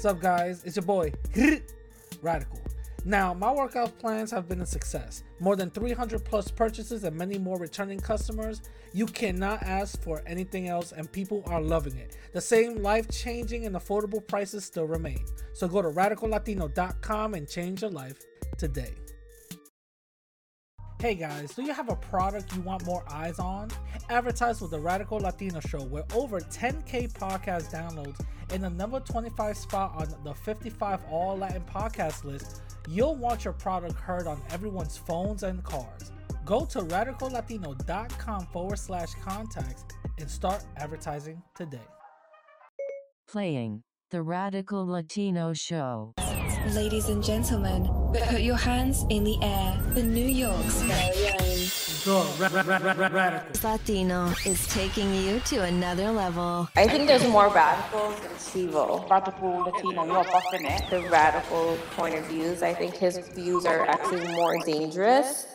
What's 0.00 0.14
up, 0.14 0.22
guys? 0.22 0.64
It's 0.64 0.76
your 0.76 0.86
boy, 0.86 1.12
Radical. 2.22 2.58
Now, 3.04 3.34
my 3.34 3.52
workout 3.52 3.98
plans 3.98 4.30
have 4.30 4.48
been 4.48 4.62
a 4.62 4.66
success. 4.66 5.24
More 5.40 5.56
than 5.56 5.68
300 5.68 6.24
plus 6.24 6.50
purchases 6.50 7.04
and 7.04 7.14
many 7.14 7.36
more 7.36 7.58
returning 7.58 8.00
customers. 8.00 8.62
You 8.94 9.04
cannot 9.04 9.62
ask 9.62 10.02
for 10.02 10.22
anything 10.26 10.68
else, 10.68 10.92
and 10.92 11.12
people 11.12 11.42
are 11.48 11.60
loving 11.60 11.98
it. 11.98 12.16
The 12.32 12.40
same 12.40 12.82
life 12.82 13.10
changing 13.10 13.66
and 13.66 13.76
affordable 13.76 14.26
prices 14.26 14.64
still 14.64 14.86
remain. 14.86 15.22
So 15.52 15.68
go 15.68 15.82
to 15.82 15.90
radicallatino.com 15.90 17.34
and 17.34 17.46
change 17.46 17.82
your 17.82 17.90
life 17.90 18.24
today. 18.56 18.94
Hey 21.00 21.14
guys, 21.14 21.54
do 21.54 21.62
you 21.62 21.72
have 21.72 21.88
a 21.88 21.96
product 21.96 22.54
you 22.54 22.60
want 22.60 22.84
more 22.84 23.02
eyes 23.10 23.38
on? 23.38 23.70
Advertise 24.10 24.60
with 24.60 24.70
the 24.70 24.78
Radical 24.78 25.18
Latino 25.18 25.58
Show, 25.60 25.80
where 25.84 26.04
over 26.12 26.40
10k 26.40 27.10
podcast 27.14 27.72
downloads 27.72 28.22
in 28.52 28.60
the 28.60 28.68
number 28.68 29.00
25 29.00 29.56
spot 29.56 29.94
on 29.96 30.14
the 30.24 30.34
55 30.34 31.00
All 31.10 31.38
Latin 31.38 31.62
podcast 31.62 32.24
list. 32.24 32.60
You'll 32.86 33.16
want 33.16 33.46
your 33.46 33.54
product 33.54 33.98
heard 33.98 34.26
on 34.26 34.42
everyone's 34.50 34.98
phones 34.98 35.42
and 35.42 35.64
cars. 35.64 36.12
Go 36.44 36.66
to 36.66 36.80
radicallatino.com 36.80 38.46
forward 38.52 38.78
slash 38.78 39.14
contacts 39.24 39.84
and 40.18 40.28
start 40.28 40.62
advertising 40.76 41.40
today. 41.54 41.80
Playing 43.26 43.84
the 44.10 44.20
Radical 44.20 44.86
Latino 44.86 45.54
Show. 45.54 46.12
Ladies 46.68 47.08
and 47.08 47.24
gentlemen, 47.24 47.88
put 48.28 48.42
your 48.42 48.56
hands 48.56 49.04
in 49.08 49.24
the 49.24 49.38
air. 49.42 49.78
The 49.94 50.02
New 50.02 50.26
York's 50.26 50.82
very 50.82 51.28
own. 51.28 51.60
Latino 53.64 54.32
is 54.46 54.66
taking 54.68 55.14
you 55.14 55.40
to 55.40 55.64
another 55.64 56.10
level. 56.10 56.68
I 56.76 56.86
think 56.86 57.08
there's 57.08 57.26
more 57.26 57.48
radicals 57.48 58.20
than 58.20 58.30
Sivo. 58.32 59.08
Radical 59.10 59.64
Latino, 59.64 60.22
buffing 60.22 60.70
it. 60.70 60.90
The 60.90 61.00
radical 61.08 61.76
point 61.96 62.14
of 62.14 62.26
views, 62.26 62.62
I 62.62 62.74
think 62.74 62.94
his 62.94 63.18
views 63.34 63.64
are 63.64 63.86
actually 63.86 64.28
more 64.34 64.56
dangerous. 64.64 65.46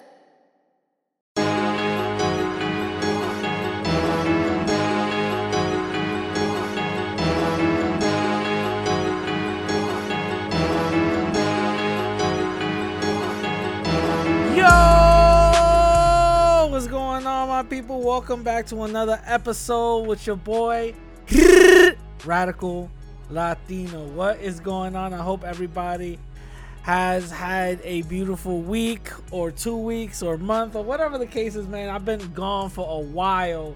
People? 17.86 18.02
Welcome 18.02 18.42
back 18.42 18.66
to 18.68 18.82
another 18.82 19.22
episode 19.28 20.08
with 20.08 20.26
your 20.26 20.38
boy, 20.38 20.96
Radical 22.26 22.90
Latino. 23.30 24.06
What 24.06 24.40
is 24.40 24.60
going 24.60 24.96
on? 24.96 25.14
I 25.14 25.22
hope 25.22 25.44
everybody 25.44 26.18
has 26.82 27.30
had 27.30 27.80
a 27.84 28.02
beautiful 28.04 28.62
week 28.62 29.12
or 29.30 29.52
two 29.52 29.78
weeks 29.78 30.24
or 30.24 30.36
month 30.40 30.76
or 30.76 30.84
whatever 30.84 31.20
the 31.20 31.28
case 31.28 31.56
is, 31.56 31.68
man. 31.68 31.90
I've 31.90 32.06
been 32.06 32.34
gone 32.34 32.72
for 32.72 32.90
a 32.90 33.04
while, 33.04 33.76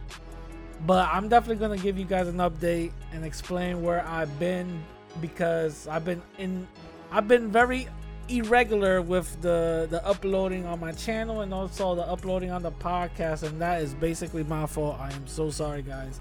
but 0.87 1.07
I'm 1.13 1.29
definitely 1.29 1.57
going 1.57 1.77
to 1.77 1.83
give 1.83 1.99
you 1.99 2.05
guys 2.05 2.27
an 2.27 2.37
update 2.37 2.93
and 3.13 3.23
explain 3.23 3.83
where 3.83 4.03
I've 4.07 4.39
been 4.39 4.81
because 5.21 5.87
I've 5.87 6.03
been 6.03 6.23
in, 6.39 6.67
I've 7.11 7.27
been 7.27 7.51
very 7.51 7.87
irregular 8.29 9.01
with 9.01 9.41
the 9.41 9.87
the 9.89 10.05
uploading 10.05 10.65
on 10.65 10.79
my 10.79 10.91
channel 10.91 11.41
and 11.41 11.53
also 11.53 11.95
the 11.95 12.03
uploading 12.03 12.51
on 12.51 12.61
the 12.61 12.71
podcast 12.71 13.43
and 13.43 13.61
that 13.61 13.81
is 13.81 13.93
basically 13.93 14.43
my 14.43 14.65
fault. 14.65 14.97
I 14.99 15.11
am 15.11 15.27
so 15.27 15.49
sorry 15.49 15.81
guys. 15.81 16.19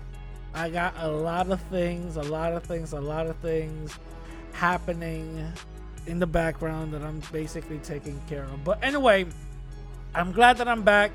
I 0.55 0.70
got 0.70 0.95
a 0.98 1.09
lot 1.09 1.51
of 1.51 1.61
things 1.62 2.17
a 2.17 2.23
lot 2.23 2.53
of 2.53 2.62
things 2.64 2.92
a 2.92 3.01
lot 3.01 3.27
of 3.27 3.36
things 3.36 3.98
happening 4.53 5.53
in 6.06 6.19
the 6.19 6.27
background 6.27 6.92
that 6.95 7.03
i'm 7.03 7.20
basically 7.31 7.79
taking 7.79 8.20
care 8.29 8.45
of. 8.45 8.64
But 8.64 8.83
anyway 8.83 9.27
i'm 10.14 10.33
glad 10.33 10.59
that 10.59 10.69
i'm 10.69 10.83
back. 10.83 11.12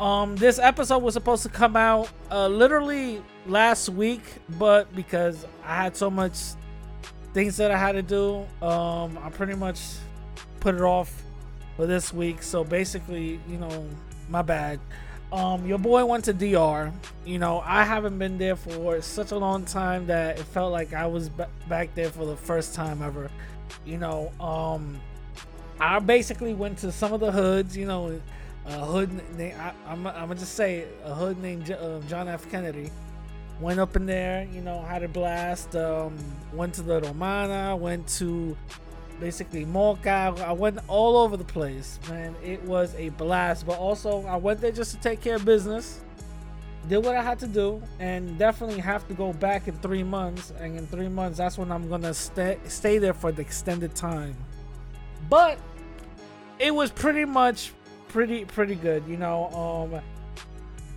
Um 0.00 0.36
this 0.36 0.58
episode 0.58 1.02
was 1.02 1.14
supposed 1.14 1.42
to 1.42 1.48
come 1.48 1.76
out 1.76 2.08
uh 2.30 2.48
literally 2.48 3.22
last 3.46 3.88
week 3.88 4.22
but 4.58 4.94
because 4.94 5.44
i 5.64 5.74
had 5.76 5.96
so 5.96 6.10
much 6.10 6.36
things 7.32 7.56
that 7.56 7.70
I 7.70 7.76
had 7.76 7.92
to 7.92 8.02
do. 8.02 8.46
Um, 8.64 9.18
I 9.22 9.30
pretty 9.30 9.54
much 9.54 9.80
put 10.62 10.76
it 10.76 10.80
off 10.82 11.22
for 11.76 11.86
this 11.86 12.12
week. 12.12 12.42
So 12.42 12.62
basically, 12.64 13.40
you 13.48 13.58
know, 13.58 13.86
my 14.28 14.42
bad. 14.42 14.78
Um, 15.32 15.66
your 15.66 15.78
boy 15.78 16.04
went 16.04 16.24
to 16.26 16.32
DR. 16.32 16.92
You 17.24 17.38
know, 17.38 17.62
I 17.64 17.84
haven't 17.84 18.18
been 18.18 18.38
there 18.38 18.54
for 18.54 19.00
such 19.00 19.32
a 19.32 19.36
long 19.38 19.64
time 19.64 20.06
that 20.06 20.38
it 20.38 20.44
felt 20.44 20.72
like 20.72 20.92
I 20.92 21.06
was 21.06 21.28
b- 21.30 21.44
back 21.68 21.94
there 21.94 22.10
for 22.10 22.26
the 22.26 22.36
first 22.36 22.74
time 22.74 23.02
ever. 23.02 23.30
You 23.84 23.96
know, 23.98 24.30
um, 24.40 25.00
I 25.80 25.98
basically 25.98 26.54
went 26.54 26.78
to 26.78 26.92
some 26.92 27.12
of 27.12 27.20
the 27.20 27.32
hoods. 27.32 27.76
You 27.76 27.86
know, 27.86 28.20
a 28.66 28.84
hood. 28.84 29.10
na- 29.38 29.44
I, 29.44 29.72
I'm, 29.88 30.06
I'm 30.06 30.28
gonna 30.28 30.34
just 30.36 30.54
say 30.54 30.84
a 31.02 31.14
hood 31.14 31.38
named 31.42 31.64
J- 31.66 31.74
uh, 31.74 32.00
John 32.08 32.28
F. 32.28 32.48
Kennedy 32.50 32.90
went 33.60 33.80
up 33.80 33.96
in 33.96 34.06
there, 34.06 34.46
you 34.52 34.60
know, 34.60 34.82
had 34.82 35.02
a 35.02 35.08
blast. 35.08 35.74
Um, 35.76 36.16
went 36.52 36.74
to 36.74 36.82
the 36.82 37.00
Romana, 37.00 37.74
went 37.74 38.06
to 38.18 38.56
basically 39.22 39.64
Moca. 39.64 40.36
I 40.40 40.50
went 40.50 40.80
all 40.88 41.16
over 41.16 41.36
the 41.36 41.44
place, 41.44 42.00
man. 42.10 42.34
It 42.42 42.60
was 42.64 42.92
a 42.96 43.10
blast. 43.10 43.64
But 43.64 43.78
also, 43.78 44.26
I 44.26 44.34
went 44.34 44.60
there 44.60 44.72
just 44.72 44.90
to 44.96 45.00
take 45.00 45.20
care 45.20 45.36
of 45.36 45.44
business. 45.44 46.00
Did 46.88 46.98
what 46.98 47.14
I 47.14 47.22
had 47.22 47.38
to 47.38 47.46
do, 47.46 47.80
and 48.00 48.36
definitely 48.36 48.80
have 48.80 49.06
to 49.06 49.14
go 49.14 49.32
back 49.32 49.68
in 49.68 49.78
three 49.78 50.02
months. 50.02 50.52
And 50.58 50.76
in 50.76 50.88
three 50.88 51.06
months, 51.06 51.38
that's 51.38 51.56
when 51.56 51.70
I'm 51.70 51.88
gonna 51.88 52.12
stay 52.12 52.58
stay 52.66 52.98
there 52.98 53.14
for 53.14 53.30
the 53.30 53.42
extended 53.42 53.94
time. 53.94 54.34
But 55.30 55.56
it 56.58 56.74
was 56.74 56.90
pretty 56.90 57.24
much 57.24 57.72
pretty 58.08 58.44
pretty 58.44 58.74
good, 58.74 59.04
you 59.06 59.16
know. 59.16 59.46
Um, 59.54 60.02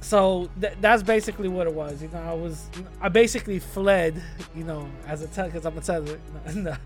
so 0.06 0.52
th- 0.62 0.76
that's 0.82 1.02
basically 1.02 1.48
what 1.48 1.66
it 1.66 1.74
was. 1.74 2.00
You 2.00 2.10
know, 2.10 2.22
I 2.22 2.34
was, 2.34 2.70
I 3.02 3.10
basically 3.10 3.58
fled, 3.58 4.22
you 4.56 4.64
know, 4.64 4.88
as 5.08 5.24
a 5.24 5.28
tell 5.28 5.48
because 5.48 5.66
I'm 5.66 5.76
a 5.76 5.82
teller. 5.82 6.20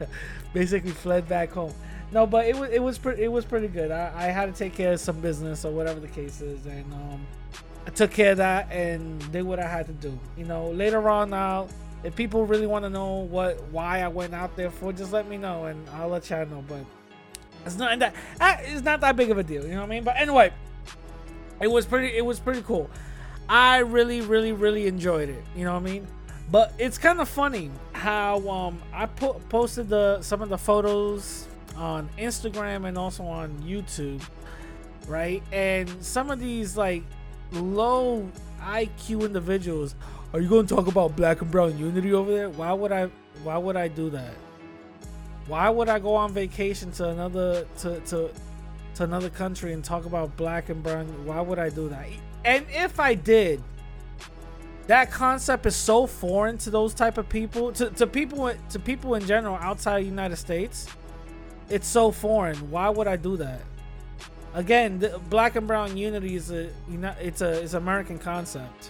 Basically 0.54 0.92
fled 0.92 1.28
back 1.28 1.52
home. 1.52 1.74
No, 2.14 2.26
but 2.26 2.46
it 2.46 2.56
was 2.56 2.70
it 2.70 2.82
was 2.82 2.98
pretty 2.98 3.24
it 3.24 3.28
was 3.28 3.44
pretty 3.44 3.68
good. 3.68 3.92
I, 3.92 4.14
I 4.16 4.24
had 4.28 4.46
to 4.46 4.58
take 4.58 4.74
care 4.74 4.94
of 4.94 5.02
some 5.02 5.20
business 5.20 5.66
or 5.66 5.72
whatever 5.74 6.00
the 6.00 6.08
case 6.08 6.40
is, 6.40 6.66
and 6.66 6.94
um, 6.94 7.28
I 7.86 7.90
took 7.90 8.12
care 8.12 8.32
of 8.32 8.38
that 8.38 8.72
and 8.72 9.20
did 9.34 9.44
what 9.44 9.60
I 9.60 9.68
had 9.68 9.86
to 9.88 9.94
do. 9.94 10.18
You 10.38 10.46
know, 10.46 10.72
later 10.72 11.10
on 11.10 11.30
now, 11.30 11.68
if 12.06 12.16
people 12.16 12.46
really 12.46 12.68
want 12.68 12.86
to 12.86 12.90
know 12.90 13.28
what 13.30 13.62
why 13.66 14.02
I 14.02 14.08
went 14.08 14.34
out 14.34 14.56
there 14.56 14.72
for, 14.72 14.94
just 14.94 15.12
let 15.12 15.28
me 15.28 15.36
know 15.36 15.66
and 15.66 15.88
I'll 15.90 16.08
let 16.08 16.30
y'all 16.30 16.46
know. 16.46 16.64
But 16.70 16.86
it's 17.66 17.76
not 17.76 18.00
that 18.00 18.16
it's 18.64 18.82
not 18.82 19.02
that 19.02 19.18
big 19.18 19.30
of 19.30 19.38
a 19.38 19.44
deal. 19.44 19.66
You 19.66 19.72
know 19.72 19.82
what 19.82 19.88
I 19.88 19.90
mean? 19.90 20.04
But 20.06 20.16
anyway, 20.16 20.54
it 21.62 21.68
was 21.68 21.86
pretty 21.86 22.16
it 22.16 22.26
was 22.26 22.40
pretty 22.40 22.62
cool. 22.62 22.90
I 23.50 23.80
really, 23.80 24.22
really, 24.22 24.52
really 24.52 24.86
enjoyed 24.86 25.28
it. 25.28 25.44
You 25.56 25.66
know 25.66 25.74
what 25.74 25.82
I 25.82 25.86
mean? 25.86 26.08
But 26.52 26.74
it's 26.78 27.00
kind 27.00 27.20
of 27.20 27.28
funny 27.28 27.72
how 27.94 28.48
um 28.48 28.82
I 28.94 29.08
put 29.08 29.50
posted 29.50 29.90
the 29.90 30.22
some 30.22 30.42
of 30.42 30.50
the 30.50 30.58
photos 30.58 31.48
on 31.76 32.10
Instagram 32.18 32.88
and 32.88 32.98
also 32.98 33.24
on 33.24 33.52
YouTube, 33.60 34.22
right? 35.08 35.42
And 35.52 35.90
some 36.04 36.30
of 36.30 36.40
these 36.40 36.78
like 36.78 37.04
low 37.52 38.30
IQ 38.62 39.26
individuals, 39.26 39.96
are 40.34 40.40
you 40.40 40.50
going 40.50 40.68
to 40.68 40.76
talk 40.76 40.88
about 40.88 41.16
black 41.16 41.42
and 41.42 41.50
brown 41.50 41.78
unity 41.78 42.14
over 42.14 42.32
there? 42.32 42.50
Why 42.50 42.72
would 42.72 42.92
I? 42.92 43.10
Why 43.44 43.58
would 43.58 43.78
I 43.78 43.88
do 43.88 44.12
that? 44.12 44.34
Why 45.48 45.70
would 45.70 45.90
I 45.90 45.98
go 45.98 46.14
on 46.14 46.32
vacation 46.34 46.92
to 46.94 47.10
another 47.10 47.66
to 47.80 48.00
to 48.02 48.30
to 48.96 49.04
another 49.04 49.30
country 49.30 49.74
and 49.74 49.84
talk 49.84 50.06
about 50.06 50.38
black 50.38 50.70
and 50.70 50.84
brown? 50.84 51.08
Why 51.26 51.42
would 51.42 51.58
I 51.58 51.70
do 51.70 51.90
that? 51.90 52.08
And 52.46 52.66
if 52.70 53.00
I 53.00 53.16
did, 53.16 53.62
that 54.88 55.12
concept 55.12 55.66
is 55.66 55.76
so 55.76 56.08
foreign 56.08 56.58
to 56.60 56.70
those 56.70 56.94
type 56.94 57.18
of 57.18 57.30
people, 57.30 57.72
to, 57.74 57.90
to 57.92 58.08
people 58.08 58.52
to 58.70 58.80
people 58.80 59.16
in 59.16 59.26
general 59.26 59.56
outside 59.56 60.02
the 60.02 60.08
United 60.08 60.38
States. 60.38 60.88
It's 61.70 61.88
so 61.88 62.12
foreign. 62.12 62.72
Why 62.72 62.90
would 62.90 63.08
I 63.08 63.16
do 63.16 63.38
that? 63.38 63.62
Again, 64.56 65.06
black 65.30 65.56
and 65.56 65.68
brown 65.68 65.96
unity 65.96 66.36
is 66.36 66.50
a 66.50 66.72
you 66.90 66.98
know 66.98 67.14
it's 67.22 67.42
a 67.42 67.62
it's 67.62 67.76
American 67.76 68.18
concept. 68.18 68.90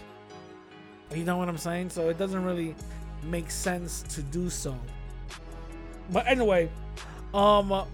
You 1.14 1.26
know 1.26 1.38
what 1.38 1.50
I'm 1.50 1.58
saying? 1.58 1.90
So 1.90 2.08
it 2.08 2.18
doesn't 2.18 2.46
really 2.46 2.76
make 3.24 3.52
sense 3.52 4.04
to 4.04 4.22
do 4.22 4.50
so. 4.50 4.78
But 6.12 6.28
anyway, 6.28 6.70
um 7.34 7.86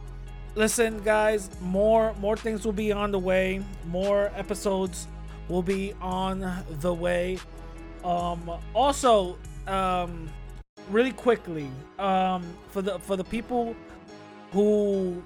listen 0.53 1.01
guys, 1.01 1.49
more 1.59 2.13
more 2.19 2.37
things 2.37 2.65
will 2.65 2.73
be 2.73 2.91
on 2.91 3.09
the 3.09 3.19
way. 3.19 3.63
More 3.87 4.31
episodes 4.35 5.07
will 5.49 5.63
be 5.63 5.93
on 6.01 6.65
the 6.81 6.93
way. 6.93 7.37
Um 8.03 8.49
also 8.73 9.37
um 9.67 10.29
really 10.91 11.11
quickly 11.11 11.67
um 11.97 12.43
for 12.69 12.83
the 12.83 12.99
for 12.99 13.15
the 13.15 13.23
people 13.23 13.75
who 14.51 15.23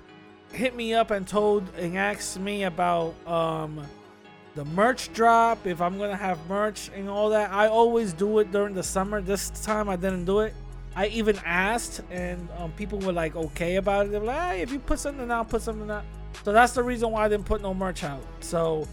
hit 0.53 0.75
me 0.75 0.93
up 0.93 1.11
and 1.11 1.27
told 1.27 1.67
and 1.75 1.97
asked 1.97 2.39
me 2.39 2.63
about 2.63 3.13
um 3.27 3.85
the 4.55 4.63
merch 4.63 5.11
drop 5.11 5.67
if 5.67 5.81
i'm 5.81 5.97
gonna 5.97 6.15
have 6.15 6.39
merch 6.47 6.89
and 6.95 7.09
all 7.09 7.29
that 7.29 7.51
i 7.51 7.67
always 7.67 8.13
do 8.13 8.39
it 8.39 8.49
during 8.53 8.73
the 8.73 8.81
summer 8.81 9.21
this 9.21 9.49
time 9.61 9.89
i 9.89 9.97
didn't 9.97 10.23
do 10.23 10.39
it 10.39 10.53
I 10.95 11.07
even 11.07 11.37
asked, 11.45 12.01
and 12.09 12.47
um, 12.57 12.71
people 12.73 12.99
were 12.99 13.13
like 13.13 13.35
okay 13.35 13.75
about 13.75 14.07
it. 14.07 14.11
They 14.11 14.19
were 14.19 14.25
like, 14.25 14.41
hey, 14.41 14.61
if 14.61 14.71
you 14.71 14.79
put 14.79 14.99
something 14.99 15.29
out, 15.31 15.49
put 15.49 15.61
something 15.61 15.89
out. 15.89 16.03
So 16.43 16.51
that's 16.51 16.73
the 16.73 16.83
reason 16.83 17.11
why 17.11 17.25
I 17.25 17.29
didn't 17.29 17.45
put 17.45 17.61
no 17.61 17.73
merch 17.73 18.03
out. 18.03 18.21
So 18.41 18.87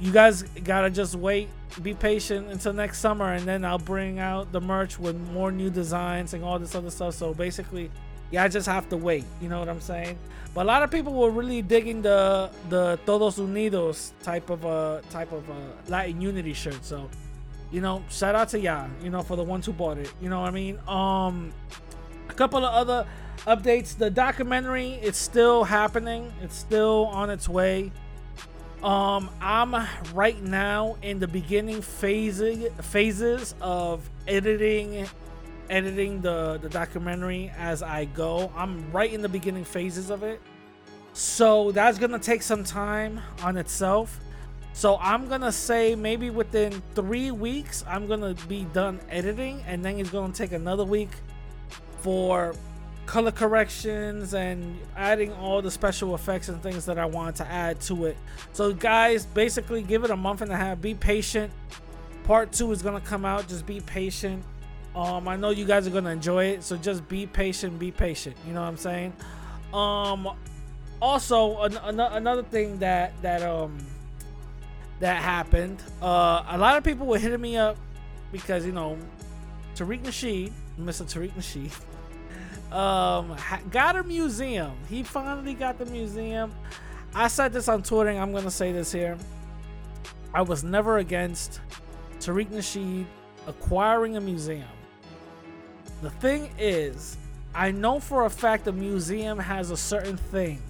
you 0.00 0.12
guys 0.12 0.42
gotta 0.42 0.90
just 0.90 1.14
wait, 1.14 1.48
be 1.82 1.94
patient 1.94 2.48
until 2.48 2.72
next 2.72 2.98
summer, 2.98 3.32
and 3.32 3.44
then 3.46 3.64
I'll 3.64 3.78
bring 3.78 4.18
out 4.18 4.52
the 4.52 4.60
merch 4.60 4.98
with 4.98 5.16
more 5.32 5.52
new 5.52 5.70
designs 5.70 6.34
and 6.34 6.44
all 6.44 6.58
this 6.58 6.74
other 6.74 6.90
stuff. 6.90 7.14
So 7.14 7.34
basically, 7.34 7.90
yeah, 8.30 8.44
I 8.44 8.48
just 8.48 8.66
have 8.66 8.88
to 8.90 8.96
wait. 8.96 9.24
You 9.40 9.48
know 9.48 9.58
what 9.58 9.68
I'm 9.68 9.80
saying? 9.80 10.18
But 10.54 10.62
a 10.62 10.68
lot 10.68 10.82
of 10.82 10.90
people 10.90 11.12
were 11.12 11.30
really 11.30 11.62
digging 11.62 12.02
the 12.02 12.50
the 12.68 12.98
Todos 13.06 13.36
Unidos 13.36 14.12
type 14.22 14.50
of 14.50 14.64
a 14.64 15.02
type 15.10 15.32
of 15.32 15.48
a 15.48 15.90
Latin 15.90 16.20
Unity 16.20 16.54
shirt. 16.54 16.84
So, 16.84 17.08
you 17.70 17.80
know, 17.80 18.02
shout 18.08 18.34
out 18.34 18.48
to 18.50 18.58
y'all. 18.58 18.88
You 19.02 19.10
know, 19.10 19.22
for 19.22 19.36
the 19.36 19.44
ones 19.44 19.66
who 19.66 19.72
bought 19.72 19.98
it. 19.98 20.12
You 20.20 20.30
know 20.30 20.40
what 20.40 20.48
I 20.48 20.52
mean? 20.52 20.78
Um, 20.88 21.52
a 22.28 22.32
couple 22.32 22.64
of 22.64 22.72
other 22.72 23.06
updates. 23.46 23.96
The 23.96 24.10
documentary 24.10 24.94
it's 25.02 25.18
still 25.18 25.64
happening. 25.64 26.32
It's 26.42 26.56
still 26.56 27.06
on 27.12 27.30
its 27.30 27.48
way. 27.48 27.92
Um, 28.86 29.30
I'm 29.40 29.74
right 30.14 30.40
now 30.40 30.96
in 31.02 31.18
the 31.18 31.26
beginning 31.26 31.82
phases 31.82 32.72
phases 32.82 33.52
of 33.60 34.08
editing 34.28 35.08
editing 35.68 36.20
the 36.20 36.60
the 36.62 36.68
documentary 36.68 37.50
as 37.58 37.82
I 37.82 38.04
go. 38.04 38.52
I'm 38.54 38.92
right 38.92 39.12
in 39.12 39.22
the 39.22 39.28
beginning 39.28 39.64
phases 39.64 40.08
of 40.08 40.22
it. 40.22 40.40
So 41.14 41.72
that's 41.72 41.98
going 41.98 42.12
to 42.12 42.20
take 42.20 42.42
some 42.42 42.62
time 42.62 43.20
on 43.42 43.56
itself. 43.56 44.20
So 44.72 44.98
I'm 45.00 45.26
going 45.26 45.40
to 45.40 45.50
say 45.50 45.96
maybe 45.96 46.30
within 46.30 46.80
3 46.94 47.32
weeks 47.32 47.84
I'm 47.88 48.06
going 48.06 48.20
to 48.20 48.46
be 48.46 48.66
done 48.72 49.00
editing 49.10 49.64
and 49.66 49.84
then 49.84 49.98
it's 49.98 50.10
going 50.10 50.30
to 50.30 50.38
take 50.38 50.52
another 50.52 50.84
week 50.84 51.10
for 52.02 52.54
color 53.06 53.30
corrections 53.30 54.34
and 54.34 54.78
adding 54.96 55.32
all 55.34 55.62
the 55.62 55.70
special 55.70 56.14
effects 56.14 56.48
and 56.48 56.62
things 56.62 56.84
that 56.86 56.98
I 56.98 57.06
want 57.06 57.36
to 57.36 57.46
add 57.46 57.80
to 57.82 58.06
it. 58.06 58.16
So 58.52 58.72
guys, 58.72 59.26
basically 59.26 59.82
give 59.82 60.04
it 60.04 60.10
a 60.10 60.16
month 60.16 60.42
and 60.42 60.50
a 60.52 60.56
half. 60.56 60.80
Be 60.80 60.94
patient. 60.94 61.52
Part 62.24 62.52
2 62.52 62.72
is 62.72 62.82
to 62.82 63.00
come 63.00 63.24
out. 63.24 63.48
Just 63.48 63.64
be 63.66 63.80
patient. 63.80 64.42
Um, 64.96 65.28
I 65.28 65.36
know 65.36 65.50
you 65.50 65.64
guys 65.66 65.86
are 65.86 65.90
gonna 65.90 66.10
enjoy 66.10 66.46
it, 66.46 66.64
so 66.64 66.76
just 66.76 67.06
be 67.06 67.26
patient, 67.26 67.78
be 67.78 67.90
patient. 67.90 68.34
You 68.46 68.54
know 68.54 68.62
what 68.62 68.68
I'm 68.68 68.76
saying? 68.78 69.12
Um, 69.72 70.28
also 71.00 71.60
an- 71.62 71.76
an- 71.76 72.00
another 72.00 72.42
thing 72.42 72.78
that 72.78 73.12
that 73.22 73.42
um 73.42 73.76
that 75.00 75.22
happened. 75.22 75.82
Uh, 76.00 76.42
a 76.48 76.56
lot 76.58 76.76
of 76.78 76.84
people 76.84 77.06
were 77.06 77.18
hitting 77.18 77.40
me 77.40 77.56
up 77.56 77.76
because 78.32 78.64
you 78.64 78.72
know 78.72 78.96
Tariq 79.74 80.02
Nasheed, 80.02 80.52
Mr. 80.80 81.04
Tariq 81.04 81.32
Nasheed, 81.32 81.72
um, 82.72 83.36
got 83.70 83.96
a 83.96 84.02
museum. 84.02 84.72
He 84.88 85.02
finally 85.02 85.54
got 85.54 85.78
the 85.78 85.86
museum. 85.86 86.52
I 87.14 87.28
said 87.28 87.52
this 87.52 87.68
on 87.68 87.82
Twitter. 87.82 88.10
I'm 88.10 88.32
gonna 88.32 88.50
say 88.50 88.72
this 88.72 88.92
here. 88.92 89.16
I 90.34 90.42
was 90.42 90.62
never 90.64 90.98
against 90.98 91.60
Tariq 92.18 92.50
Nasheed 92.50 93.06
acquiring 93.46 94.16
a 94.16 94.20
museum. 94.20 94.68
The 96.02 96.10
thing 96.10 96.50
is, 96.58 97.16
I 97.54 97.70
know 97.70 98.00
for 98.00 98.26
a 98.26 98.30
fact 98.30 98.66
a 98.66 98.72
museum 98.72 99.38
has 99.38 99.70
a 99.70 99.76
certain 99.76 100.16
thing. 100.16 100.60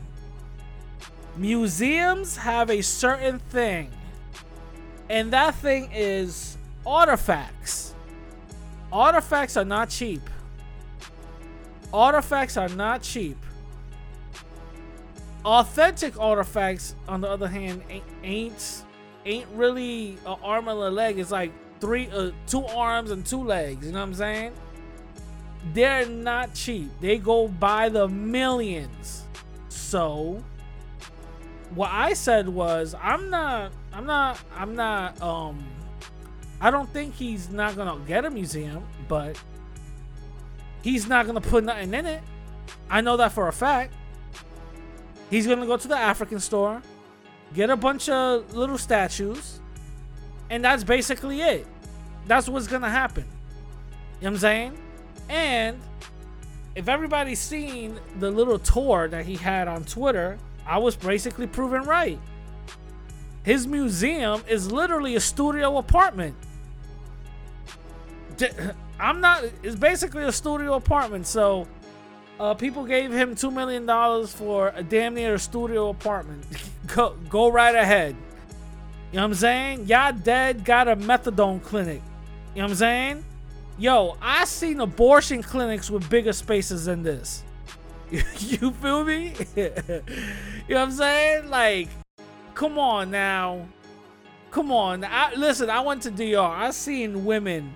Museums 1.37 2.37
have 2.37 2.70
a 2.70 2.81
certain 2.81 3.38
thing, 3.38 3.90
and 5.10 5.32
that 5.32 5.56
thing 5.56 5.90
is 5.93 6.56
artifacts. 6.87 7.94
Artifacts 8.93 9.56
are 9.56 9.64
not 9.64 9.90
cheap. 9.90 10.22
Artifacts 11.93 12.56
are 12.56 12.69
not 12.69 13.03
cheap. 13.03 13.37
Authentic 15.44 16.19
artifacts, 16.19 16.97
on 17.06 17.21
the 17.21 17.29
other 17.29 17.49
hand, 17.49 17.83
ain't 18.23 18.85
ain't, 19.25 19.47
really 19.55 20.17
an 20.27 20.37
arm 20.43 20.69
and 20.69 20.79
a 20.79 20.91
leg. 20.91 21.19
It's 21.19 21.31
like 21.31 21.53
three, 21.81 22.09
uh, 22.11 22.31
two 22.47 22.65
arms 22.67 23.11
and 23.11 23.25
two 23.25 23.43
legs. 23.43 23.87
You 23.87 23.93
know 23.93 24.00
what 24.00 24.06
I'm 24.06 24.15
saying? 24.15 24.53
They're 25.73 26.06
not 26.06 26.55
cheap. 26.55 26.91
They 27.00 27.19
go 27.19 27.49
by 27.49 27.89
the 27.89 28.09
millions. 28.09 29.25
So, 29.69 30.43
what 31.75 31.91
I 31.91 32.15
said 32.15 32.49
was, 32.49 32.94
I'm 33.00 33.31
not, 33.31 33.73
I'm 33.93 34.06
not, 34.06 34.41
I'm 34.55 34.75
not, 34.75 35.21
um, 35.21 35.65
I 36.61 36.71
don't 36.71 36.89
think 36.93 37.15
he's 37.15 37.50
not 37.50 37.77
gonna 37.77 38.00
get 38.06 38.25
a 38.25 38.31
museum, 38.31 38.85
but 39.09 39.41
he's 40.87 41.09
not 41.09 41.27
gonna 41.27 41.41
put 41.41 41.65
nothing 41.65 41.93
in 41.93 42.06
it. 42.06 42.23
I 42.88 43.00
know 43.00 43.17
that 43.17 43.33
for 43.33 43.49
a 43.49 43.53
fact. 43.53 43.93
He's 45.31 45.44
gonna 45.44 45.67
go 45.67 45.77
to 45.77 45.88
the 45.88 45.97
African 45.97 46.38
store, 46.38 46.81
get 47.53 47.71
a 47.71 47.77
bunch 47.77 48.09
of 48.09 48.55
little 48.55 48.79
statues, 48.79 49.59
and 50.49 50.65
that's 50.65 50.85
basically 50.85 51.41
it. 51.41 51.67
That's 52.29 52.49
what's 52.49 52.69
gonna 52.69 52.88
happen. 52.88 53.25
You 53.25 54.27
know 54.27 54.31
what 54.31 54.31
I'm 54.31 54.38
saying? 54.38 54.79
And 55.29 55.81
if 56.77 56.87
everybody's 56.87 57.41
seen 57.41 57.99
the 58.21 58.31
little 58.31 58.61
tour 58.61 59.09
that 59.09 59.27
he 59.27 59.35
had 59.35 59.67
on 59.67 59.82
Twitter, 59.82 60.39
I 60.65 60.79
was 60.79 60.94
basically 60.94 61.49
proven 61.49 61.82
right. 61.82 62.21
His 63.43 63.67
museum 63.67 64.44
is 64.49 64.71
literally 64.71 65.17
a 65.17 65.21
studio 65.21 65.79
apartment. 65.79 66.37
I'm 68.98 69.20
not. 69.20 69.44
It's 69.62 69.76
basically 69.76 70.25
a 70.25 70.32
studio 70.32 70.75
apartment. 70.75 71.26
So, 71.26 71.66
uh, 72.40 72.54
people 72.54 72.84
gave 72.84 73.12
him 73.12 73.34
two 73.34 73.50
million 73.50 73.87
dollars 73.87 74.32
for 74.32 74.72
a 74.75 74.82
damn 74.82 75.14
near 75.14 75.38
studio 75.38 75.90
apartment. 75.90 76.44
go, 76.94 77.16
go 77.28 77.48
right 77.48 77.75
ahead. 77.75 78.16
You 79.12 79.16
know 79.16 79.22
what 79.22 79.28
I'm 79.28 79.34
saying? 79.34 79.87
Y'all 79.87 80.12
dead 80.12 80.64
got 80.64 80.88
a 80.88 80.96
methadone 80.96 81.62
clinic. 81.62 82.02
You 82.54 82.62
know 82.62 82.64
what 82.64 82.70
I'm 82.72 82.76
saying? 82.76 83.25
Yo, 83.78 84.16
I 84.20 84.44
seen 84.46 84.81
abortion 84.81 85.43
clinics 85.43 85.90
with 85.90 86.08
bigger 86.08 86.32
spaces 86.32 86.87
than 86.87 87.02
this. 87.02 87.43
you 88.10 88.70
feel 88.72 89.04
me? 89.04 89.34
you 89.56 89.72
know 89.75 90.02
what 90.69 90.76
I'm 90.78 90.93
saying? 90.93 91.50
Like, 91.50 91.88
come 92.54 92.78
on 92.78 93.10
now. 93.10 93.66
Come 94.50 94.72
on. 94.72 95.04
I, 95.04 95.34
listen, 95.34 95.69
I 95.69 95.81
went 95.81 96.02
to 96.02 96.10
DR. 96.10 96.40
I 96.40 96.70
seen 96.70 97.25
women 97.25 97.75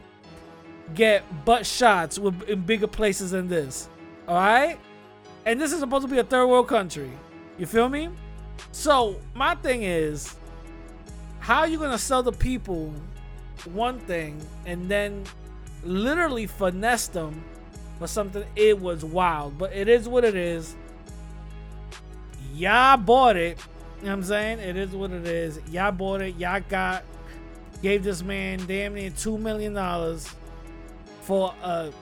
get 0.94 1.22
butt 1.44 1.66
shots 1.66 2.18
with 2.18 2.42
in 2.48 2.62
bigger 2.62 2.86
places 2.86 3.32
than 3.32 3.48
this. 3.48 3.88
All 4.28 4.36
right? 4.36 4.78
And 5.46 5.60
this 5.60 5.72
is 5.72 5.80
supposed 5.80 6.06
to 6.06 6.12
be 6.12 6.18
a 6.18 6.24
third 6.24 6.46
world 6.46 6.68
country. 6.68 7.10
You 7.58 7.66
feel 7.66 7.88
me? 7.88 8.08
So, 8.72 9.16
my 9.34 9.54
thing 9.54 9.82
is 9.82 10.36
how 11.40 11.60
are 11.60 11.66
you 11.68 11.78
going 11.78 11.90
to 11.90 11.98
sell 11.98 12.22
the 12.22 12.32
people 12.32 12.92
one 13.72 13.98
thing 14.00 14.40
and 14.66 14.88
then 14.88 15.24
literally 15.82 16.46
finesse 16.46 17.08
them 17.08 17.42
for 17.98 18.06
something 18.06 18.44
it 18.56 18.78
was 18.78 19.04
wild 19.04 19.56
but 19.58 19.72
it 19.72 19.88
is 19.88 20.08
what 20.08 20.24
it 20.24 20.34
is 20.34 20.76
y'all 22.54 22.96
bought 22.96 23.36
it 23.36 23.58
you 23.98 24.06
know 24.06 24.10
what 24.10 24.12
i'm 24.12 24.22
saying 24.22 24.58
it 24.58 24.76
is 24.76 24.90
what 24.90 25.10
it 25.10 25.26
is 25.26 25.60
y'all 25.70 25.90
bought 25.92 26.22
it 26.22 26.36
y'all 26.36 26.62
got 26.68 27.02
gave 27.82 28.04
this 28.04 28.22
man 28.22 28.58
damn 28.66 28.94
near 28.94 29.10
two 29.10 29.36
million 29.36 29.74
dollars 29.74 30.34
for 31.30 31.54
a 31.62 31.92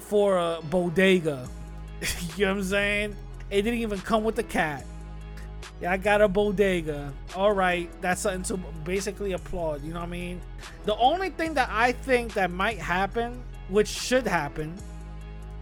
for 0.00 0.38
a 0.38 0.58
bodega 0.64 1.48
you 2.36 2.44
know 2.44 2.52
what 2.52 2.58
i'm 2.58 2.62
saying 2.64 3.16
it 3.48 3.62
didn't 3.62 3.78
even 3.78 4.00
come 4.00 4.24
with 4.24 4.34
the 4.34 4.42
cat 4.42 4.84
yeah, 5.80 5.92
I 5.92 5.96
got 5.96 6.20
a 6.20 6.28
bodega. 6.28 7.12
All 7.34 7.52
right, 7.52 7.90
that's 8.00 8.20
something 8.22 8.42
to 8.44 8.62
basically 8.84 9.32
applaud. 9.32 9.82
You 9.82 9.92
know 9.92 10.00
what 10.00 10.06
I 10.06 10.12
mean? 10.12 10.40
The 10.84 10.96
only 10.96 11.30
thing 11.30 11.54
that 11.54 11.68
I 11.70 11.92
think 11.92 12.34
that 12.34 12.50
might 12.50 12.78
happen, 12.78 13.42
which 13.68 13.88
should 13.88 14.26
happen, 14.26 14.74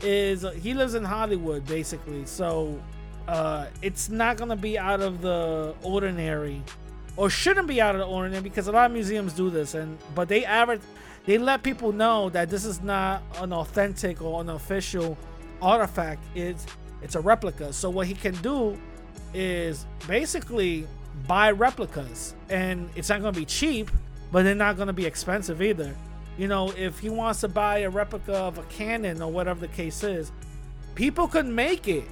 is 0.02 0.44
he 0.60 0.74
lives 0.74 0.94
in 0.94 1.04
Hollywood, 1.04 1.66
basically. 1.66 2.26
So 2.26 2.80
uh, 3.26 3.68
it's 3.80 4.10
not 4.10 4.36
gonna 4.36 4.56
be 4.56 4.78
out 4.78 5.00
of 5.00 5.22
the 5.22 5.74
ordinary, 5.82 6.62
or 7.16 7.30
shouldn't 7.30 7.66
be 7.66 7.80
out 7.80 7.94
of 7.94 8.00
the 8.00 8.06
ordinary, 8.06 8.42
because 8.42 8.68
a 8.68 8.72
lot 8.72 8.86
of 8.86 8.92
museums 8.92 9.32
do 9.32 9.48
this, 9.48 9.74
and 9.74 9.98
but 10.14 10.28
they 10.28 10.44
average, 10.44 10.82
they 11.26 11.38
let 11.38 11.62
people 11.62 11.92
know 11.92 12.28
that 12.30 12.50
this 12.50 12.64
is 12.64 12.82
not 12.82 13.22
an 13.38 13.52
authentic 13.52 14.20
or 14.22 14.40
an 14.40 14.50
official 14.50 15.16
artifact. 15.60 16.22
It's 16.34 16.66
it's 17.02 17.14
a 17.14 17.20
replica. 17.20 17.72
So 17.72 17.90
what 17.90 18.06
he 18.06 18.14
can 18.14 18.34
do 18.36 18.78
is 19.34 19.86
basically 20.06 20.86
buy 21.26 21.50
replicas 21.50 22.34
and 22.48 22.88
it's 22.96 23.08
not 23.08 23.20
going 23.20 23.32
to 23.32 23.38
be 23.38 23.46
cheap 23.46 23.90
but 24.30 24.42
they're 24.42 24.54
not 24.54 24.76
going 24.76 24.86
to 24.86 24.92
be 24.92 25.06
expensive 25.06 25.62
either 25.62 25.94
you 26.38 26.48
know 26.48 26.70
if 26.76 26.98
he 26.98 27.08
wants 27.08 27.40
to 27.40 27.48
buy 27.48 27.78
a 27.78 27.90
replica 27.90 28.34
of 28.34 28.58
a 28.58 28.62
cannon 28.64 29.20
or 29.22 29.30
whatever 29.30 29.60
the 29.60 29.68
case 29.68 30.02
is 30.02 30.32
people 30.94 31.28
could 31.28 31.46
make 31.46 31.86
it 31.86 32.04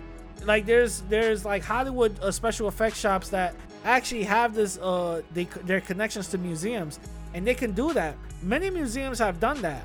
like 0.45 0.67
there's 0.67 1.00
there's 1.02 1.45
like 1.45 1.62
hollywood 1.62 2.19
uh, 2.21 2.31
special 2.31 2.69
effects 2.69 2.99
shops 2.99 3.31
that 3.31 3.55
actually 3.85 4.23
have 4.23 4.55
this 4.55 4.79
uh 4.79 5.23
they 5.33 5.45
their 5.64 5.81
connections 5.81 6.29
to 6.29 6.38
museums 6.38 7.00
and 7.35 7.47
they 7.47 7.55
can 7.55 7.73
do 7.73 7.93
that 7.93 8.14
many 8.42 8.70
museums 8.70 9.18
have 9.18 9.38
done 9.40 9.61
that 9.62 9.85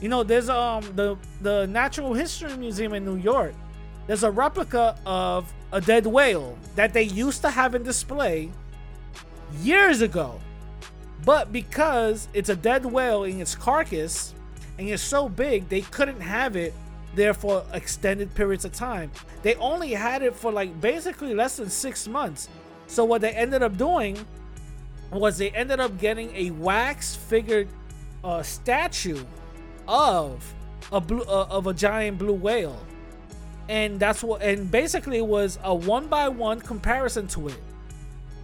You 0.00 0.08
know, 0.08 0.22
there's 0.22 0.48
um 0.48 0.82
the 0.96 1.16
the 1.42 1.66
Natural 1.66 2.14
History 2.14 2.56
Museum 2.56 2.94
in 2.94 3.04
New 3.04 3.16
York. 3.16 3.54
There's 4.06 4.24
a 4.24 4.30
replica 4.30 4.96
of 5.04 5.52
a 5.72 5.80
dead 5.80 6.06
whale 6.06 6.56
that 6.74 6.92
they 6.92 7.02
used 7.02 7.42
to 7.42 7.50
have 7.50 7.74
in 7.74 7.82
display 7.82 8.50
years 9.60 10.00
ago. 10.00 10.40
But 11.24 11.52
because 11.52 12.28
it's 12.32 12.48
a 12.48 12.56
dead 12.56 12.86
whale 12.86 13.24
in 13.24 13.40
its 13.40 13.54
carcass 13.54 14.34
and 14.78 14.88
it's 14.88 15.02
so 15.02 15.28
big, 15.28 15.68
they 15.68 15.82
couldn't 15.82 16.20
have 16.20 16.56
it 16.56 16.72
there 17.14 17.34
for 17.34 17.62
extended 17.74 18.34
periods 18.34 18.64
of 18.64 18.72
time. 18.72 19.10
They 19.42 19.54
only 19.56 19.92
had 19.92 20.22
it 20.22 20.34
for 20.34 20.50
like 20.50 20.80
basically 20.80 21.34
less 21.34 21.58
than 21.58 21.68
six 21.68 22.08
months. 22.08 22.48
So 22.86 23.04
what 23.04 23.20
they 23.20 23.32
ended 23.32 23.62
up 23.62 23.76
doing 23.76 24.16
was 25.12 25.36
they 25.36 25.50
ended 25.50 25.78
up 25.78 25.98
getting 25.98 26.34
a 26.34 26.50
wax 26.52 27.14
figured 27.14 27.68
uh, 28.24 28.42
statue 28.42 29.24
of 29.88 30.54
a 30.92 31.00
blue 31.00 31.22
uh, 31.22 31.46
of 31.50 31.66
a 31.66 31.74
giant 31.74 32.18
blue 32.18 32.32
whale, 32.32 32.80
and 33.68 33.98
that's 33.98 34.22
what 34.22 34.42
and 34.42 34.70
basically 34.70 35.18
it 35.18 35.26
was 35.26 35.58
a 35.62 35.74
one 35.74 36.06
by 36.06 36.28
one 36.28 36.60
comparison 36.60 37.26
to 37.28 37.48
it, 37.48 37.60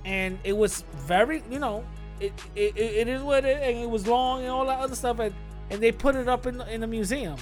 and 0.04 0.38
it 0.44 0.56
was 0.56 0.84
very 0.94 1.42
you 1.50 1.58
know 1.58 1.84
it 2.20 2.32
it, 2.54 2.76
it 2.76 3.08
is 3.08 3.22
what 3.22 3.44
it 3.44 3.62
and 3.62 3.78
it 3.78 3.90
was 3.90 4.06
long 4.06 4.40
and 4.40 4.48
all 4.48 4.66
that 4.66 4.78
other 4.78 4.94
stuff 4.94 5.18
and 5.18 5.34
and 5.70 5.82
they 5.82 5.92
put 5.92 6.14
it 6.14 6.28
up 6.28 6.46
in 6.46 6.60
in 6.62 6.80
the 6.80 6.86
museum. 6.86 7.36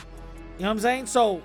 You 0.57 0.63
know 0.63 0.69
what 0.69 0.73
I'm 0.73 0.81
saying? 0.81 1.07
So 1.07 1.43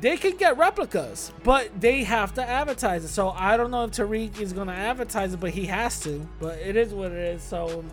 they 0.00 0.16
can 0.16 0.36
get 0.36 0.58
replicas, 0.58 1.32
but 1.42 1.80
they 1.80 2.04
have 2.04 2.34
to 2.34 2.46
advertise 2.46 3.04
it. 3.04 3.08
So 3.08 3.30
I 3.30 3.56
don't 3.56 3.70
know 3.70 3.84
if 3.84 3.92
Tariq 3.92 4.40
is 4.40 4.52
gonna 4.52 4.72
advertise 4.72 5.32
it, 5.32 5.40
but 5.40 5.50
he 5.50 5.64
has 5.66 6.00
to. 6.00 6.26
But 6.38 6.58
it 6.58 6.76
is 6.76 6.92
what 6.92 7.12
it 7.12 7.18
is. 7.18 7.42
So 7.42 7.84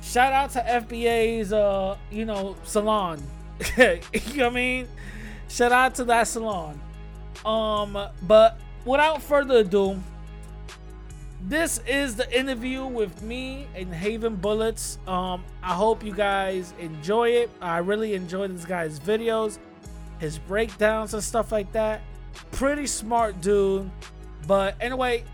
shout 0.00 0.32
out 0.32 0.50
to 0.50 0.60
FBA's 0.60 1.52
uh, 1.52 1.96
you 2.10 2.24
know, 2.24 2.56
salon. 2.64 3.22
you 3.76 3.84
know 3.86 4.00
what 4.12 4.46
I 4.46 4.50
mean? 4.50 4.88
Shout 5.48 5.72
out 5.72 5.94
to 5.96 6.04
that 6.04 6.28
salon. 6.28 6.80
Um, 7.44 7.98
but 8.22 8.58
without 8.84 9.22
further 9.22 9.58
ado, 9.58 10.00
this 11.42 11.80
is 11.86 12.16
the 12.16 12.38
interview 12.38 12.84
with 12.84 13.22
me 13.22 13.66
and 13.74 13.92
Javen 13.92 14.40
Bullets. 14.40 14.98
Um, 15.06 15.42
I 15.62 15.74
hope 15.74 16.04
you 16.04 16.14
guys 16.14 16.74
enjoy 16.78 17.30
it. 17.30 17.50
I 17.60 17.78
really 17.78 18.14
enjoy 18.14 18.48
this 18.48 18.64
guy's 18.64 19.00
videos, 19.00 19.58
his 20.18 20.38
breakdowns 20.38 21.14
and 21.14 21.22
stuff 21.22 21.50
like 21.50 21.72
that. 21.72 22.02
Pretty 22.52 22.86
smart 22.86 23.40
dude. 23.40 23.90
But 24.46 24.76
anyway, 24.80 25.24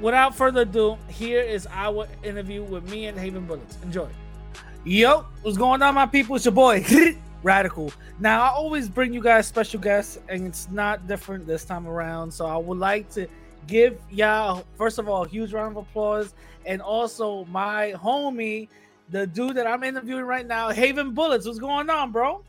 without 0.00 0.34
further 0.34 0.62
ado, 0.62 0.96
here 1.08 1.40
is 1.40 1.66
our 1.70 2.06
interview 2.22 2.62
with 2.62 2.90
me 2.90 3.06
and 3.06 3.18
Javen 3.18 3.46
Bullets. 3.46 3.78
Enjoy. 3.82 4.08
Yo, 4.84 5.26
what's 5.42 5.56
going 5.56 5.82
on, 5.82 5.94
my 5.94 6.06
people? 6.06 6.36
It's 6.36 6.44
your 6.44 6.52
boy 6.52 6.84
Radical. 7.42 7.92
Now, 8.18 8.42
I 8.42 8.48
always 8.48 8.88
bring 8.88 9.12
you 9.12 9.22
guys 9.22 9.46
special 9.46 9.80
guests, 9.80 10.18
and 10.28 10.46
it's 10.46 10.68
not 10.70 11.06
different 11.06 11.46
this 11.46 11.64
time 11.64 11.86
around. 11.86 12.32
So 12.32 12.46
I 12.46 12.56
would 12.56 12.78
like 12.78 13.10
to 13.10 13.26
give 13.66 13.98
y'all 14.10 14.64
first 14.76 14.98
of 14.98 15.08
all 15.08 15.24
a 15.24 15.28
huge 15.28 15.52
round 15.52 15.76
of 15.76 15.82
applause 15.82 16.34
and 16.64 16.80
also 16.80 17.44
my 17.46 17.92
homie 17.96 18.68
the 19.10 19.26
dude 19.26 19.56
that 19.56 19.66
i'm 19.66 19.82
interviewing 19.82 20.24
right 20.24 20.46
now 20.46 20.70
javen 20.70 21.14
bullets 21.14 21.46
what's 21.46 21.58
going 21.58 21.90
on 21.90 22.12
bro 22.12 22.42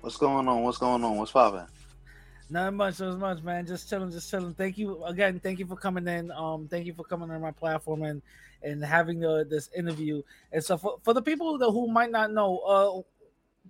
what's 0.00 0.16
going 0.16 0.46
on 0.46 0.62
what's 0.62 0.78
going 0.78 1.02
on 1.02 1.16
what's 1.16 1.32
popping 1.32 1.66
not 2.50 2.74
much 2.74 3.00
not 3.00 3.18
much 3.18 3.42
man. 3.42 3.66
Just 3.66 3.88
chilling 3.88 4.10
just 4.10 4.30
chilling. 4.30 4.54
Thank 4.54 4.78
you 4.78 5.04
again. 5.04 5.40
Thank 5.40 5.58
you 5.58 5.66
for 5.66 5.76
coming 5.76 6.06
in. 6.08 6.30
Um 6.30 6.68
thank 6.68 6.86
you 6.86 6.94
for 6.94 7.04
coming 7.04 7.30
on 7.30 7.40
my 7.40 7.50
platform 7.50 8.02
and 8.02 8.22
and 8.62 8.84
having 8.84 9.20
the, 9.20 9.46
this 9.48 9.70
interview. 9.76 10.22
And 10.52 10.64
so 10.64 10.76
for, 10.76 10.98
for 11.02 11.14
the 11.14 11.22
people 11.22 11.56
that, 11.58 11.70
who 11.70 11.88
might 11.88 12.10
not 12.10 12.32
know 12.32 12.58
uh 12.58 13.02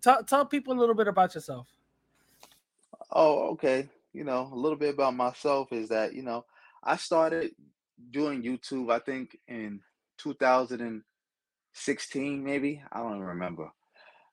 t- 0.00 0.24
tell 0.26 0.46
people 0.46 0.74
a 0.74 0.78
little 0.78 0.94
bit 0.94 1.08
about 1.08 1.34
yourself. 1.34 1.66
Oh 3.10 3.50
okay. 3.52 3.88
You 4.12 4.24
know 4.24 4.50
a 4.52 4.56
little 4.56 4.78
bit 4.78 4.94
about 4.94 5.14
myself 5.14 5.72
is 5.72 5.88
that 5.90 6.14
you 6.14 6.22
know 6.22 6.44
I 6.82 6.96
started 6.96 7.52
doing 8.10 8.42
YouTube, 8.42 8.90
I 8.92 8.98
think 8.98 9.38
in 9.48 9.80
2016, 10.18 12.44
maybe. 12.44 12.82
I 12.92 13.00
don't 13.00 13.20
remember. 13.20 13.70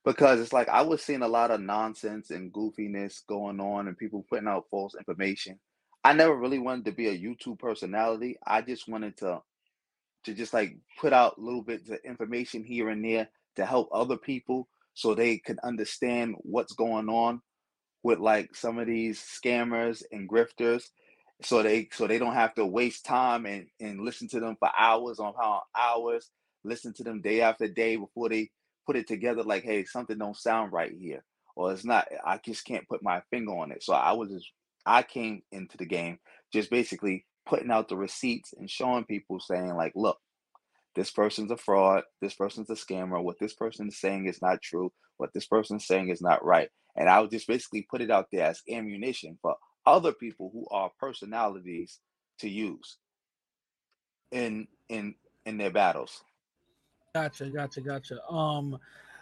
Because 0.06 0.40
it's 0.40 0.54
like 0.54 0.70
I 0.70 0.84
was 0.84 1.02
seeing 1.02 1.24
a 1.24 1.28
lot 1.28 1.52
of 1.52 1.62
nonsense 1.62 2.30
and 2.30 2.54
goofiness 2.54 3.26
going 3.28 3.60
on 3.60 3.88
and 3.88 3.98
people 3.98 4.26
putting 4.30 4.48
out 4.48 4.68
false 4.70 4.94
information. 4.96 5.60
I 6.04 6.14
never 6.14 6.36
really 6.36 6.60
wanted 6.60 6.86
to 6.86 6.92
be 6.92 7.08
a 7.08 7.18
YouTube 7.18 7.58
personality. 7.58 8.38
I 8.46 8.62
just 8.62 8.88
wanted 8.88 9.18
to 9.18 9.42
to 10.26 10.34
just 10.34 10.54
like 10.54 10.78
put 11.00 11.14
out 11.14 11.38
a 11.38 11.42
little 11.42 11.62
bits 11.64 11.90
of 11.90 12.00
information 12.06 12.64
here 12.64 12.90
and 12.90 13.04
there 13.04 13.30
to 13.56 13.66
help 13.66 13.90
other 13.92 14.18
people 14.18 14.68
so 14.94 15.14
they 15.14 15.38
can 15.38 15.58
understand 15.64 16.36
what's 16.40 16.74
going 16.74 17.10
on 17.10 17.42
with 18.04 18.20
like 18.20 18.56
some 18.56 18.80
of 18.80 18.88
these 18.88 19.20
scammers 19.20 20.04
and 20.12 20.30
grifters 20.30 20.84
so 21.42 21.62
they 21.62 21.88
so 21.92 22.08
they 22.08 22.18
don't 22.18 22.34
have 22.34 22.54
to 22.56 22.66
waste 22.66 23.06
time 23.06 23.46
and 23.46 23.68
and 23.80 24.02
listen 24.02 24.28
to 24.28 24.40
them 24.40 24.56
for 24.60 24.70
hours 24.78 25.20
on 25.20 25.34
hours 25.76 26.30
listen 26.64 26.94
to 26.94 27.04
them 27.04 27.22
day 27.22 27.42
after 27.42 27.68
day 27.68 27.96
before 27.96 28.30
they 28.30 28.50
put 28.86 28.96
it 28.96 29.08
together 29.08 29.44
like 29.44 29.64
hey 29.64 29.84
something 29.86 30.18
don't 30.18 30.38
sound 30.38 30.72
right 30.72 30.94
here 31.00 31.24
or 31.56 31.72
it's 31.72 31.86
not 31.86 32.08
i 32.26 32.40
just 32.44 32.66
can't 32.66 32.88
put 32.88 33.04
my 33.04 33.22
finger 33.30 33.52
on 33.52 33.72
it 33.72 33.84
so 33.84 33.94
i 33.94 34.12
was 34.12 34.30
just 34.30 34.52
i 34.86 35.02
came 35.02 35.42
into 35.52 35.78
the 35.78 35.86
game 35.86 36.18
just 36.54 36.70
basically 36.70 37.26
putting 37.46 37.72
out 37.72 37.88
the 37.90 37.98
receipts 37.98 38.54
and 38.58 38.70
showing 38.70 39.04
people 39.06 39.40
saying 39.40 39.76
like 39.76 39.94
look 39.96 40.18
this 40.96 41.12
person's 41.12 41.52
a 41.52 41.58
fraud 41.58 42.04
this 42.22 42.34
person's 42.34 42.70
a 42.70 42.74
scammer 42.74 43.22
what 43.22 43.40
this 43.40 43.54
person 43.54 43.88
is 43.88 44.00
saying 44.00 44.26
is 44.26 44.42
not 44.42 44.62
true 44.62 44.92
what 45.18 45.34
this 45.34 45.46
person's 45.46 45.86
saying 45.86 46.10
is 46.10 46.22
not 46.22 46.44
right 46.44 46.70
and 46.96 47.10
i 47.10 47.20
would 47.20 47.32
just 47.32 47.48
basically 47.48 47.86
put 47.90 48.02
it 48.02 48.12
out 48.12 48.28
there 48.32 48.46
as 48.46 48.62
ammunition 48.70 49.38
for 49.42 49.56
other 49.86 50.14
people 50.14 50.50
who 50.52 50.66
are 50.72 50.90
personalities 51.00 52.00
to 52.40 52.50
use 52.50 52.98
in 54.32 54.68
in 54.90 55.16
in 55.46 55.58
their 55.58 55.72
battles. 55.72 56.24
Gotcha, 57.16 57.46
gotcha, 57.46 57.80
gotcha. 57.80 58.22
Um, 58.26 58.78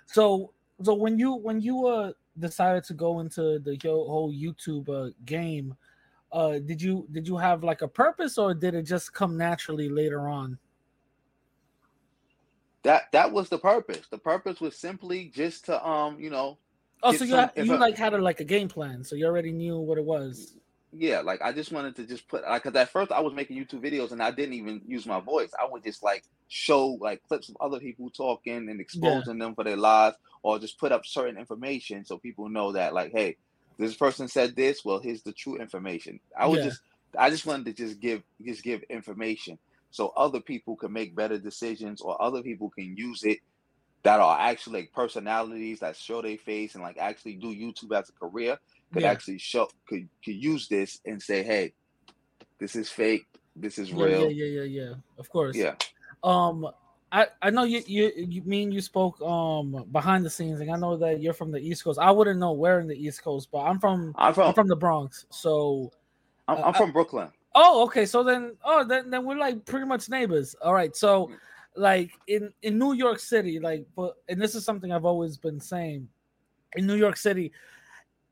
so 0.07 0.51
so 0.81 0.95
when 0.95 1.19
you 1.19 1.33
when 1.33 1.61
you 1.61 1.85
uh 1.85 2.13
decided 2.39 2.83
to 2.85 2.95
go 2.95 3.19
into 3.19 3.59
the 3.59 3.77
whole 3.83 4.33
YouTube 4.33 4.89
uh, 4.89 5.11
game, 5.25 5.75
uh, 6.31 6.57
did 6.57 6.81
you 6.81 7.07
did 7.11 7.27
you 7.27 7.37
have 7.37 7.63
like 7.63 7.83
a 7.83 7.87
purpose 7.87 8.39
or 8.39 8.55
did 8.55 8.73
it 8.73 8.81
just 8.87 9.13
come 9.13 9.37
naturally 9.37 9.89
later 9.89 10.27
on? 10.27 10.57
That 12.81 13.11
that 13.11 13.31
was 13.31 13.47
the 13.47 13.59
purpose. 13.59 14.07
The 14.09 14.17
purpose 14.17 14.59
was 14.59 14.75
simply 14.75 15.31
just 15.33 15.65
to 15.65 15.87
um 15.87 16.19
you 16.19 16.31
know 16.31 16.57
Oh, 17.03 17.11
so 17.11 17.25
you, 17.25 17.49
you 17.57 17.77
like 17.77 17.97
had 17.97 18.13
a, 18.13 18.17
like 18.17 18.39
a 18.39 18.45
game 18.45 18.69
plan, 18.69 19.03
so 19.03 19.15
you 19.15 19.27
already 19.27 19.51
knew 19.51 19.77
what 19.77 19.99
it 19.99 20.05
was. 20.05 20.55
Yeah, 20.93 21.19
like 21.19 21.41
I 21.43 21.51
just 21.51 21.71
wanted 21.71 21.95
to 21.97 22.07
just 22.07 22.27
put 22.27 22.43
like, 22.43 22.63
cause 22.63 22.73
at 22.75 22.89
first 22.89 23.11
I 23.11 23.19
was 23.19 23.33
making 23.33 23.57
YouTube 23.57 23.83
videos 23.83 24.13
and 24.13 24.23
I 24.23 24.31
didn't 24.31 24.53
even 24.53 24.81
use 24.87 25.05
my 25.05 25.19
voice. 25.19 25.51
I 25.59 25.67
would 25.69 25.83
just 25.83 26.01
like 26.01 26.23
show 26.53 26.97
like 27.01 27.23
clips 27.27 27.49
of 27.49 27.57
other 27.59 27.79
people 27.79 28.09
talking 28.11 28.69
and 28.69 28.79
exposing 28.79 29.37
yeah. 29.37 29.45
them 29.45 29.55
for 29.55 29.63
their 29.63 29.77
lives, 29.77 30.15
or 30.43 30.59
just 30.59 30.79
put 30.79 30.91
up 30.91 31.05
certain 31.05 31.37
information 31.37 32.05
so 32.05 32.17
people 32.17 32.47
know 32.47 32.73
that 32.73 32.93
like, 32.93 33.11
hey, 33.11 33.37
this 33.79 33.95
person 33.95 34.27
said 34.27 34.55
this. 34.55 34.85
Well, 34.85 34.99
here's 34.99 35.23
the 35.23 35.33
true 35.33 35.57
information. 35.57 36.19
I 36.37 36.47
was 36.47 36.59
yeah. 36.59 36.65
just 36.65 36.81
I 37.17 37.29
just 37.29 37.45
wanted 37.45 37.65
to 37.65 37.73
just 37.83 37.99
give 37.99 38.21
just 38.45 38.63
give 38.63 38.83
information 38.83 39.57
so 39.89 40.13
other 40.15 40.39
people 40.39 40.75
can 40.75 40.93
make 40.93 41.15
better 41.15 41.37
decisions 41.37 42.01
or 42.01 42.21
other 42.21 42.41
people 42.41 42.69
can 42.69 42.95
use 42.97 43.23
it 43.23 43.39
that 44.03 44.19
are 44.19 44.39
actually 44.39 44.81
like 44.81 44.91
personalities 44.91 45.79
that 45.79 45.95
show 45.95 46.21
their 46.21 46.37
face 46.37 46.75
and 46.75 46.83
like 46.83 46.97
actually 46.97 47.35
do 47.35 47.47
YouTube 47.47 47.97
as 47.97 48.09
a 48.09 48.13
career 48.13 48.59
could 48.91 49.01
yeah. 49.01 49.11
actually 49.11 49.39
show 49.39 49.69
could 49.87 50.07
could 50.23 50.35
use 50.35 50.67
this 50.67 50.99
and 51.05 51.21
say, 51.21 51.41
hey, 51.41 51.73
this 52.59 52.75
is 52.75 52.89
fake, 52.89 53.25
this 53.55 53.79
is 53.79 53.89
yeah, 53.89 54.03
real. 54.03 54.31
Yeah, 54.31 54.45
yeah, 54.45 54.61
yeah, 54.61 54.81
yeah. 54.81 54.93
Of 55.17 55.29
course. 55.29 55.55
Yeah. 55.55 55.75
Um, 56.23 56.67
I 57.11 57.27
I 57.41 57.49
know 57.49 57.63
you 57.63 57.83
you 57.85 58.11
you 58.15 58.41
mean 58.43 58.71
you 58.71 58.81
spoke 58.81 59.21
um 59.21 59.85
behind 59.91 60.25
the 60.25 60.29
scenes, 60.29 60.61
and 60.61 60.71
I 60.71 60.77
know 60.77 60.97
that 60.97 61.21
you're 61.21 61.33
from 61.33 61.51
the 61.51 61.59
East 61.59 61.83
Coast. 61.83 61.99
I 61.99 62.11
wouldn't 62.11 62.39
know 62.39 62.53
where 62.53 62.79
in 62.79 62.87
the 62.87 62.95
East 62.95 63.23
Coast, 63.23 63.49
but 63.51 63.59
I'm 63.59 63.79
from 63.79 64.13
I'm 64.17 64.33
from, 64.33 64.47
I'm 64.47 64.53
from 64.53 64.67
the 64.67 64.75
Bronx, 64.75 65.25
so 65.29 65.91
I'm, 66.47 66.57
I'm 66.57 66.63
uh, 66.65 66.73
from 66.73 66.91
Brooklyn. 66.91 67.29
Oh, 67.55 67.83
okay. 67.83 68.05
So 68.07 68.23
then, 68.23 68.55
oh, 68.65 68.83
then 68.83 69.09
then 69.09 69.25
we're 69.25 69.37
like 69.37 69.63
pretty 69.65 69.85
much 69.85 70.09
neighbors. 70.09 70.55
All 70.61 70.73
right. 70.73 70.95
So. 70.95 71.27
Mm 71.27 71.37
like 71.75 72.11
in 72.27 72.53
in 72.61 72.77
New 72.77 72.93
York 72.93 73.19
City, 73.19 73.59
like 73.59 73.85
but 73.95 74.15
and 74.29 74.41
this 74.41 74.55
is 74.55 74.65
something 74.65 74.91
I've 74.91 75.05
always 75.05 75.37
been 75.37 75.59
saying 75.59 76.07
in 76.75 76.87
New 76.87 76.95
York 76.95 77.17
City. 77.17 77.51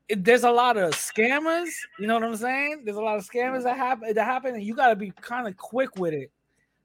It, 0.08 0.24
there's 0.24 0.44
a 0.44 0.50
lot 0.50 0.76
of 0.76 0.92
scammers, 0.92 1.70
you 1.98 2.06
know 2.06 2.14
what 2.14 2.24
I'm 2.24 2.36
saying? 2.36 2.82
There's 2.84 2.96
a 2.96 3.02
lot 3.02 3.18
of 3.18 3.28
scammers 3.28 3.62
that 3.64 3.76
happen 3.76 4.14
that 4.14 4.24
happen, 4.24 4.54
and 4.54 4.62
you 4.62 4.74
got 4.74 4.88
to 4.88 4.96
be 4.96 5.10
kind 5.20 5.46
of 5.48 5.56
quick 5.56 5.96
with 5.96 6.12
it 6.14 6.30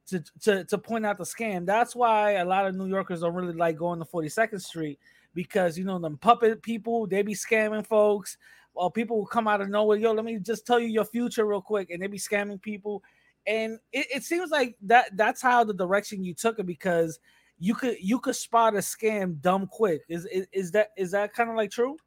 to, 0.08 0.24
to 0.42 0.64
to 0.66 0.78
point 0.78 1.06
out 1.06 1.18
the 1.18 1.24
scam. 1.24 1.66
That's 1.66 1.96
why 1.96 2.34
a 2.34 2.46
lot 2.46 2.68
of 2.68 2.76
New 2.76 2.88
Yorkers 2.88 3.22
don't 3.22 3.34
really 3.34 3.54
like 3.54 3.78
going 3.78 4.00
to 4.00 4.06
42nd 4.06 4.62
Street 4.62 5.00
because 5.34 5.78
you 5.78 5.84
know 5.84 6.00
them 6.00 6.18
puppet 6.18 6.62
people 6.62 7.08
they 7.08 7.22
be 7.22 7.34
scamming 7.34 7.86
folks. 7.86 8.38
Or 8.74 8.92
people 8.92 9.18
will 9.18 9.26
come 9.26 9.48
out 9.48 9.60
of 9.60 9.70
nowhere. 9.70 9.98
Yo, 9.98 10.12
let 10.12 10.24
me 10.24 10.38
just 10.38 10.68
tell 10.68 10.80
you 10.80 10.88
your 10.88 11.04
future 11.04 11.46
real 11.48 11.62
quick, 11.62 11.90
and 11.90 12.00
they 12.00 12.06
be 12.06 12.20
scamming 12.20 12.62
people 12.62 13.02
and 13.48 13.80
it, 13.94 14.08
it, 14.14 14.24
seems 14.24 14.52
like 14.52 14.76
that 14.84 15.16
that's 15.16 15.42
how 15.42 15.64
the 15.64 15.74
direction 15.74 16.24
you 16.24 16.34
took 16.34 16.60
it 16.60 16.66
because 16.66 17.20
you 17.58 17.74
could 17.74 17.96
you 18.00 18.20
could 18.20 18.36
spot 18.36 18.76
a 18.76 18.80
scam 18.80 19.40
dumb 19.42 19.68
quick. 19.68 20.02
Is 20.10 20.26
is, 20.26 20.48
is 20.52 20.72
that 20.72 20.90
is 20.98 21.12
that 21.12 21.34
kind 21.34 21.50
of 21.50 21.56
like 21.56 21.72
true? 21.72 21.98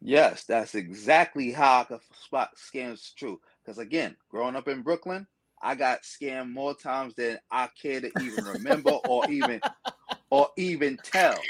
Yes, 0.00 0.44
that's 0.44 0.74
exactly 0.74 1.50
how 1.50 1.80
I 1.80 1.84
could 1.84 2.00
spot 2.22 2.50
scams 2.56 3.14
true. 3.14 3.40
Because 3.64 3.78
again, 3.78 4.16
growing 4.28 4.54
up 4.54 4.68
in 4.68 4.82
Brooklyn, 4.82 5.26
I 5.66 5.74
got 5.74 6.02
scammed 6.02 6.52
more 6.52 6.74
times 6.76 7.14
than 7.16 7.40
I 7.50 7.68
care 7.82 8.00
to 8.00 8.22
even 8.22 8.44
remember 8.44 8.90
or 8.90 9.28
even 9.28 9.60
or 10.30 10.48
even 10.56 10.96
tell. 11.02 11.42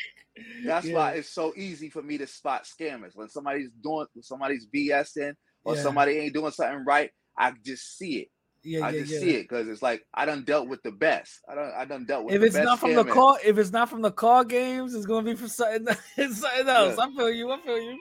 That's 0.65 0.89
why 0.89 1.13
it's 1.13 1.29
so 1.29 1.53
easy 1.55 1.91
for 1.91 2.03
me 2.03 2.17
to 2.17 2.27
spot 2.27 2.65
scammers. 2.65 3.15
When 3.15 3.29
somebody's 3.29 3.69
doing 3.83 4.07
when 4.15 4.23
somebody's 4.23 4.67
BSing 4.75 5.35
or 5.67 5.77
Yeah. 5.77 5.83
somebody 5.83 6.13
ain't 6.17 6.33
doing 6.33 6.51
something 6.51 6.83
right, 6.87 7.11
I 7.39 7.53
just 7.63 7.99
see 7.99 8.21
it. 8.21 8.29
Yeah, 8.65 8.87
I 8.87 8.93
yeah, 8.93 9.01
just 9.01 9.13
yeah. 9.13 9.19
see 9.21 9.31
it 9.35 9.43
because 9.43 9.69
it's 9.69 9.83
like 9.83 10.03
I 10.15 10.25
done 10.25 10.45
dealt 10.45 10.69
with 10.69 10.83
the 10.83 10.93
best. 10.93 11.41
I 11.47 11.55
don't. 11.55 11.73
I 11.75 11.85
done 11.85 12.07
dealt 12.07 12.25
with 12.25 12.37
If 12.37 12.41
the 12.41 12.47
it's 12.47 12.55
best 12.57 12.65
not 12.65 12.81
from 12.81 12.95
the 12.95 13.05
call, 13.05 13.37
if 13.45 13.59
it's 13.59 13.71
not 13.71 13.91
from 13.91 14.01
the 14.01 14.11
car 14.13 14.45
games, 14.45 14.95
it's 14.95 15.05
gonna 15.05 15.31
be 15.31 15.37
from 15.37 15.49
something, 15.49 15.87
something 16.17 16.69
else. 16.69 16.97
Yeah. 16.99 17.05
I 17.05 17.15
feel 17.15 17.31
you. 17.31 17.51
I 17.53 17.61
feel 17.61 17.79
you. 17.79 18.01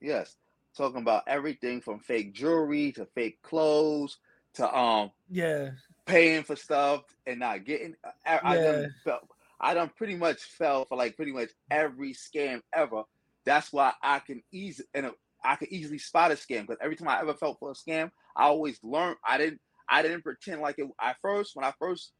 Yes. 0.00 0.34
Talking 0.76 1.02
about 1.02 1.22
everything 1.28 1.80
from 1.80 2.00
fake 2.00 2.34
jewelry 2.34 2.90
to 2.92 3.06
fake 3.14 3.38
clothes 3.42 4.18
to 4.54 4.76
um 4.76 5.12
Yeah, 5.28 5.74
paying 6.06 6.42
for 6.44 6.56
stuff 6.56 7.04
and 7.26 7.40
not 7.40 7.64
getting 7.64 7.94
I, 8.26 8.40
I 8.44 8.56
Yeah. 8.56 8.58
done 8.58 8.88
felt 9.04 9.22
I 9.60 9.74
done 9.74 9.90
pretty 9.96 10.16
much 10.16 10.42
fell 10.42 10.84
for 10.84 10.96
like 10.96 11.16
pretty 11.16 11.32
much 11.32 11.50
every 11.70 12.12
scam 12.12 12.60
ever. 12.74 13.04
That's 13.46 13.72
why 13.72 13.94
I 14.02 14.18
can 14.20 14.42
easy 14.52 14.84
and 14.94 15.12
I 15.44 15.56
can 15.56 15.72
easily 15.72 15.98
spot 15.98 16.32
a 16.32 16.34
scam 16.34 16.62
because 16.62 16.78
every 16.82 16.96
time 16.96 17.08
I 17.08 17.20
ever 17.20 17.34
felt 17.34 17.58
for 17.58 17.70
a 17.70 17.74
scam, 17.74 18.10
I 18.36 18.44
always 18.44 18.82
learned 18.82 19.16
I 19.26 19.38
didn't 19.38 19.60
I 19.88 20.02
didn't 20.02 20.22
pretend 20.22 20.60
like 20.60 20.78
it 20.78 20.88
I 20.98 21.14
first 21.22 21.56
when 21.56 21.64
I 21.64 21.72
first 21.78 22.12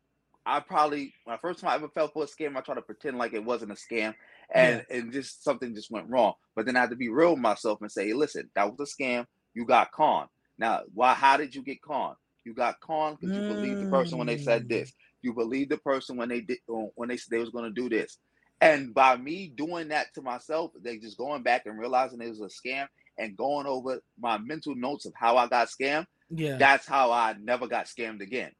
I 0.46 0.60
probably 0.60 1.14
when 1.24 1.34
I 1.34 1.38
first 1.38 1.60
time 1.60 1.70
I 1.70 1.74
ever 1.76 1.88
felt 1.88 2.12
for 2.12 2.24
a 2.24 2.26
scam, 2.26 2.56
I 2.56 2.60
tried 2.60 2.74
to 2.76 2.82
pretend 2.82 3.16
like 3.18 3.32
it 3.32 3.44
wasn't 3.44 3.72
a 3.72 3.74
scam 3.74 4.14
and 4.52 4.84
and 4.90 5.12
just 5.12 5.42
something 5.42 5.74
just 5.74 5.90
went 5.90 6.10
wrong. 6.10 6.34
But 6.54 6.66
then 6.66 6.76
I 6.76 6.80
had 6.80 6.90
to 6.90 6.96
be 6.96 7.08
real 7.08 7.32
with 7.32 7.40
myself 7.40 7.80
and 7.80 7.90
say, 7.90 8.12
listen, 8.12 8.50
that 8.54 8.70
was 8.76 8.92
a 8.92 9.02
scam. 9.02 9.26
You 9.54 9.64
got 9.66 9.92
conned. 9.92 10.28
Now, 10.58 10.82
why? 10.92 11.14
How 11.14 11.36
did 11.38 11.54
you 11.54 11.62
get 11.62 11.82
conned? 11.82 12.16
You 12.44 12.54
got 12.54 12.80
conned 12.80 13.18
because 13.20 13.36
you 13.36 13.42
believed 13.42 13.80
the 13.80 13.86
person 13.86 14.18
when 14.18 14.26
they 14.26 14.38
said 14.38 14.64
Mm. 14.64 14.68
this. 14.68 14.92
You 15.22 15.32
believed 15.32 15.70
the 15.70 15.78
person 15.78 16.16
when 16.16 16.28
they 16.28 16.40
did 16.40 16.58
when 16.66 17.08
they 17.08 17.16
said 17.16 17.30
they 17.30 17.38
was 17.40 17.50
going 17.50 17.64
to 17.64 17.70
do 17.80 17.88
this. 17.88 18.18
And 18.60 18.94
by 18.94 19.16
me 19.16 19.52
doing 19.54 19.88
that 19.88 20.14
to 20.14 20.22
myself, 20.22 20.72
they 20.82 20.98
just 20.98 21.18
going 21.18 21.42
back 21.42 21.66
and 21.66 21.78
realizing 21.78 22.20
it 22.20 22.28
was 22.28 22.40
a 22.40 22.44
scam 22.46 22.86
and 23.18 23.36
going 23.36 23.66
over 23.66 24.00
my 24.18 24.38
mental 24.38 24.74
notes 24.74 25.06
of 25.06 25.12
how 25.16 25.36
I 25.36 25.46
got 25.48 25.68
scammed. 25.68 26.06
yeah. 26.30 26.56
That's 26.58 26.86
how 26.86 27.10
I 27.12 27.34
never 27.40 27.66
got 27.66 27.86
scammed 27.86 28.20
again. 28.20 28.52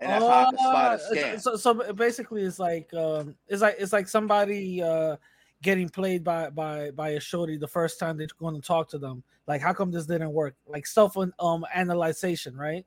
And 0.00 0.12
that's 0.12 0.26
how 0.26 0.42
I 0.42 0.44
can 0.46 0.58
spot 0.58 0.92
a 0.92 0.96
Uh, 0.96 1.14
scam. 1.16 1.40
So, 1.40 1.56
so 1.56 1.92
basically, 1.92 2.42
it's 2.42 2.58
like 2.58 2.92
um, 2.94 3.34
it's 3.48 3.62
like 3.62 3.76
it's 3.78 3.92
like 3.92 4.08
somebody 4.08 4.82
uh 4.82 5.16
getting 5.62 5.88
played 5.88 6.24
by 6.24 6.50
by 6.50 6.90
by 6.92 7.10
a 7.10 7.20
shorty 7.20 7.56
the 7.56 7.68
first 7.68 7.98
time 7.98 8.16
they're 8.16 8.28
going 8.38 8.54
to 8.54 8.66
talk 8.66 8.88
to 8.90 8.98
them. 8.98 9.22
Like, 9.46 9.60
how 9.60 9.72
come 9.72 9.90
this 9.90 10.06
didn't 10.06 10.32
work? 10.32 10.54
Like 10.66 10.86
self 10.86 11.16
um 11.16 11.64
analyzation, 11.74 12.56
right? 12.56 12.86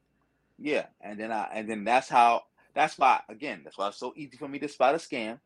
Yeah, 0.58 0.88
and 1.02 1.20
then 1.20 1.32
I 1.32 1.50
and 1.54 1.70
then 1.70 1.84
that's 1.84 2.10
how 2.10 2.44
that's 2.76 2.98
why 2.98 3.22
again 3.30 3.62
that's 3.64 3.78
why 3.78 3.88
it's 3.90 3.98
so 4.00 4.14
easy 4.16 4.38
for 4.38 4.48
me 4.48 4.60
to 4.60 4.68
spot 4.68 4.96
a 4.96 4.98
scam, 5.00 5.40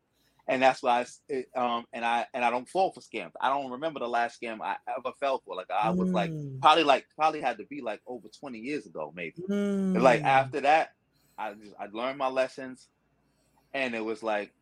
and 0.46 0.62
that's 0.62 0.82
why 0.82 1.06
it, 1.28 1.46
um 1.56 1.84
and 1.92 2.04
I 2.04 2.26
and 2.34 2.44
I 2.44 2.50
don't 2.50 2.68
fall 2.68 2.92
for 2.92 3.00
scams. 3.00 3.32
I 3.40 3.48
don't 3.48 3.70
remember 3.70 4.00
the 4.00 4.08
last 4.08 4.40
scam 4.40 4.60
I 4.60 4.76
ever 4.88 5.12
fell 5.20 5.40
for. 5.44 5.56
Like 5.56 5.70
I 5.70 5.90
was 5.90 6.12
like 6.12 6.32
Mm, 6.32 6.60
probably 6.60 6.84
like 6.84 7.06
probably 7.16 7.40
had 7.40 7.58
to 7.58 7.64
be 7.66 7.80
like 7.82 8.00
over 8.06 8.28
twenty 8.38 8.58
years 8.58 8.86
ago 8.86 9.12
maybe. 9.16 9.46
And 9.94 10.02
like 10.02 10.22
mm. 10.22 10.26
after 10.26 10.60
that, 10.62 10.90
I 11.38 11.54
just 11.54 11.74
I 11.80 11.86
learned 11.92 12.18
my 12.18 12.28
lessons, 12.28 12.88
and 13.74 13.94
it 13.94 14.04
was 14.04 14.22
like 14.22 14.52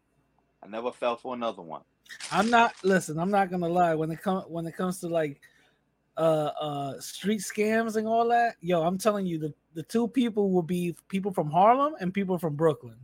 I 0.63 0.69
never 0.69 0.93
fell 0.93 1.17
for 1.17 1.35
another 1.35 1.63
one. 1.63 1.83
I'm 2.31 2.51
not 2.51 2.75
listen, 2.83 3.19
I'm 3.19 3.31
not 3.31 3.51
gonna 3.51 3.69
lie. 3.69 3.95
When 3.95 4.11
it 4.11 4.23
come 4.23 4.43
when 4.43 4.67
it 4.67 4.77
comes 4.77 5.01
to 5.01 5.09
like 5.09 5.41
uh 6.17 6.51
uh 6.61 7.01
street 7.01 7.41
scams 7.41 7.97
and 7.97 8.07
all 8.07 8.29
that, 8.29 8.57
yo, 8.61 8.83
I'm 8.83 8.99
telling 8.99 9.27
you, 9.27 9.39
the, 9.39 9.55
the 9.75 9.83
two 9.83 10.09
people 10.09 10.51
will 10.51 10.63
be 10.63 10.97
people 11.09 11.33
from 11.33 11.51
Harlem 11.51 11.95
and 12.01 12.13
people 12.13 12.39
from 12.39 12.55
Brooklyn. 12.55 12.97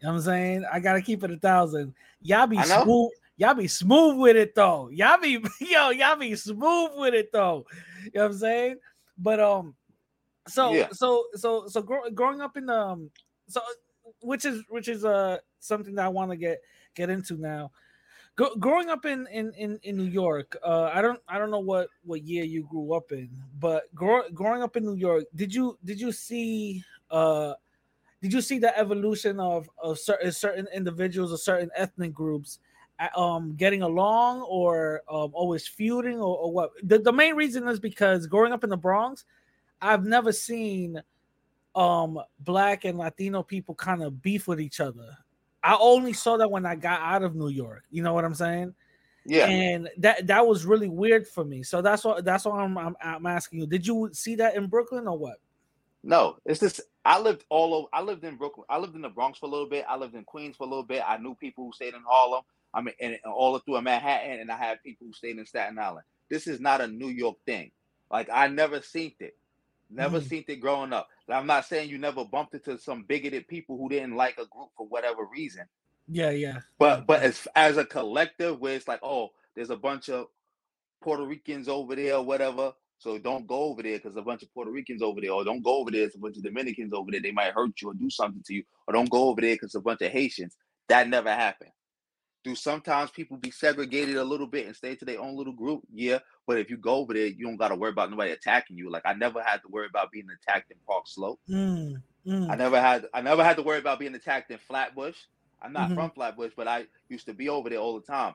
You 0.00 0.06
know 0.06 0.12
what 0.14 0.18
I'm 0.20 0.24
saying? 0.24 0.64
I 0.72 0.80
gotta 0.80 1.02
keep 1.02 1.24
it 1.24 1.30
a 1.30 1.38
thousand. 1.38 1.94
Y'all 2.22 2.46
be 2.46 2.62
smooth, 2.62 3.10
y'all 3.36 3.54
be 3.54 3.68
smooth 3.68 4.18
with 4.18 4.36
it 4.36 4.54
though. 4.54 4.88
Y'all 4.90 5.20
be 5.20 5.42
yo, 5.60 5.90
y'all 5.90 6.16
be 6.16 6.34
smooth 6.36 6.92
with 6.96 7.14
it 7.14 7.32
though. 7.32 7.66
You 8.04 8.10
know 8.14 8.22
what 8.22 8.30
I'm 8.32 8.38
saying? 8.38 8.76
But 9.18 9.40
um 9.40 9.74
so 10.46 10.72
Yeah. 10.72 10.88
so 10.92 11.24
so 11.34 11.66
so 11.68 11.82
grow, 11.82 12.08
growing 12.10 12.40
up 12.40 12.56
in 12.56 12.66
the 12.66 12.74
um 12.74 13.10
so 13.48 13.60
which 14.20 14.44
is 14.44 14.62
which 14.68 14.88
is 14.88 15.04
uh 15.04 15.38
something 15.60 15.94
that 15.96 16.06
I 16.06 16.08
want 16.08 16.30
to 16.30 16.36
get 16.36 16.58
get 16.94 17.10
into 17.10 17.36
now. 17.36 17.70
Go, 18.38 18.54
growing 18.54 18.88
up 18.88 19.04
in, 19.04 19.26
in 19.32 19.52
in 19.54 19.80
in 19.82 19.96
New 19.96 20.04
York, 20.04 20.56
uh, 20.64 20.92
I 20.94 21.02
don't 21.02 21.18
I 21.26 21.40
don't 21.40 21.50
know 21.50 21.58
what 21.58 21.88
what 22.04 22.22
year 22.22 22.44
you 22.44 22.62
grew 22.70 22.94
up 22.94 23.10
in, 23.10 23.28
but 23.58 23.92
grow, 23.96 24.22
growing 24.32 24.62
up 24.62 24.76
in 24.76 24.84
New 24.84 24.94
York, 24.94 25.24
did 25.34 25.52
you 25.52 25.76
did 25.84 26.00
you 26.00 26.12
see 26.12 26.84
uh 27.10 27.54
did 28.22 28.32
you 28.32 28.40
see 28.40 28.60
the 28.60 28.78
evolution 28.78 29.40
of 29.40 29.68
of 29.82 29.98
certain 29.98 30.30
certain 30.30 30.68
individuals 30.72 31.32
or 31.32 31.36
certain 31.36 31.68
ethnic 31.74 32.14
groups 32.14 32.60
um 33.16 33.56
getting 33.56 33.82
along 33.82 34.42
or 34.42 35.02
um 35.10 35.30
always 35.34 35.66
feuding 35.66 36.20
or, 36.20 36.38
or 36.38 36.52
what? 36.52 36.70
The, 36.84 37.00
the 37.00 37.12
main 37.12 37.34
reason 37.34 37.66
is 37.66 37.80
because 37.80 38.28
growing 38.28 38.52
up 38.52 38.62
in 38.62 38.70
the 38.70 38.76
Bronx, 38.76 39.24
I've 39.82 40.04
never 40.04 40.30
seen 40.30 41.02
um 41.74 42.20
black 42.38 42.84
and 42.84 42.98
Latino 42.98 43.42
people 43.42 43.74
kind 43.74 44.00
of 44.00 44.22
beef 44.22 44.46
with 44.46 44.60
each 44.60 44.78
other. 44.78 45.10
I 45.62 45.76
only 45.80 46.12
saw 46.12 46.36
that 46.36 46.50
when 46.50 46.66
I 46.66 46.74
got 46.74 47.00
out 47.00 47.22
of 47.22 47.34
New 47.34 47.48
York. 47.48 47.84
You 47.90 48.02
know 48.02 48.14
what 48.14 48.24
I'm 48.24 48.34
saying? 48.34 48.74
Yeah, 49.26 49.46
And 49.46 49.90
that 49.98 50.26
that 50.28 50.46
was 50.46 50.64
really 50.64 50.88
weird 50.88 51.28
for 51.28 51.44
me. 51.44 51.62
So 51.62 51.82
that's 51.82 52.04
what 52.04 52.24
that's 52.24 52.46
why 52.46 52.62
I'm, 52.62 52.78
I'm 52.78 52.96
I'm 53.02 53.26
asking 53.26 53.60
you. 53.60 53.66
Did 53.66 53.86
you 53.86 54.08
see 54.12 54.36
that 54.36 54.56
in 54.56 54.68
Brooklyn 54.68 55.06
or 55.06 55.18
what? 55.18 55.38
no, 56.02 56.36
it's 56.44 56.60
just 56.60 56.80
I 57.04 57.20
lived 57.20 57.44
all 57.48 57.74
over. 57.74 57.88
I 57.92 58.02
lived 58.02 58.24
in 58.24 58.36
Brooklyn. 58.36 58.66
I 58.68 58.78
lived 58.78 58.94
in 58.94 59.02
the 59.02 59.08
Bronx 59.08 59.38
for 59.38 59.46
a 59.46 59.48
little 59.48 59.68
bit. 59.68 59.84
I 59.88 59.96
lived 59.96 60.14
in 60.14 60.24
Queens 60.24 60.56
for 60.56 60.64
a 60.64 60.68
little 60.68 60.84
bit. 60.84 61.02
I 61.06 61.16
knew 61.16 61.34
people 61.34 61.66
who 61.66 61.72
stayed 61.72 61.94
in 61.94 62.02
Harlem. 62.06 62.42
I 62.72 62.82
mean, 62.82 62.94
and, 63.00 63.18
and 63.24 63.32
all 63.32 63.58
through 63.58 63.80
Manhattan, 63.80 64.40
and 64.40 64.50
I 64.50 64.56
had 64.56 64.82
people 64.82 65.06
who 65.06 65.12
stayed 65.12 65.38
in 65.38 65.46
Staten 65.46 65.78
Island. 65.78 66.04
This 66.30 66.46
is 66.46 66.60
not 66.60 66.80
a 66.80 66.86
New 66.86 67.08
York 67.08 67.36
thing. 67.46 67.72
Like 68.10 68.28
I 68.32 68.46
never 68.48 68.80
seen 68.80 69.12
it. 69.20 69.36
Never 69.90 70.20
Mhm. 70.20 70.28
seen 70.28 70.44
it 70.48 70.56
growing 70.56 70.92
up. 70.92 71.08
I'm 71.28 71.46
not 71.46 71.66
saying 71.66 71.88
you 71.88 71.98
never 71.98 72.24
bumped 72.24 72.54
into 72.54 72.78
some 72.78 73.04
bigoted 73.04 73.48
people 73.48 73.78
who 73.78 73.88
didn't 73.88 74.16
like 74.16 74.34
a 74.38 74.46
group 74.46 74.68
for 74.76 74.86
whatever 74.86 75.24
reason. 75.24 75.66
Yeah, 76.06 76.30
yeah. 76.30 76.60
But 76.78 77.06
but 77.06 77.22
as 77.22 77.46
as 77.54 77.76
a 77.76 77.84
collective, 77.84 78.60
where 78.60 78.74
it's 78.74 78.88
like, 78.88 79.00
oh, 79.02 79.30
there's 79.54 79.70
a 79.70 79.76
bunch 79.76 80.08
of 80.08 80.28
Puerto 81.02 81.24
Ricans 81.24 81.68
over 81.68 81.94
there 81.96 82.16
or 82.16 82.22
whatever. 82.24 82.72
So 82.98 83.16
don't 83.18 83.46
go 83.46 83.60
over 83.64 83.82
there 83.82 83.98
because 83.98 84.16
a 84.16 84.22
bunch 84.22 84.42
of 84.42 84.52
Puerto 84.52 84.70
Ricans 84.72 85.02
over 85.02 85.20
there, 85.20 85.32
or 85.32 85.44
don't 85.44 85.62
go 85.62 85.76
over 85.76 85.90
there. 85.90 86.04
It's 86.04 86.16
a 86.16 86.18
bunch 86.18 86.36
of 86.36 86.42
Dominicans 86.42 86.92
over 86.92 87.10
there. 87.10 87.20
They 87.20 87.30
might 87.30 87.52
hurt 87.54 87.80
you 87.80 87.90
or 87.90 87.94
do 87.94 88.10
something 88.10 88.42
to 88.46 88.54
you, 88.54 88.64
or 88.86 88.94
don't 88.94 89.10
go 89.10 89.28
over 89.28 89.40
there 89.40 89.54
because 89.54 89.74
a 89.74 89.80
bunch 89.80 90.02
of 90.02 90.10
Haitians. 90.10 90.56
That 90.88 91.08
never 91.08 91.30
happened. 91.30 91.70
Do 92.48 92.54
sometimes 92.56 93.10
people 93.10 93.36
be 93.36 93.50
segregated 93.50 94.16
a 94.16 94.24
little 94.24 94.46
bit 94.48 94.66
and 94.66 94.76
stay 94.76 94.96
to 94.96 95.04
their 95.04 95.20
own 95.20 95.36
little 95.36 95.52
group? 95.52 95.82
Yeah, 95.92 96.20
but 96.46 96.58
if 96.58 96.70
you 96.70 96.78
go 96.78 96.96
over 96.96 97.14
there, 97.14 97.26
you 97.26 97.46
don't 97.46 97.56
got 97.58 97.68
to 97.68 97.76
worry 97.76 97.90
about 97.92 98.10
nobody 98.10 98.32
attacking 98.32 98.78
you. 98.78 98.90
Like 98.90 99.04
I 99.06 99.14
never 99.14 99.42
had 99.42 99.62
to 99.62 99.68
worry 99.68 99.86
about 99.86 100.12
being 100.12 100.28
attacked 100.30 100.70
in 100.70 100.78
Park 100.86 101.04
Slope. 101.08 101.40
Mm, 101.48 102.02
mm. 102.26 102.50
I 102.50 102.56
never 102.56 102.80
had 102.80 103.06
I 103.14 103.20
never 103.22 103.44
had 103.44 103.56
to 103.56 103.62
worry 103.62 103.78
about 103.78 103.98
being 104.00 104.14
attacked 104.14 104.50
in 104.50 104.58
Flatbush. 104.58 105.18
I'm 105.62 105.72
not 105.72 105.92
Mhm. 105.92 105.94
from 105.94 106.10
Flatbush, 106.12 106.52
but 106.56 106.68
I 106.68 106.86
used 107.08 107.26
to 107.26 107.34
be 107.34 107.48
over 107.48 107.70
there 107.70 107.78
all 107.80 107.94
the 108.00 108.06
time. 108.06 108.34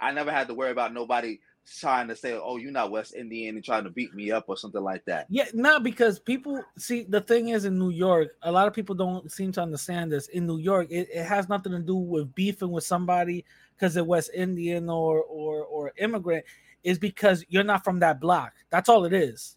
I 0.00 0.12
never 0.12 0.32
had 0.32 0.48
to 0.48 0.54
worry 0.54 0.70
about 0.72 0.94
nobody 0.94 1.40
trying 1.66 2.08
to 2.08 2.16
say, 2.16 2.32
"Oh, 2.32 2.56
you're 2.56 2.72
not 2.72 2.90
West 2.90 3.14
Indian" 3.14 3.56
and 3.56 3.64
trying 3.64 3.84
to 3.84 3.90
beat 3.90 4.14
me 4.14 4.30
up 4.30 4.44
or 4.48 4.56
something 4.56 4.82
like 4.82 5.04
that. 5.04 5.26
Yeah, 5.28 5.46
not 5.54 5.82
because 5.82 6.18
people 6.18 6.62
see 6.76 7.04
the 7.04 7.20
thing 7.20 7.48
is 7.48 7.64
in 7.64 7.78
New 7.78 7.90
York, 7.90 8.36
a 8.42 8.50
lot 8.52 8.66
of 8.66 8.74
people 8.74 8.94
don't 8.94 9.30
seem 9.30 9.52
to 9.52 9.62
understand 9.62 10.10
this. 10.12 10.28
In 10.28 10.46
New 10.46 10.58
York, 10.58 10.88
it, 10.90 11.08
it 11.12 11.24
has 11.24 11.48
nothing 11.48 11.72
to 11.72 11.78
do 11.78 11.96
with 11.96 12.34
beefing 12.34 12.70
with 12.70 12.84
somebody 12.84 13.44
because 13.76 13.94
they're 13.94 14.04
West 14.04 14.30
Indian 14.34 14.88
or 14.88 15.22
or 15.22 15.64
or 15.64 15.92
immigrant. 15.98 16.44
Is 16.82 16.98
because 16.98 17.44
you're 17.48 17.62
not 17.62 17.84
from 17.84 18.00
that 18.00 18.20
block. 18.20 18.54
That's 18.70 18.88
all 18.88 19.04
it 19.04 19.12
is. 19.12 19.56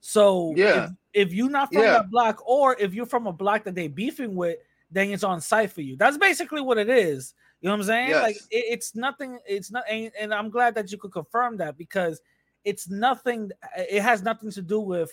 So 0.00 0.54
Yeah. 0.56 0.84
if, 1.12 1.28
if 1.28 1.34
you're 1.34 1.50
not 1.50 1.72
from 1.72 1.82
Yeah. 1.82 1.92
that 1.94 2.10
block, 2.10 2.40
or 2.46 2.76
if 2.78 2.94
you're 2.94 3.06
from 3.06 3.26
a 3.26 3.32
block 3.32 3.64
that 3.64 3.74
they 3.74 3.88
beefing 3.88 4.36
with, 4.36 4.58
then 4.90 5.10
it's 5.10 5.24
on 5.24 5.40
site 5.40 5.72
for 5.72 5.80
you. 5.80 5.96
That's 5.96 6.16
basically 6.16 6.60
what 6.60 6.78
it 6.78 6.88
is. 6.88 7.34
You 7.60 7.68
know 7.68 7.74
what 7.74 7.80
I'm 7.80 7.86
saying? 7.86 8.12
Like 8.12 8.36
it, 8.50 8.64
it's 8.70 8.94
nothing. 8.94 9.38
It's 9.46 9.70
not, 9.70 9.84
and, 9.88 10.10
and 10.18 10.32
I'm 10.32 10.50
glad 10.50 10.74
that 10.76 10.90
you 10.90 10.98
could 10.98 11.12
confirm 11.12 11.58
that 11.58 11.76
because 11.76 12.20
it's 12.64 12.88
nothing. 12.88 13.50
It 13.76 14.02
has 14.02 14.22
nothing 14.22 14.50
to 14.52 14.62
do 14.62 14.80
with 14.80 15.10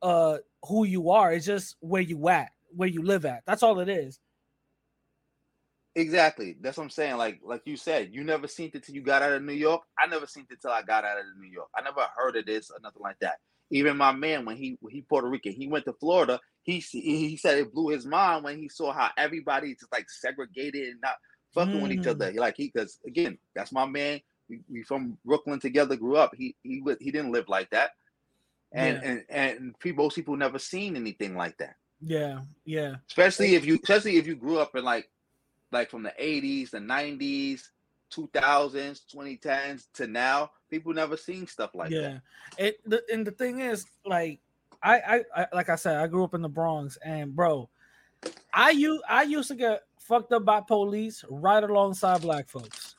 uh 0.00 0.38
who 0.66 0.84
you 0.84 1.10
are. 1.10 1.32
It's 1.32 1.46
just 1.46 1.76
where 1.80 2.02
you 2.02 2.28
at, 2.28 2.52
where 2.74 2.88
you 2.88 3.02
live 3.02 3.26
at. 3.26 3.42
That's 3.46 3.62
all 3.62 3.80
it 3.80 3.88
is. 3.88 4.20
Exactly. 5.94 6.56
That's 6.62 6.78
what 6.78 6.84
I'm 6.84 6.90
saying. 6.90 7.18
Like 7.18 7.40
like 7.44 7.62
you 7.66 7.76
said, 7.76 8.10
you 8.12 8.24
never 8.24 8.48
seen 8.48 8.70
it 8.72 8.84
till 8.84 8.94
you 8.94 9.02
got 9.02 9.20
out 9.20 9.32
of 9.32 9.42
New 9.42 9.52
York. 9.52 9.82
I 9.98 10.06
never 10.06 10.26
seen 10.26 10.46
it 10.50 10.62
till 10.62 10.70
I 10.70 10.82
got 10.82 11.04
out 11.04 11.18
of 11.18 11.24
New 11.38 11.50
York. 11.50 11.68
I 11.76 11.82
never 11.82 12.06
heard 12.16 12.36
of 12.36 12.46
this 12.46 12.70
or 12.70 12.78
nothing 12.82 13.02
like 13.02 13.18
that. 13.20 13.36
Even 13.70 13.98
my 13.98 14.12
man, 14.12 14.46
when 14.46 14.56
he 14.56 14.78
when 14.80 14.94
he 14.94 15.02
Puerto 15.02 15.28
Rican, 15.28 15.52
he 15.52 15.68
went 15.68 15.84
to 15.84 15.92
Florida. 15.92 16.40
He 16.62 16.78
he 16.78 17.36
said 17.36 17.58
it 17.58 17.74
blew 17.74 17.88
his 17.88 18.06
mind 18.06 18.44
when 18.44 18.56
he 18.56 18.70
saw 18.70 18.92
how 18.92 19.10
everybody 19.18 19.74
just 19.74 19.92
like 19.92 20.08
segregated 20.08 20.88
and 20.88 21.00
not 21.02 21.16
fucking 21.54 21.80
with 21.80 21.92
each 21.92 22.00
Mm. 22.00 22.10
other. 22.10 22.32
Like 22.32 22.56
he, 22.56 22.70
because 22.72 22.98
again, 23.06 23.38
that's 23.54 23.72
my 23.72 23.86
man. 23.86 24.20
We, 24.48 24.60
we 24.70 24.82
from 24.82 25.16
Brooklyn 25.24 25.60
together, 25.60 25.96
grew 25.96 26.16
up. 26.16 26.34
He 26.34 26.56
he 26.62 26.82
he 27.00 27.10
didn't 27.10 27.32
live 27.32 27.48
like 27.48 27.70
that, 27.70 27.92
and 28.72 28.96
Yeah. 28.96 29.08
and 29.08 29.24
and 29.28 29.78
people, 29.78 30.04
most 30.04 30.16
people 30.16 30.36
never 30.36 30.58
seen 30.58 30.96
anything 30.96 31.36
like 31.36 31.56
that. 31.58 31.76
Yeah, 32.04 32.40
yeah, 32.64 32.96
Especially 33.08 33.54
if 33.54 33.64
you, 33.64 33.78
especially 33.80 34.16
if 34.16 34.26
you 34.26 34.34
grew 34.34 34.58
up 34.58 34.74
in 34.74 34.82
like, 34.82 35.08
like 35.70 35.88
from 35.88 36.02
the 36.02 36.12
'80s, 36.20 36.70
the 36.70 36.78
'90s, 36.78 37.62
2000s, 38.12 39.02
2010s 39.14 39.86
to 39.94 40.06
now. 40.06 40.50
People 40.68 40.92
never 40.92 41.16
seen 41.16 41.46
stuff 41.46 41.74
like 41.74 41.90
yeah. 41.92 42.00
that. 42.00 42.22
It 42.58 42.80
the, 42.88 43.02
and 43.12 43.26
the 43.26 43.30
thing 43.30 43.60
is, 43.60 43.86
like, 44.04 44.40
I, 44.82 44.98
I, 44.98 45.42
I, 45.42 45.46
like 45.52 45.68
I 45.68 45.76
said, 45.76 45.98
I 45.98 46.06
grew 46.08 46.24
up 46.24 46.34
in 46.34 46.42
the 46.42 46.48
Bronx, 46.48 46.98
and 47.04 47.34
bro, 47.36 47.68
I 48.52 48.70
used, 48.70 49.02
I 49.08 49.22
used 49.22 49.48
to 49.48 49.54
get 49.54 49.82
fucked 50.06 50.32
up 50.32 50.44
by 50.44 50.60
police 50.60 51.24
right 51.30 51.62
alongside 51.62 52.22
black 52.22 52.48
folks. 52.48 52.96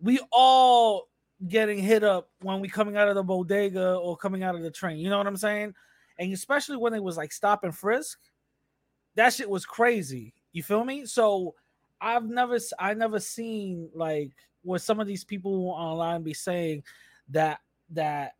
We 0.00 0.20
all 0.30 1.08
getting 1.48 1.78
hit 1.78 2.04
up 2.04 2.30
when 2.40 2.60
we 2.60 2.68
coming 2.68 2.96
out 2.96 3.08
of 3.08 3.14
the 3.14 3.22
bodega 3.22 3.94
or 3.94 4.16
coming 4.16 4.42
out 4.42 4.54
of 4.54 4.62
the 4.62 4.70
train. 4.70 4.98
You 4.98 5.10
know 5.10 5.18
what 5.18 5.26
I'm 5.26 5.36
saying? 5.36 5.74
And 6.18 6.32
especially 6.32 6.76
when 6.76 6.94
it 6.94 7.02
was 7.02 7.16
like 7.16 7.32
stop 7.32 7.64
and 7.64 7.74
frisk, 7.74 8.18
that 9.14 9.32
shit 9.32 9.48
was 9.48 9.64
crazy. 9.64 10.34
You 10.52 10.62
feel 10.62 10.84
me? 10.84 11.06
So 11.06 11.54
I've 12.00 12.28
never, 12.28 12.58
I 12.78 12.94
never 12.94 13.20
seen 13.20 13.88
like 13.94 14.32
what 14.62 14.82
some 14.82 15.00
of 15.00 15.06
these 15.06 15.24
people 15.24 15.70
online 15.70 16.22
be 16.22 16.34
saying 16.34 16.82
that 17.30 17.60
that 17.90 18.32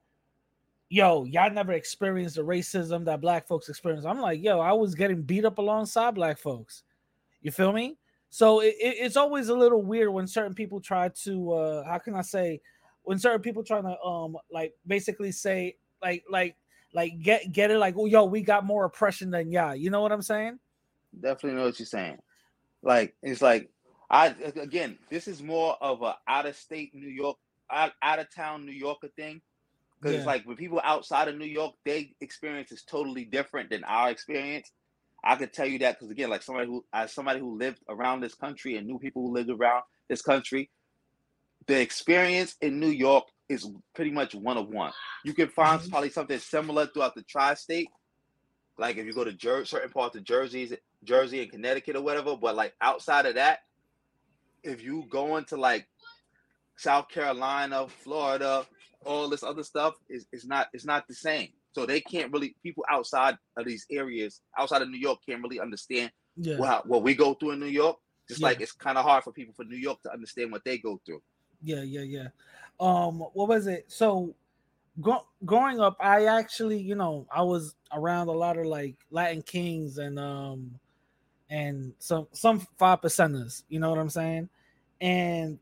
yo 0.88 1.24
y'all 1.24 1.50
never 1.50 1.72
experienced 1.72 2.36
the 2.36 2.42
racism 2.42 3.04
that 3.04 3.20
black 3.20 3.46
folks 3.46 3.68
experience. 3.68 4.04
I'm 4.04 4.20
like 4.20 4.42
yo, 4.42 4.60
I 4.60 4.72
was 4.72 4.94
getting 4.94 5.22
beat 5.22 5.44
up 5.44 5.58
alongside 5.58 6.14
black 6.14 6.38
folks. 6.38 6.84
You 7.42 7.50
feel 7.50 7.72
me? 7.72 7.98
So 8.30 8.60
it, 8.60 8.74
it- 8.80 8.96
it's 9.00 9.16
always 9.16 9.48
a 9.48 9.54
little 9.54 9.82
weird 9.82 10.10
when 10.12 10.26
certain 10.26 10.54
people 10.54 10.80
try 10.80 11.08
to 11.24 11.52
uh 11.52 11.84
how 11.84 11.98
can 11.98 12.14
I 12.14 12.22
say 12.22 12.60
when 13.02 13.18
certain 13.18 13.40
people 13.42 13.62
trying 13.64 13.84
to 13.84 14.00
um 14.02 14.36
like 14.50 14.74
basically 14.86 15.32
say 15.32 15.76
like 16.02 16.24
like 16.30 16.56
like 16.94 17.20
get 17.20 17.52
get 17.52 17.70
it 17.70 17.78
like 17.78 17.94
oh 17.98 18.06
yo 18.06 18.24
we 18.24 18.42
got 18.42 18.64
more 18.64 18.84
oppression 18.84 19.30
than 19.30 19.50
y'all. 19.52 19.74
You 19.74 19.90
know 19.90 20.00
what 20.00 20.12
I'm 20.12 20.22
saying? 20.22 20.58
Definitely 21.20 21.58
know 21.58 21.66
what 21.66 21.78
you're 21.78 21.86
saying. 21.86 22.18
Like 22.82 23.14
it's 23.22 23.42
like 23.42 23.70
I 24.10 24.28
again, 24.56 24.98
this 25.10 25.26
is 25.28 25.42
more 25.42 25.76
of 25.80 26.02
a 26.02 26.16
out 26.28 26.46
of 26.46 26.54
state 26.56 26.94
New 26.94 27.08
York, 27.08 27.38
out, 27.70 27.92
out 28.02 28.18
of 28.18 28.32
town 28.34 28.66
New 28.66 28.72
Yorker 28.72 29.08
thing. 29.16 29.40
Because 29.98 30.12
Yeah. 30.12 30.18
it's 30.18 30.26
like 30.26 30.44
when 30.44 30.56
people 30.56 30.80
outside 30.84 31.28
of 31.28 31.36
New 31.38 31.46
York, 31.46 31.74
their 31.84 32.02
experience 32.20 32.72
is 32.72 32.82
totally 32.82 33.24
different 33.24 33.70
than 33.70 33.84
our 33.84 34.10
experience. 34.10 34.70
I 35.24 35.36
could 35.36 35.52
tell 35.52 35.66
you 35.66 35.78
that 35.80 35.98
because 35.98 36.10
again, 36.10 36.30
like 36.30 36.42
somebody 36.42 36.66
who 36.66 36.84
as 36.92 37.12
somebody 37.12 37.40
who 37.40 37.56
lived 37.56 37.78
around 37.88 38.20
this 38.20 38.34
country 38.34 38.76
and 38.76 38.86
knew 38.86 38.98
people 38.98 39.22
who 39.22 39.32
lived 39.32 39.50
around 39.50 39.82
this 40.08 40.22
country, 40.22 40.70
the 41.66 41.80
experience 41.80 42.56
in 42.60 42.80
New 42.80 42.88
York 42.90 43.24
is 43.48 43.68
pretty 43.94 44.10
much 44.10 44.34
one 44.34 44.56
of 44.56 44.68
one. 44.68 44.92
You 45.24 45.34
can 45.34 45.48
find 45.48 45.80
Mhm. 45.80 45.90
probably 45.90 46.10
something 46.10 46.38
similar 46.38 46.86
throughout 46.86 47.14
the 47.14 47.22
tri-state. 47.22 47.88
Like 48.78 48.96
if 48.96 49.06
you 49.06 49.12
go 49.12 49.24
to 49.24 49.32
Jer- 49.32 49.64
certain 49.64 49.90
parts 49.90 50.16
of 50.16 50.24
Jersey, 50.24 50.76
Jersey 51.04 51.42
and 51.42 51.50
Connecticut 51.50 51.94
or 51.96 52.02
whatever, 52.02 52.36
but 52.36 52.56
like 52.56 52.74
outside 52.80 53.26
of 53.26 53.34
that, 53.34 53.60
if 54.62 54.82
you 54.82 55.04
go 55.08 55.36
into 55.36 55.56
like 55.56 55.88
South 56.78 57.08
Carolina, 57.08 57.86
Florida, 57.88 58.66
all 59.04 59.28
this 59.28 59.42
other 59.42 59.62
stuff 59.62 59.94
is 60.08 60.26
is 60.32 60.44
not 60.46 60.68
it's 60.72 60.84
not 60.84 61.06
the 61.06 61.14
same. 61.14 61.52
So 61.74 61.86
they 61.86 62.00
can't 62.00 62.32
really 62.32 62.54
people 62.62 62.84
outside 62.90 63.36
of 63.56 63.66
these 63.66 63.86
areas, 63.90 64.40
outside 64.58 64.82
of 64.82 64.90
New 64.90 64.98
York, 64.98 65.20
can't 65.26 65.42
really 65.42 65.60
understand 65.60 66.12
Yeah. 66.36 66.58
what 66.58 66.86
what 66.86 67.02
we 67.02 67.14
go 67.14 67.34
through 67.34 67.52
in 67.52 67.60
New 67.60 67.66
York. 67.66 67.96
Just 68.28 68.40
Yeah. 68.40 68.48
like 68.48 68.60
it's 68.60 68.72
kind 68.72 68.98
of 68.98 69.04
hard 69.04 69.24
for 69.24 69.32
people 69.32 69.54
from 69.54 69.68
New 69.68 69.76
York 69.76 70.02
to 70.02 70.12
understand 70.12 70.52
what 70.52 70.64
they 70.64 70.78
go 70.78 71.00
through. 71.04 71.22
Yeah, 71.62 71.82
yeah, 71.82 72.00
yeah. 72.02 72.28
Um, 72.80 73.20
what 73.20 73.48
was 73.48 73.66
it? 73.66 73.90
So, 73.90 74.34
gro- 75.00 75.26
growing 75.44 75.80
up, 75.80 75.96
I 76.00 76.26
actually, 76.26 76.78
you 76.78 76.94
know, 76.94 77.26
I 77.30 77.42
was 77.42 77.74
around 77.92 78.28
a 78.28 78.32
lot 78.32 78.58
of 78.58 78.66
like 78.66 78.96
Latin 79.10 79.42
kings 79.42 79.98
and 79.98 80.18
um, 80.18 80.78
and 81.50 81.94
some 81.98 82.28
some 82.32 82.60
five 82.78 83.00
percenters. 83.00 83.62
You 83.68 83.80
know 83.80 83.90
what 83.90 83.98
I'm 83.98 84.10
saying? 84.10 84.48
And 85.00 85.58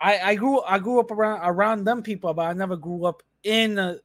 I 0.00 0.18
I 0.20 0.34
grew 0.34 0.60
I 0.62 0.78
grew 0.78 1.00
up 1.00 1.10
around 1.10 1.40
around 1.42 1.84
them 1.84 2.02
people, 2.02 2.32
but 2.34 2.46
I 2.46 2.52
never 2.52 2.76
grew 2.76 3.04
up 3.04 3.22
in 3.42 3.74
the 3.76 4.02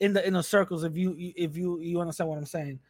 in 0.00 0.12
the 0.12 0.26
inner 0.26 0.42
circles. 0.42 0.84
If 0.84 0.96
you 0.96 1.14
if 1.18 1.56
you 1.56 1.78
you 1.80 2.00
understand 2.00 2.28
what 2.28 2.38
I'm 2.38 2.46
saying, 2.46 2.80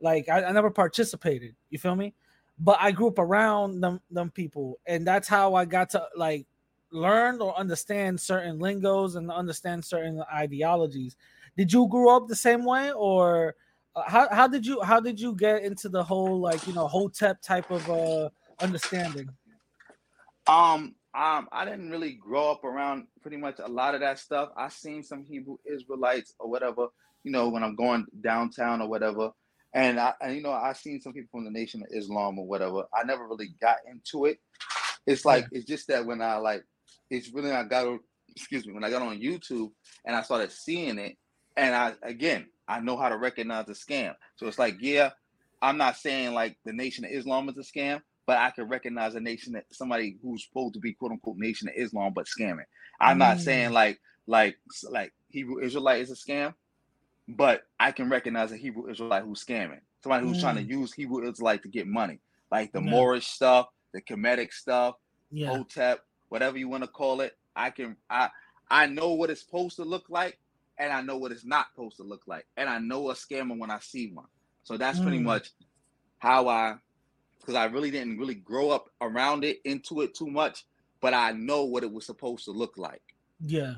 like 0.00 0.28
I, 0.28 0.44
I 0.44 0.52
never 0.52 0.70
participated. 0.70 1.54
You 1.70 1.78
feel 1.78 1.96
me? 1.96 2.14
But 2.58 2.78
I 2.80 2.90
grew 2.92 3.08
up 3.08 3.18
around 3.18 3.80
them 3.80 4.00
them 4.10 4.30
people, 4.30 4.78
and 4.86 5.06
that's 5.06 5.28
how 5.28 5.54
I 5.54 5.64
got 5.64 5.90
to 5.90 6.04
like 6.16 6.46
learn 6.90 7.40
or 7.40 7.56
understand 7.58 8.20
certain 8.20 8.58
lingos 8.58 9.16
and 9.16 9.30
understand 9.30 9.84
certain 9.84 10.22
ideologies. 10.32 11.16
Did 11.56 11.72
you 11.72 11.88
grow 11.88 12.16
up 12.16 12.28
the 12.28 12.36
same 12.36 12.64
way, 12.64 12.92
or 12.92 13.54
uh, 13.96 14.02
how 14.06 14.28
how 14.30 14.46
did 14.46 14.66
you 14.66 14.80
how 14.82 15.00
did 15.00 15.20
you 15.20 15.34
get 15.34 15.62
into 15.62 15.88
the 15.88 16.02
whole 16.02 16.40
like 16.40 16.66
you 16.66 16.72
know 16.74 16.86
hotep 16.86 17.40
type 17.42 17.70
of 17.70 17.88
uh 17.90 18.28
understanding? 18.60 19.28
Um, 20.46 20.94
um, 21.14 21.48
I 21.52 21.64
didn't 21.64 21.90
really 21.90 22.12
grow 22.12 22.50
up 22.50 22.64
around 22.64 23.06
pretty 23.22 23.36
much 23.36 23.58
a 23.58 23.68
lot 23.68 23.94
of 23.94 24.00
that 24.00 24.18
stuff. 24.18 24.50
I 24.56 24.68
seen 24.68 25.02
some 25.02 25.24
Hebrew 25.24 25.56
Israelites 25.64 26.34
or 26.38 26.48
whatever, 26.48 26.88
you 27.24 27.32
know, 27.32 27.48
when 27.48 27.64
I'm 27.64 27.76
going 27.76 28.06
downtown 28.20 28.82
or 28.82 28.88
whatever. 28.88 29.30
And 29.74 29.98
I, 29.98 30.14
and, 30.20 30.36
you 30.36 30.42
know, 30.42 30.52
I 30.52 30.72
seen 30.72 31.00
some 31.00 31.12
people 31.12 31.28
from 31.32 31.44
the 31.44 31.50
Nation 31.50 31.82
of 31.82 31.88
Islam 31.96 32.38
or 32.38 32.46
whatever. 32.46 32.84
I 32.94 33.04
never 33.04 33.26
really 33.26 33.54
got 33.60 33.76
into 33.90 34.26
it. 34.26 34.38
It's 35.06 35.24
like 35.24 35.46
it's 35.52 35.64
just 35.64 35.88
that 35.88 36.04
when 36.04 36.20
I 36.20 36.36
like, 36.36 36.64
it's 37.10 37.32
really 37.32 37.50
I 37.50 37.64
got 37.64 37.86
on, 37.86 38.00
excuse 38.28 38.66
me, 38.66 38.74
when 38.74 38.84
I 38.84 38.90
got 38.90 39.02
on 39.02 39.20
YouTube 39.20 39.70
and 40.04 40.14
I 40.14 40.22
started 40.22 40.52
seeing 40.52 40.98
it, 40.98 41.16
and 41.56 41.74
I 41.74 41.94
again 42.02 42.46
I 42.68 42.80
know 42.80 42.96
how 42.96 43.08
to 43.08 43.16
recognize 43.16 43.68
a 43.68 43.72
scam. 43.72 44.14
So 44.36 44.46
it's 44.46 44.58
like, 44.58 44.76
yeah, 44.80 45.10
I'm 45.62 45.78
not 45.78 45.96
saying 45.96 46.34
like 46.34 46.58
the 46.64 46.72
Nation 46.72 47.04
of 47.04 47.10
Islam 47.10 47.48
is 47.48 47.56
a 47.56 47.60
scam, 47.60 48.02
but 48.28 48.36
I 48.36 48.50
can 48.50 48.68
recognize 48.68 49.14
a 49.14 49.20
nation 49.20 49.54
that 49.54 49.64
somebody 49.72 50.18
who's 50.22 50.44
supposed 50.46 50.74
to 50.74 50.80
be 50.80 50.92
quote 50.92 51.12
unquote 51.12 51.38
Nation 51.38 51.66
of 51.66 51.74
Islam 51.74 52.12
but 52.14 52.26
scamming. 52.26 52.66
I'm 53.00 53.16
not 53.16 53.38
Mm. 53.38 53.40
saying 53.40 53.72
like 53.72 53.98
like 54.26 54.58
like 54.90 55.14
Hebrew 55.30 55.60
Israelite 55.62 56.02
is 56.02 56.10
a 56.10 56.14
scam, 56.14 56.52
but 57.26 57.62
I 57.80 57.90
can 57.90 58.10
recognize 58.10 58.52
a 58.52 58.58
Hebrew 58.58 58.90
Israelite 58.90 59.24
who's 59.24 59.42
scamming. 59.42 59.80
Somebody 60.02 60.26
who's 60.26 60.38
trying 60.40 60.56
to 60.56 60.62
use 60.62 60.92
Hebrew 60.92 61.26
Israelite 61.26 61.62
to 61.62 61.68
get 61.70 61.86
money, 61.88 62.20
like 62.50 62.70
the 62.72 62.82
Yeah. 62.82 62.90
Moorish 62.90 63.26
stuff, 63.26 63.68
the 63.94 64.02
Kemetic 64.02 64.52
stuff, 64.52 64.96
Yeah, 65.30 65.48
Hotep, 65.48 66.00
whatever 66.28 66.58
you 66.58 66.68
want 66.68 66.84
to 66.84 66.88
call 66.88 67.22
it. 67.22 67.32
I 67.56 67.70
can 67.70 67.96
I 68.10 68.28
I 68.70 68.86
know 68.88 69.14
what 69.14 69.30
it's 69.30 69.40
supposed 69.42 69.76
to 69.76 69.84
look 69.84 70.04
like, 70.10 70.38
and 70.78 70.92
I 70.92 71.00
know 71.00 71.16
what 71.16 71.32
it's 71.32 71.46
not 71.46 71.68
supposed 71.74 71.96
to 71.96 72.02
look 72.02 72.24
like, 72.26 72.46
and 72.58 72.68
I 72.68 72.78
know 72.78 73.08
a 73.08 73.14
scammer 73.14 73.58
when 73.58 73.70
I 73.70 73.78
see 73.78 74.12
one. 74.12 74.26
So 74.64 74.76
that's 74.76 75.00
pretty 75.00 75.18
Mm. 75.18 75.24
much 75.24 75.48
how 76.18 76.48
I, 76.48 76.76
because 77.48 77.58
I 77.58 77.64
really 77.64 77.90
didn't 77.90 78.18
really 78.18 78.34
grow 78.34 78.68
up 78.68 78.90
around 79.00 79.42
it, 79.42 79.60
into 79.64 80.02
it 80.02 80.14
too 80.14 80.26
much, 80.26 80.66
but 81.00 81.14
I 81.14 81.32
know 81.32 81.64
what 81.64 81.82
it 81.82 81.90
was 81.90 82.04
supposed 82.04 82.44
to 82.44 82.50
look 82.50 82.76
like. 82.76 83.00
yeah, 83.40 83.76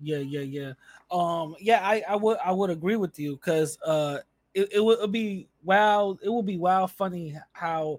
yeah, 0.00 0.18
yeah, 0.18 0.42
yeah. 0.42 0.72
Um, 1.10 1.56
yeah, 1.58 1.80
I 1.82 2.04
I 2.08 2.14
would 2.14 2.38
I 2.38 2.52
would 2.52 2.70
agree 2.70 2.94
with 2.94 3.18
you 3.18 3.32
because 3.32 3.76
uh, 3.84 4.18
it, 4.54 4.74
it 4.74 4.80
would 4.80 5.10
be 5.10 5.48
wow, 5.64 6.16
it 6.22 6.28
would 6.32 6.46
be 6.46 6.56
wow 6.56 6.86
funny 6.86 7.36
how 7.50 7.98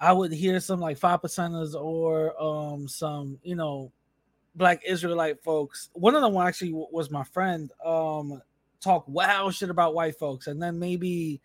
I 0.00 0.14
would 0.14 0.32
hear 0.32 0.58
some 0.60 0.80
like 0.80 0.96
five 0.96 1.20
percenters 1.20 1.74
or 1.74 2.42
um 2.42 2.88
some 2.88 3.40
you 3.42 3.56
know 3.56 3.92
black 4.54 4.80
Israelite 4.86 5.42
folks. 5.42 5.90
One 5.92 6.14
of 6.14 6.22
them 6.22 6.34
actually 6.38 6.72
was 6.72 7.10
my 7.10 7.24
friend. 7.24 7.70
Um, 7.84 8.40
talk 8.80 9.06
wow 9.06 9.50
shit 9.50 9.68
about 9.68 9.94
white 9.94 10.18
folks, 10.18 10.46
and 10.46 10.62
then 10.62 10.78
maybe 10.78 11.42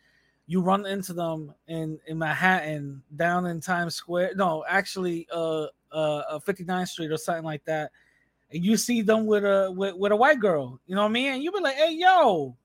you 0.47 0.61
run 0.61 0.85
into 0.85 1.13
them 1.13 1.53
in 1.67 1.99
in 2.07 2.17
Manhattan, 2.17 3.01
down 3.15 3.45
in 3.47 3.61
Times 3.61 3.95
Square. 3.95 4.33
No, 4.35 4.63
actually, 4.67 5.27
uh, 5.33 5.67
uh, 5.91 6.17
uh 6.17 6.39
59th 6.39 6.89
Street 6.89 7.11
or 7.11 7.17
something 7.17 7.43
like 7.43 7.65
that. 7.65 7.91
And 8.51 8.63
you 8.63 8.77
see 8.77 9.01
them 9.01 9.25
with 9.25 9.43
a 9.43 9.71
with, 9.71 9.95
with 9.95 10.11
a 10.11 10.15
white 10.15 10.39
girl, 10.39 10.79
you 10.85 10.95
know 10.95 11.01
what 11.01 11.09
I 11.09 11.13
mean? 11.13 11.33
And 11.33 11.43
you 11.43 11.51
be 11.51 11.59
like, 11.59 11.75
hey 11.75 11.93
yo, 11.93 12.55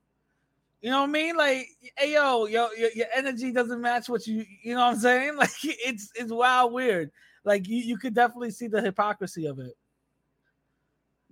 you 0.82 0.90
know 0.90 1.00
what 1.00 1.08
I 1.08 1.12
mean? 1.12 1.36
Like, 1.36 1.68
hey 1.96 2.12
yo, 2.12 2.46
yo, 2.46 2.68
your, 2.76 2.90
your 2.94 3.06
energy 3.14 3.52
doesn't 3.52 3.80
match 3.80 4.08
what 4.08 4.26
you, 4.26 4.44
you 4.62 4.74
know 4.74 4.80
what 4.80 4.94
I'm 4.94 5.00
saying? 5.00 5.34
Like, 5.36 5.50
it's 5.62 6.10
it's 6.14 6.32
wild 6.32 6.72
weird. 6.72 7.10
Like, 7.44 7.66
you, 7.66 7.78
you 7.78 7.96
could 7.96 8.14
definitely 8.14 8.50
see 8.50 8.66
the 8.66 8.82
hypocrisy 8.82 9.46
of 9.46 9.58
it. 9.58 9.74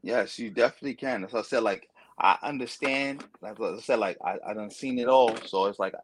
Yes, 0.03 0.39
you 0.39 0.51
definitely 0.51 0.95
can. 0.95 1.25
As 1.25 1.35
I 1.35 1.43
said, 1.43 1.63
like 1.63 1.89
I 2.19 2.39
understand. 2.43 3.25
Like 3.41 3.61
I 3.61 3.79
said, 3.81 3.99
like 3.99 4.19
I, 4.25 4.39
I 4.47 4.55
done 4.55 4.71
seen 4.71 4.99
it 4.99 5.09
all. 5.09 5.37
So 5.47 5.67
it's 5.67 5.79
like 5.79 5.95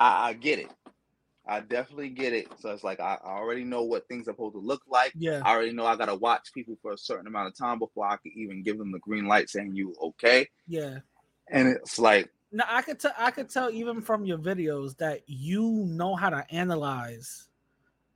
I, 0.00 0.28
I 0.28 0.32
get 0.34 0.58
it. 0.58 0.68
I 1.46 1.60
definitely 1.60 2.10
get 2.10 2.34
it. 2.34 2.48
So 2.58 2.70
it's 2.70 2.84
like 2.84 3.00
I, 3.00 3.18
I 3.24 3.30
already 3.30 3.64
know 3.64 3.82
what 3.82 4.06
things 4.06 4.28
are 4.28 4.32
supposed 4.32 4.54
to 4.54 4.60
look 4.60 4.82
like. 4.86 5.12
Yeah, 5.16 5.40
I 5.44 5.54
already 5.54 5.72
know 5.72 5.86
I 5.86 5.96
gotta 5.96 6.14
watch 6.14 6.52
people 6.52 6.76
for 6.82 6.92
a 6.92 6.98
certain 6.98 7.26
amount 7.26 7.48
of 7.48 7.56
time 7.56 7.78
before 7.78 8.06
I 8.06 8.16
can 8.16 8.32
even 8.36 8.62
give 8.62 8.76
them 8.76 8.92
the 8.92 8.98
green 8.98 9.26
light 9.26 9.48
saying 9.48 9.74
you 9.74 9.94
okay. 10.02 10.46
yeah. 10.66 10.98
And 11.50 11.68
it's 11.68 11.98
like 11.98 12.30
Now 12.52 12.64
I 12.68 12.82
could 12.82 13.00
tell 13.00 13.14
I 13.18 13.30
could 13.30 13.48
tell 13.48 13.70
even 13.70 14.02
from 14.02 14.26
your 14.26 14.36
videos 14.36 14.98
that 14.98 15.22
you 15.26 15.86
know 15.88 16.14
how 16.14 16.28
to 16.28 16.44
analyze 16.50 17.48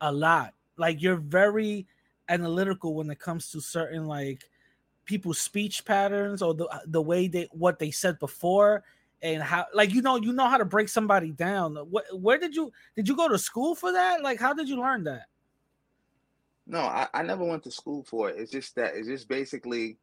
a 0.03 0.13
lot. 0.13 0.53
like 0.77 1.01
you're 1.01 1.17
very 1.17 1.87
analytical 2.29 2.95
when 2.95 3.11
it 3.11 3.19
comes 3.19 3.51
to 3.51 3.61
certain 3.61 4.07
like 4.07 4.45
people's 5.05 5.41
speech 5.41 5.85
patterns 5.85 6.43
or 6.43 6.55
the 6.55 6.69
the 6.87 7.01
way 7.01 7.29
they 7.29 7.49
what 7.53 7.79
they 7.79 7.91
said 7.91 8.19
before 8.19 8.85
and 9.23 9.43
how 9.43 9.67
like 9.73 9.93
you 9.93 10.03
know 10.03 10.17
you 10.17 10.33
know 10.33 10.49
how 10.49 10.59
to 10.59 10.65
break 10.65 10.89
somebody 10.89 11.31
down. 11.31 11.77
What 11.77 12.05
where 12.13 12.39
did 12.39 12.55
you 12.55 12.73
did 12.97 13.09
you 13.09 13.17
go 13.17 13.29
to 13.29 13.39
school 13.39 13.75
for 13.75 13.93
that? 13.93 14.23
Like 14.23 14.41
how 14.41 14.53
did 14.53 14.69
you 14.69 14.81
learn 14.81 15.05
that? 15.05 15.27
No, 16.67 16.81
I, 16.81 17.09
I 17.13 17.23
never 17.23 17.45
went 17.45 17.65
to 17.65 17.71
school 17.71 18.05
for 18.05 18.31
it. 18.31 18.37
It's 18.39 18.51
just 18.51 18.75
that 18.77 18.95
it's 18.95 19.09
just 19.09 19.29
basically 19.29 19.99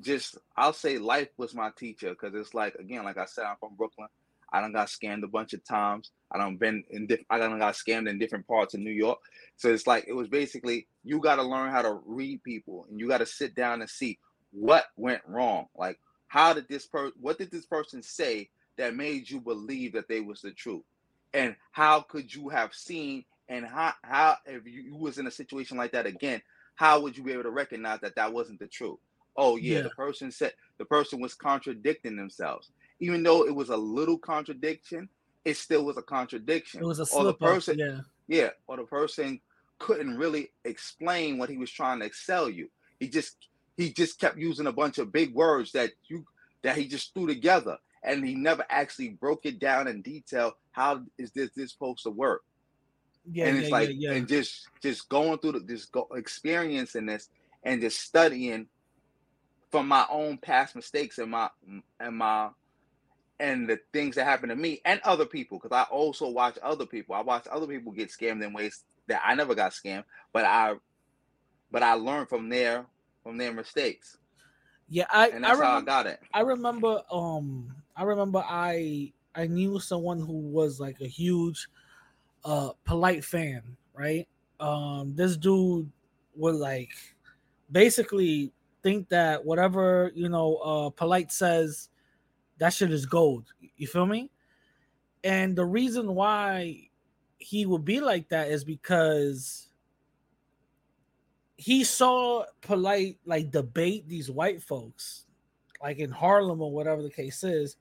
just 0.00 0.38
I'll 0.56 0.72
say 0.72 0.98
life 0.98 1.28
was 1.36 1.54
my 1.54 1.70
teacher 1.76 2.10
because 2.10 2.34
it's 2.34 2.54
like 2.54 2.74
again, 2.76 3.04
like 3.04 3.18
I 3.18 3.26
said, 3.26 3.44
I'm 3.44 3.56
from 3.58 3.74
Brooklyn. 3.76 4.08
I 4.50 4.62
don't 4.62 4.72
got 4.72 4.88
scammed 4.88 5.24
a 5.24 5.28
bunch 5.28 5.52
of 5.52 5.64
times. 5.64 6.10
I 6.32 6.38
don't 6.38 6.56
been 6.56 6.82
in 6.90 7.06
diff- 7.06 7.24
i 7.28 7.38
don't 7.38 7.58
got 7.58 7.74
scammed 7.74 8.08
in 8.08 8.18
different 8.18 8.46
parts 8.46 8.72
of 8.72 8.80
New 8.80 8.90
York. 8.90 9.18
So 9.56 9.70
it's 9.70 9.86
like 9.86 10.06
it 10.08 10.14
was 10.14 10.28
basically 10.28 10.86
you 11.04 11.20
got 11.20 11.36
to 11.36 11.42
learn 11.42 11.70
how 11.70 11.82
to 11.82 12.00
read 12.06 12.42
people 12.44 12.86
and 12.88 12.98
you 12.98 13.08
got 13.08 13.18
to 13.18 13.26
sit 13.26 13.54
down 13.54 13.82
and 13.82 13.90
see 13.90 14.18
what 14.50 14.86
went 14.96 15.20
wrong. 15.26 15.66
Like 15.76 15.98
how 16.28 16.52
did 16.52 16.68
this 16.68 16.86
person 16.86 17.12
what 17.20 17.38
did 17.38 17.50
this 17.50 17.66
person 17.66 18.02
say 18.02 18.48
that 18.76 18.94
made 18.94 19.28
you 19.28 19.40
believe 19.40 19.92
that 19.94 20.08
they 20.08 20.20
was 20.20 20.40
the 20.42 20.52
truth? 20.52 20.84
And 21.34 21.56
how 21.72 22.00
could 22.02 22.32
you 22.34 22.48
have 22.48 22.72
seen 22.74 23.24
and 23.48 23.66
how 23.66 23.94
how 24.02 24.36
if 24.46 24.66
you, 24.66 24.94
was 24.96 25.18
in 25.18 25.26
a 25.26 25.30
situation 25.30 25.76
like 25.76 25.92
that 25.92 26.06
again, 26.06 26.40
how 26.76 27.00
would 27.00 27.16
you 27.16 27.24
be 27.24 27.32
able 27.32 27.42
to 27.44 27.50
recognize 27.50 28.00
that 28.00 28.14
that 28.16 28.32
wasn't 28.32 28.60
the 28.60 28.66
truth? 28.68 28.98
Oh 29.36 29.56
yeah, 29.56 29.76
Yeah. 29.76 29.82
the 29.82 29.90
person 29.90 30.30
said 30.30 30.52
the 30.78 30.84
person 30.84 31.20
was 31.20 31.34
contradicting 31.34 32.16
themselves. 32.16 32.70
Even 33.00 33.22
though 33.22 33.46
it 33.46 33.54
was 33.54 33.70
a 33.70 33.76
little 33.76 34.18
contradiction, 34.18 35.08
it 35.44 35.56
still 35.56 35.84
was 35.84 35.96
a 35.96 36.02
contradiction. 36.02 36.82
It 36.82 36.86
was 36.86 36.98
a 36.98 37.02
or 37.02 37.04
the 37.04 37.08
slip 37.32 37.34
up. 37.34 37.40
person, 37.40 37.78
Yeah. 37.78 38.00
yeah, 38.26 38.50
or 38.66 38.76
the 38.76 38.84
person 38.84 39.40
couldn't 39.78 40.16
really 40.18 40.50
explain 40.64 41.38
what 41.38 41.48
he 41.48 41.56
was 41.56 41.70
trying 41.70 42.00
to 42.00 42.06
excel 42.06 42.50
you. 42.50 42.68
He 42.98 43.08
just 43.08 43.36
he 43.78 43.92
just 43.92 44.20
kept 44.20 44.36
using 44.36 44.66
a 44.66 44.72
bunch 44.72 44.98
of 44.98 45.12
big 45.12 45.32
words 45.32 45.72
that 45.72 45.92
you 46.08 46.26
that 46.62 46.76
he 46.76 46.88
just 46.88 47.14
threw 47.14 47.28
together, 47.28 47.78
and 48.02 48.26
he 48.26 48.34
never 48.34 48.66
actually 48.68 49.10
broke 49.10 49.46
it 49.46 49.60
down 49.60 49.86
in 49.86 50.02
detail. 50.02 50.52
How 50.72 51.00
is 51.16 51.30
this 51.30 51.50
this 51.56 51.72
supposed 51.72 52.02
to 52.02 52.10
work? 52.10 52.42
Yeah. 53.30 53.46
and 53.46 53.56
yeah, 53.56 53.62
it's 53.62 53.70
like 53.70 53.88
yeah, 53.90 54.10
yeah. 54.10 54.16
and 54.16 54.28
just 54.28 54.68
just 54.82 55.08
going 55.08 55.38
through 55.38 55.52
the, 55.52 55.60
this 55.60 55.86
go, 55.86 56.08
experiencing 56.14 57.06
this 57.06 57.30
and 57.62 57.80
just 57.80 58.00
studying 58.00 58.66
from 59.70 59.86
my 59.86 60.04
own 60.10 60.38
past 60.38 60.74
mistakes 60.74 61.18
and 61.18 61.30
my 61.30 61.48
and 62.00 62.16
my 62.16 62.48
and 63.38 63.68
the 63.68 63.78
things 63.92 64.16
that 64.16 64.24
happen 64.24 64.48
to 64.48 64.56
me 64.56 64.80
and 64.84 65.00
other 65.04 65.24
people 65.24 65.58
because 65.58 65.76
I 65.76 65.82
also 65.84 66.28
watch 66.28 66.58
other 66.64 66.86
people. 66.86 67.14
I 67.14 67.20
watch 67.20 67.46
other 67.48 67.68
people 67.68 67.92
get 67.92 68.10
scammed 68.10 68.44
in 68.44 68.52
ways 68.52 68.82
that 69.06 69.22
I 69.24 69.36
never 69.36 69.54
got 69.54 69.70
scammed, 69.70 70.04
but 70.32 70.44
I 70.44 70.74
but 71.70 71.84
I 71.84 71.92
learned 71.92 72.28
from 72.28 72.48
their 72.48 72.86
from 73.28 73.36
their 73.36 73.52
mistakes, 73.52 74.16
yeah, 74.88 75.04
I 75.10 75.28
and 75.28 75.44
I 75.44 75.50
that's 75.50 75.60
how 75.60 75.76
I 75.76 75.82
got 75.82 76.06
it. 76.06 76.18
I 76.32 76.40
remember 76.40 77.02
um 77.12 77.76
I 77.94 78.04
remember 78.04 78.42
I 78.42 79.12
I 79.34 79.46
knew 79.46 79.78
someone 79.80 80.18
who 80.18 80.32
was 80.32 80.80
like 80.80 81.02
a 81.02 81.06
huge 81.06 81.68
uh 82.42 82.70
polite 82.84 83.22
fan, 83.22 83.76
right? 83.92 84.26
Um 84.60 85.14
this 85.14 85.36
dude 85.36 85.92
would 86.36 86.54
like 86.54 86.88
basically 87.70 88.50
think 88.82 89.10
that 89.10 89.44
whatever, 89.44 90.10
you 90.14 90.30
know, 90.30 90.56
uh 90.56 90.88
polite 90.88 91.30
says 91.30 91.90
that 92.56 92.72
shit 92.72 92.90
is 92.90 93.04
gold. 93.04 93.52
You 93.76 93.86
feel 93.86 94.06
me? 94.06 94.30
And 95.22 95.54
the 95.54 95.66
reason 95.66 96.14
why 96.14 96.88
he 97.38 97.66
would 97.66 97.84
be 97.84 98.00
like 98.00 98.30
that 98.30 98.48
is 98.48 98.64
because 98.64 99.67
he 101.58 101.82
saw 101.82 102.44
polite 102.60 103.18
like 103.26 103.50
debate 103.50 104.08
these 104.08 104.30
white 104.30 104.62
folks 104.62 105.26
like 105.82 105.98
in 105.98 106.10
Harlem 106.10 106.62
or 106.62 106.70
whatever 106.72 107.02
the 107.02 107.10
case 107.10 107.44
is, 107.44 107.76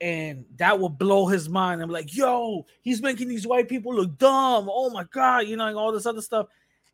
and 0.00 0.44
that 0.56 0.78
would 0.78 0.98
blow 0.98 1.26
his 1.26 1.48
mind. 1.48 1.82
I'm 1.82 1.90
like, 1.90 2.14
yo, 2.16 2.66
he's 2.80 3.00
making 3.00 3.28
these 3.28 3.46
white 3.46 3.68
people 3.68 3.94
look 3.94 4.18
dumb. 4.18 4.68
Oh 4.70 4.90
my 4.90 5.04
god, 5.04 5.46
you 5.46 5.56
know, 5.56 5.66
and 5.66 5.76
all 5.76 5.92
this 5.92 6.06
other 6.06 6.22
stuff. 6.22 6.46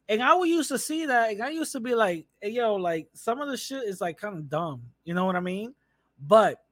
And 0.08 0.22
I 0.22 0.34
would 0.34 0.48
used 0.48 0.70
to 0.70 0.78
see 0.78 1.06
that, 1.06 1.30
and 1.30 1.42
I 1.42 1.50
used 1.50 1.72
to 1.72 1.80
be 1.80 1.94
like, 1.94 2.26
hey, 2.40 2.50
yo, 2.50 2.74
like 2.74 3.08
some 3.14 3.40
of 3.40 3.48
the 3.48 3.56
shit 3.56 3.84
is 3.84 4.00
like 4.00 4.18
kind 4.18 4.36
of 4.36 4.48
dumb. 4.48 4.82
You 5.04 5.14
know 5.14 5.24
what 5.24 5.36
I 5.36 5.40
mean? 5.40 5.74
But 6.20 6.62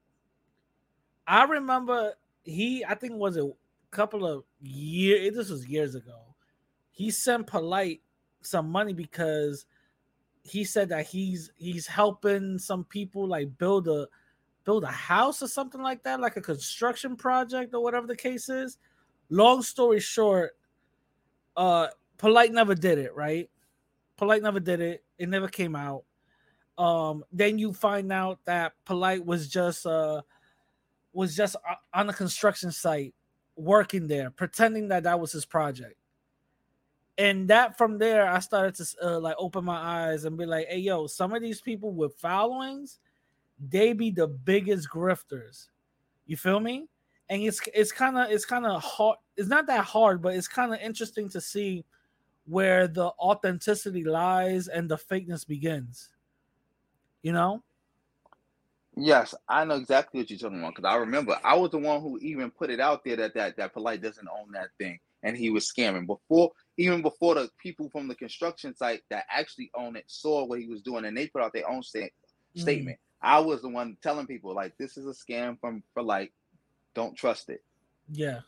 I 1.27 1.45
remember 1.45 2.15
he, 2.43 2.85
I 2.85 2.95
think 2.95 3.15
was 3.15 3.37
a 3.37 3.51
couple 3.93 4.27
of 4.27 4.45
years. 4.61 5.37
This 5.37 5.51
was 5.51 5.67
years 5.67 5.95
ago. 5.95 6.19
He 6.91 7.11
sent 7.11 7.47
polite 7.47 8.01
some 8.47 8.71
money 8.71 8.93
because 8.93 9.67
he 10.43 10.65
said 10.65 10.89
that 10.89 11.07
he's 11.07 11.51
he's 11.57 11.87
helping 11.87 12.59
some 12.59 12.85
people 12.85 13.27
like 13.27 13.59
build 13.59 13.89
a 13.89 14.07
build 14.65 14.85
a 14.85 14.89
house 14.89 15.43
or 15.43 15.49
something 15.49 15.83
like 15.83 16.03
that, 16.05 16.21
like 16.21 16.37
a 16.37 16.41
construction 16.41 17.17
project 17.17 17.75
or 17.75 17.83
whatever 17.83 18.07
the 18.07 18.17
case 18.17 18.49
is. 18.49 18.79
Long 19.29 19.63
story 19.63 20.01
short, 20.01 20.57
uh 21.57 21.89
Polite 22.19 22.53
never 22.53 22.75
did 22.75 22.99
it, 22.99 23.15
right? 23.15 23.51
Polite 24.17 24.43
never 24.43 24.61
did 24.61 24.81
it. 24.81 25.05
It 25.19 25.29
never 25.29 25.49
came 25.49 25.77
out. 25.77 26.05
Um, 26.79 27.25
then 27.33 27.59
you 27.59 27.73
find 27.73 28.13
out 28.13 28.39
that 28.45 28.73
Polite 28.85 29.25
was 29.25 29.49
just 29.49 29.85
uh 29.85 30.23
was 31.13 31.35
just 31.35 31.57
on 31.93 32.09
a 32.09 32.13
construction 32.13 32.71
site 32.71 33.15
working 33.57 34.07
there, 34.07 34.31
pretending 34.31 34.89
that 34.89 35.03
that 35.05 35.19
was 35.19 35.33
his 35.33 35.47
project 35.47 35.97
and 37.19 37.49
that 37.49 37.77
from 37.79 37.99
there 37.99 38.29
i 38.29 38.39
started 38.39 38.75
to 38.75 38.85
uh, 39.03 39.19
like 39.19 39.37
open 39.39 39.65
my 39.65 39.77
eyes 40.11 40.25
and 40.25 40.37
be 40.37 40.47
like 40.47 40.67
hey 40.69 40.79
yo 40.79 41.07
some 41.07 41.33
of 41.33 41.43
these 41.43 41.61
people 41.61 41.93
with 41.93 42.15
followings 42.17 42.99
they 43.59 43.93
be 43.93 44.11
the 44.11 44.27
biggest 44.27 44.89
grifters. 44.89 45.69
You 46.27 46.37
feel 46.37 46.61
me? 46.61 46.89
And 47.29 47.43
it's 47.43 47.61
it's 47.75 47.93
kind 47.93 48.17
of 48.17 48.31
it's 48.31 48.45
kind 48.45 48.67
of 48.67 48.81
hard 48.83 49.19
it's 49.37 49.49
not 49.49 49.67
that 49.67 49.85
hard 49.85 50.23
but 50.23 50.35
it's 50.35 50.47
kind 50.47 50.73
of 50.73 50.79
interesting 50.81 51.29
to 51.31 51.41
see 51.41 51.85
where 52.47 52.87
the 52.87 53.07
authenticity 53.19 54.05
lies 54.05 54.69
and 54.69 54.89
the 54.89 54.97
fakeness 54.97 55.47
begins. 55.47 56.11
You 57.23 57.33
know? 57.33 57.63
Yes, 58.97 59.35
I 59.49 59.65
know 59.65 59.75
exactly 59.75 60.21
what 60.21 60.31
you're 60.31 60.39
talking 60.39 60.61
about 60.61 60.77
because 60.77 60.89
I 60.89 60.97
remember 60.97 61.37
I 61.45 61.57
was 61.57 61.71
the 61.71 61.79
one 61.79 62.01
who 62.01 62.19
even 62.19 62.51
put 62.51 62.71
it 62.71 62.81
out 62.81 63.05
there 63.05 63.17
that 63.17 63.35
that 63.35 63.57
that 63.57 63.73
polite 63.73 64.03
doesn't 64.03 64.29
own 64.29 64.53
that 64.53 64.69
thing, 64.79 65.01
and 65.27 65.37
he 65.37 65.51
was 65.51 65.71
scamming 65.71 66.07
before 66.07 66.51
even 66.79 67.03
before 67.03 67.35
the 67.35 67.49
people 67.59 67.89
from 67.91 68.07
the 68.07 68.15
construction 68.15 68.75
site 68.75 69.03
that 69.11 69.25
actually 69.31 69.71
own 69.75 69.97
it 69.97 70.05
saw 70.07 70.45
what 70.45 70.61
he 70.61 70.67
was 70.67 70.83
doing, 70.83 71.05
and 71.05 71.17
they 71.17 71.27
put 71.27 71.43
out 71.43 71.53
their 71.53 71.69
own 71.69 71.81
Mm. 71.81 72.61
statement. 72.63 72.99
I 73.21 73.41
was 73.41 73.63
the 73.63 73.69
one 73.69 73.97
telling 74.03 74.27
people 74.27 74.55
like 74.55 74.77
this 74.79 74.97
is 74.97 75.07
a 75.07 75.11
scam 75.11 75.59
from 75.61 75.83
for 75.95 76.03
like, 76.03 76.33
don't 76.95 77.17
trust 77.17 77.49
it, 77.51 77.63
yeah 78.13 78.41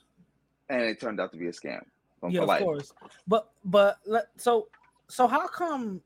and 0.69 0.83
it 0.83 1.01
turned 1.01 1.21
out 1.21 1.33
to 1.33 1.39
be 1.39 1.47
a 1.47 1.53
scam 1.53 1.83
from 2.21 2.33
yeah, 2.33 2.41
of 2.41 2.45
polite. 2.47 2.63
course. 2.63 2.93
But 3.27 3.51
but 3.65 3.99
so 4.37 4.69
so 5.09 5.27
how 5.27 5.47
come? 5.49 6.03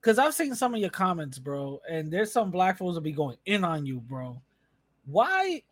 Because 0.00 0.18
I've 0.18 0.34
seen 0.34 0.54
some 0.54 0.74
of 0.74 0.80
your 0.80 0.90
comments, 0.90 1.38
bro, 1.38 1.80
and 1.88 2.12
there's 2.12 2.32
some 2.32 2.50
black 2.50 2.78
folks 2.78 2.94
that 2.94 3.00
be 3.00 3.12
going 3.12 3.38
in 3.44 3.64
on 3.64 3.86
you, 3.86 4.00
bro. 4.00 4.40
Why, 5.06 5.62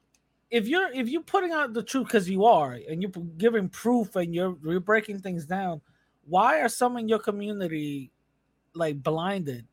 if 0.50 0.68
you're 0.68 0.92
if 0.92 1.08
you're 1.08 1.22
putting 1.22 1.52
out 1.52 1.72
the 1.72 1.82
truth 1.82 2.06
because 2.06 2.28
you 2.28 2.44
are, 2.44 2.72
and 2.88 3.02
you're 3.02 3.10
giving 3.36 3.68
proof 3.68 4.16
and 4.16 4.34
you're 4.34 4.56
you're 4.64 4.80
breaking 4.80 5.20
things 5.20 5.46
down, 5.46 5.80
why 6.26 6.60
are 6.60 6.68
some 6.68 6.96
in 6.96 7.08
your 7.08 7.18
community 7.18 8.12
like 8.74 9.02
blinded, 9.02 9.66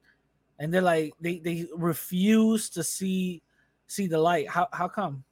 and 0.59 0.73
they're 0.73 0.81
like 0.81 1.13
they 1.19 1.39
they 1.39 1.67
refuse 1.75 2.69
to 2.71 2.83
see 2.83 3.41
see 3.87 4.07
the 4.07 4.17
light? 4.17 4.49
How 4.49 4.67
how 4.73 4.87
come? 4.87 5.23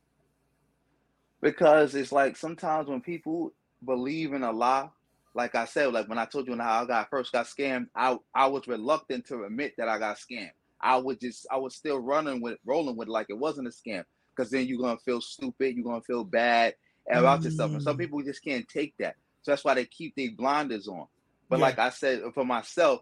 because 1.42 1.96
it's 1.96 2.12
like 2.12 2.36
sometimes 2.36 2.88
when 2.88 3.02
people 3.02 3.54
believe 3.86 4.34
in 4.34 4.44
a 4.44 4.52
lie, 4.52 4.90
like 5.34 5.56
I 5.56 5.66
said, 5.66 5.94
like 5.94 6.10
when 6.10 6.18
I 6.18 6.26
told 6.26 6.48
you 6.48 6.58
how 6.58 6.84
I 6.84 6.86
got 6.86 7.10
first 7.10 7.32
got 7.32 7.46
scammed, 7.46 7.88
I 7.96 8.18
I 8.34 8.48
was 8.48 8.68
reluctant 8.68 9.26
to 9.28 9.44
admit 9.44 9.74
that 9.78 9.88
I 9.88 10.00
got 10.00 10.18
scammed. 10.18 10.52
I 10.82 10.98
was 10.98 11.18
just 11.18 11.48
I 11.52 11.58
was 11.58 11.76
still 11.76 12.00
running 12.00 12.42
with 12.42 12.58
rolling 12.66 12.96
with 12.96 13.08
it 13.08 13.12
like 13.12 13.28
it 13.30 13.38
wasn't 13.38 13.68
a 13.68 13.72
scam 13.72 14.04
because 14.40 14.52
then 14.52 14.68
you're 14.68 14.80
gonna 14.80 14.98
feel 15.00 15.20
stupid, 15.20 15.76
you're 15.76 15.84
gonna 15.84 16.02
feel 16.02 16.24
bad 16.24 16.76
about 17.12 17.44
yourself, 17.44 17.74
and 17.74 17.84
some 17.84 17.98
Mm. 17.98 18.00
people 18.00 18.24
just 18.24 18.44
can't 18.44 18.68
take 18.70 18.96
that. 19.00 19.18
So 19.42 19.52
that's 19.52 19.66
why 19.66 19.74
they 19.74 19.86
keep 19.86 20.16
their 20.16 20.32
blinders 20.32 20.88
on. 20.88 21.08
But 21.50 21.60
Yeah. 21.60 21.66
like 21.66 21.80
I 21.80 21.90
said 21.90 22.22
for 22.34 22.46
myself, 22.46 23.02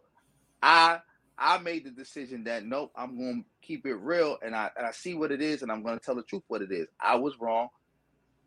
I 0.63 1.01
I 1.37 1.59
made 1.59 1.85
the 1.85 1.91
decision 1.91 2.45
that 2.45 2.65
nope, 2.65 2.91
I'm 2.95 3.17
gonna 3.19 3.43
keep 3.61 3.85
it 3.85 3.95
real, 3.95 4.39
and 4.41 4.55
I 4.55 4.71
and 4.75 4.87
I 4.87 4.91
see 4.91 5.13
what 5.13 5.31
it 5.31 5.41
is, 5.41 5.61
and 5.61 5.71
I'm 5.71 5.83
gonna 5.83 5.99
tell 5.99 6.15
the 6.15 6.23
truth 6.23 6.43
what 6.47 6.63
it 6.63 6.71
is. 6.71 6.87
I 6.99 7.15
was 7.17 7.39
wrong. 7.39 7.69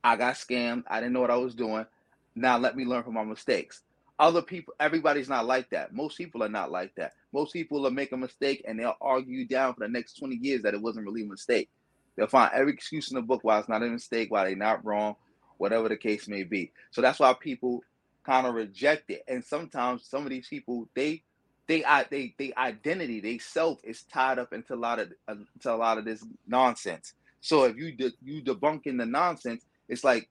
I 0.02 0.16
got 0.16 0.34
scammed. 0.34 0.84
I 0.88 1.00
didn't 1.00 1.12
know 1.12 1.20
what 1.20 1.30
I 1.30 1.36
was 1.36 1.54
doing. 1.54 1.86
Now 2.34 2.58
let 2.58 2.76
me 2.76 2.84
learn 2.84 3.04
from 3.04 3.14
my 3.14 3.24
mistakes. 3.24 3.82
Other 4.18 4.42
people, 4.42 4.74
everybody's 4.80 5.28
not 5.28 5.46
like 5.46 5.70
that. 5.70 5.94
Most 5.94 6.18
people 6.18 6.42
are 6.42 6.48
not 6.48 6.70
like 6.72 6.94
that. 6.96 7.12
Most 7.32 7.52
people 7.52 7.82
will 7.82 7.90
make 7.90 8.12
a 8.12 8.16
mistake 8.16 8.64
and 8.66 8.78
they'll 8.78 8.96
argue 9.00 9.38
you 9.38 9.46
down 9.46 9.74
for 9.74 9.80
the 9.80 9.88
next 9.88 10.14
20 10.18 10.36
years 10.36 10.62
that 10.62 10.74
it 10.74 10.82
wasn't 10.82 11.06
really 11.06 11.22
a 11.22 11.26
mistake. 11.26 11.70
They'll 12.16 12.26
find 12.26 12.50
every 12.54 12.72
excuse 12.72 13.10
in 13.10 13.16
the 13.16 13.22
book 13.22 13.40
why 13.42 13.58
it's 13.58 13.68
not 13.68 13.82
a 13.82 13.86
mistake, 13.86 14.30
why 14.30 14.44
they're 14.44 14.56
not 14.56 14.84
wrong, 14.84 15.16
whatever 15.58 15.88
the 15.88 15.96
case 15.96 16.28
may 16.28 16.42
be. 16.42 16.72
So 16.90 17.00
that's 17.00 17.20
why 17.20 17.34
people 17.34 17.82
kind 18.24 18.46
of 18.46 18.54
reject 18.54 19.10
it. 19.10 19.22
And 19.28 19.44
sometimes 19.44 20.06
some 20.06 20.24
of 20.24 20.30
these 20.30 20.48
people, 20.48 20.88
they 20.94 21.22
they 21.66 21.84
they 22.10 22.34
they 22.38 22.52
identity, 22.56 23.20
they 23.20 23.38
self 23.38 23.80
is 23.84 24.02
tied 24.12 24.38
up 24.38 24.52
into 24.52 24.74
a 24.74 24.76
lot 24.76 24.98
of 24.98 25.12
uh, 25.28 25.34
into 25.54 25.72
a 25.72 25.76
lot 25.76 25.98
of 25.98 26.04
this 26.04 26.24
nonsense. 26.46 27.14
So 27.40 27.64
if 27.64 27.76
you 27.76 27.92
de- 27.92 28.12
you 28.22 28.42
debunking 28.42 28.98
the 28.98 29.06
nonsense, 29.06 29.64
it's 29.88 30.04
like 30.04 30.28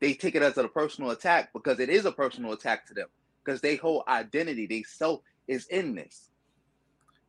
they 0.00 0.14
take 0.14 0.34
it 0.34 0.42
as 0.42 0.58
a 0.58 0.68
personal 0.68 1.10
attack 1.10 1.52
because 1.52 1.78
it 1.78 1.88
is 1.88 2.04
a 2.04 2.12
personal 2.12 2.52
attack 2.52 2.86
to 2.88 2.94
them 2.94 3.08
because 3.44 3.60
they 3.60 3.76
whole 3.76 4.04
identity, 4.08 4.66
they 4.66 4.82
self 4.82 5.20
is 5.46 5.66
in 5.68 5.94
this. 5.94 6.28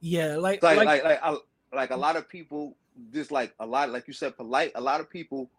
Yeah, 0.01 0.37
like 0.37 0.63
like 0.63 0.77
like, 0.77 0.85
like 0.85 1.03
like, 1.03 1.19
I, 1.23 1.37
like 1.73 1.91
a 1.91 1.95
lot 1.97 2.15
of 2.15 2.27
people 2.27 2.75
just 3.11 3.31
like 3.31 3.53
a 3.59 3.65
lot 3.65 3.89
like 3.89 4.07
you 4.07 4.13
said 4.13 4.35
polite 4.35 4.71
a 4.75 4.81
lot 4.81 4.99
of 4.99 5.09
people 5.09 5.49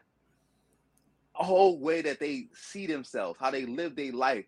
a 1.38 1.44
whole 1.44 1.78
way 1.80 2.00
that 2.00 2.20
they 2.20 2.46
see 2.54 2.86
themselves 2.86 3.38
how 3.40 3.50
they 3.50 3.66
live 3.66 3.96
their 3.96 4.12
life 4.12 4.44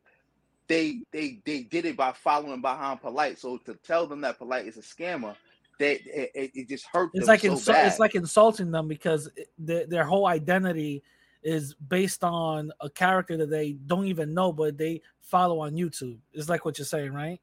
they 0.68 1.03
they 1.12 1.40
they 1.44 1.62
did 1.62 1.85
it 1.85 1.96
by 1.96 2.12
following 2.12 2.61
behind 2.61 3.01
polite 3.01 3.38
so 3.38 3.57
to 3.59 3.75
tell 3.85 4.07
them 4.07 4.20
that 4.20 4.38
polite 4.38 4.66
is 4.66 4.77
a 4.77 4.81
scammer 4.81 5.35
that 5.79 6.01
it, 6.07 6.31
it, 6.35 6.51
it 6.55 6.68
just 6.68 6.87
hurt 6.87 7.11
it's 7.12 7.27
them 7.27 7.33
like 7.33 7.40
so 7.40 7.51
insu- 7.51 7.72
bad. 7.72 7.87
it's 7.87 7.99
like 7.99 8.14
insulting 8.14 8.70
them 8.70 8.88
because 8.88 9.29
their 9.59 9.87
their 9.87 10.05
whole 10.05 10.27
identity 10.27 11.03
is 11.46 11.75
based 11.75 12.25
on 12.25 12.72
a 12.81 12.90
character 12.90 13.37
that 13.37 13.49
they 13.49 13.72
don't 13.87 14.07
even 14.07 14.35
know, 14.35 14.53
but 14.53 14.77
they 14.77 15.01
follow 15.20 15.61
on 15.61 15.75
YouTube. 15.75 16.18
It's 16.33 16.49
like 16.49 16.64
what 16.64 16.77
you're 16.77 16.85
saying, 16.85 17.12
right? 17.12 17.40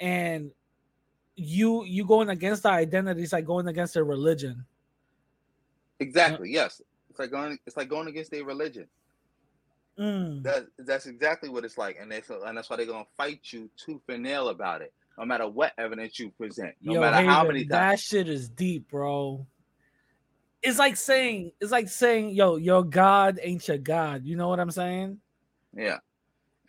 And 0.00 0.50
you 1.36 1.84
you 1.84 2.04
going 2.04 2.30
against 2.30 2.62
the 2.64 2.70
identity 2.70 3.22
is 3.22 3.32
like 3.32 3.44
going 3.44 3.68
against 3.68 3.94
their 3.94 4.04
religion. 4.04 4.64
exactly 6.00 6.50
yes 6.50 6.80
it's 7.10 7.18
like 7.18 7.30
going 7.30 7.58
it's 7.66 7.76
like 7.76 7.88
going 7.88 8.08
against 8.08 8.30
their 8.30 8.44
religion 8.44 8.86
Mm. 9.98 10.42
that 10.42 10.66
that's 10.80 11.06
exactly 11.06 11.48
what 11.48 11.64
it's 11.64 11.78
like 11.78 11.96
and 11.98 12.12
that's 12.12 12.28
and 12.28 12.54
that's 12.58 12.68
why 12.68 12.76
they're 12.76 12.84
gonna 12.84 13.06
fight 13.16 13.40
you 13.44 13.70
tooth 13.78 14.02
and 14.10 14.22
nail 14.22 14.48
about 14.50 14.82
it 14.82 14.92
no 15.18 15.24
matter 15.24 15.48
what 15.48 15.72
evidence 15.78 16.18
you 16.18 16.28
present 16.32 16.74
no 16.82 16.92
Yo, 16.92 17.00
matter 17.00 17.26
how 17.26 17.44
many 17.46 17.64
that 17.64 17.78
times 17.80 18.00
shit 18.02 18.28
is 18.28 18.50
deep, 18.50 18.90
bro. 18.90 19.46
It's 20.62 20.78
like 20.78 20.96
saying 20.96 21.52
it's 21.62 21.70
like 21.72 21.88
saying, 21.88 22.30
yo, 22.34 22.56
your 22.56 22.84
God 22.84 23.38
ain't 23.42 23.66
your 23.68 23.78
God. 23.78 24.26
You 24.26 24.36
know 24.36 24.48
what 24.48 24.60
I'm 24.60 24.70
saying? 24.70 25.18
Yeah. 25.74 25.98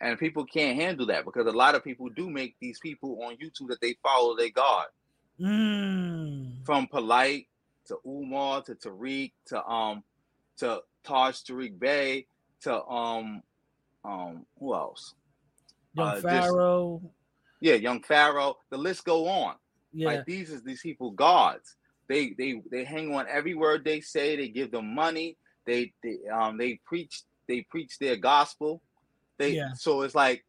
And 0.00 0.18
people 0.18 0.44
can't 0.44 0.80
handle 0.80 1.06
that 1.06 1.24
because 1.24 1.46
a 1.46 1.50
lot 1.56 1.74
of 1.74 1.82
people 1.82 2.08
do 2.08 2.30
make 2.30 2.54
these 2.60 2.78
people 2.78 3.20
on 3.22 3.36
YouTube 3.36 3.68
that 3.68 3.80
they 3.80 3.96
follow 4.02 4.36
their 4.36 4.50
God. 4.50 4.86
Mm. 5.40 6.64
From 6.64 6.86
Polite 6.86 7.46
to 7.86 7.98
Umar 8.06 8.62
to 8.62 8.74
Tariq 8.74 9.32
to 9.46 9.64
um 9.66 10.02
to 10.58 10.80
Taj 11.04 11.36
Tariq 11.36 11.78
Bey 11.78 12.26
to 12.62 12.84
um 12.84 13.42
um 14.04 14.46
who 14.58 14.74
else? 14.74 15.14
Young 15.94 16.06
Uh, 16.08 16.14
just- 16.14 16.26
Pharaoh. 16.26 17.02
Yeah, 17.60 17.74
Young 17.74 18.02
Pharaoh. 18.02 18.56
The 18.70 18.78
list 18.78 19.04
go 19.04 19.26
on. 19.26 19.56
Yeah. 19.92 20.08
Like 20.08 20.26
these 20.26 20.50
is 20.50 20.62
these 20.62 20.82
people 20.82 21.10
gods. 21.10 21.76
They 22.08 22.34
they 22.38 22.62
they 22.70 22.84
hang 22.84 23.14
on 23.14 23.26
every 23.28 23.54
word 23.54 23.84
they 23.84 24.00
say. 24.00 24.36
They 24.36 24.48
give 24.48 24.70
them 24.70 24.94
money. 24.94 25.36
They 25.66 25.92
they 26.02 26.18
um 26.32 26.56
they 26.56 26.80
preach 26.84 27.22
they 27.48 27.62
preach 27.62 27.98
their 27.98 28.16
gospel. 28.16 28.80
They 29.38 29.52
Yeah. 29.52 29.72
so 29.74 30.02
it's 30.02 30.14
like 30.14 30.44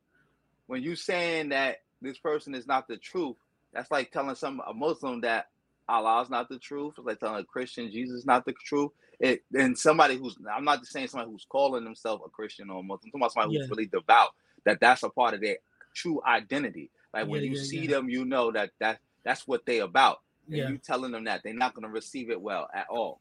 when 0.67 0.83
you 0.83 0.95
saying 0.95 1.49
that 1.49 1.77
this 2.01 2.17
person 2.17 2.53
is 2.55 2.67
not 2.67 2.87
the 2.87 2.97
truth, 2.97 3.37
that's 3.73 3.91
like 3.91 4.11
telling 4.11 4.35
some 4.35 4.61
a 4.67 4.73
Muslim 4.73 5.21
that 5.21 5.49
Allah 5.87 6.21
is 6.21 6.29
not 6.29 6.49
the 6.49 6.59
truth. 6.59 6.93
It's 6.97 7.05
like 7.05 7.19
telling 7.19 7.41
a 7.41 7.43
Christian 7.43 7.91
Jesus 7.91 8.19
is 8.19 8.25
not 8.25 8.45
the 8.45 8.53
truth. 8.53 8.91
It 9.19 9.43
and 9.53 9.77
somebody 9.77 10.17
who's 10.17 10.37
I'm 10.53 10.63
not 10.63 10.79
just 10.79 10.91
saying 10.91 11.07
somebody 11.07 11.31
who's 11.31 11.45
calling 11.49 11.83
themselves 11.83 12.23
a 12.25 12.29
Christian 12.29 12.69
or 12.69 12.79
a 12.79 12.83
Muslim, 12.83 12.99
I'm 13.05 13.11
talking 13.11 13.21
about 13.21 13.33
somebody 13.33 13.53
Yeah. 13.55 13.61
who's 13.61 13.69
really 13.71 13.87
devout, 13.87 14.29
that 14.65 14.79
that's 14.79 15.03
a 15.03 15.09
part 15.09 15.33
of 15.33 15.41
their 15.41 15.57
true 15.93 16.21
identity. 16.25 16.89
Like 17.13 17.27
when 17.27 17.43
you 17.43 17.55
yeah, 17.55 17.61
see 17.61 17.79
yeah. 17.81 17.91
them, 17.91 18.09
you 18.09 18.25
know 18.25 18.51
that 18.51 18.71
that 18.79 18.99
that's 19.23 19.47
what 19.47 19.65
they 19.65 19.79
about. 19.79 20.19
And 20.47 20.57
Yeah. 20.57 20.69
you 20.69 20.77
telling 20.77 21.11
them 21.11 21.25
that 21.25 21.41
they're 21.43 21.53
not 21.53 21.73
going 21.73 21.83
to 21.83 21.89
receive 21.91 22.29
it 22.29 22.39
well 22.41 22.69
at 22.73 22.87
all. 22.89 23.19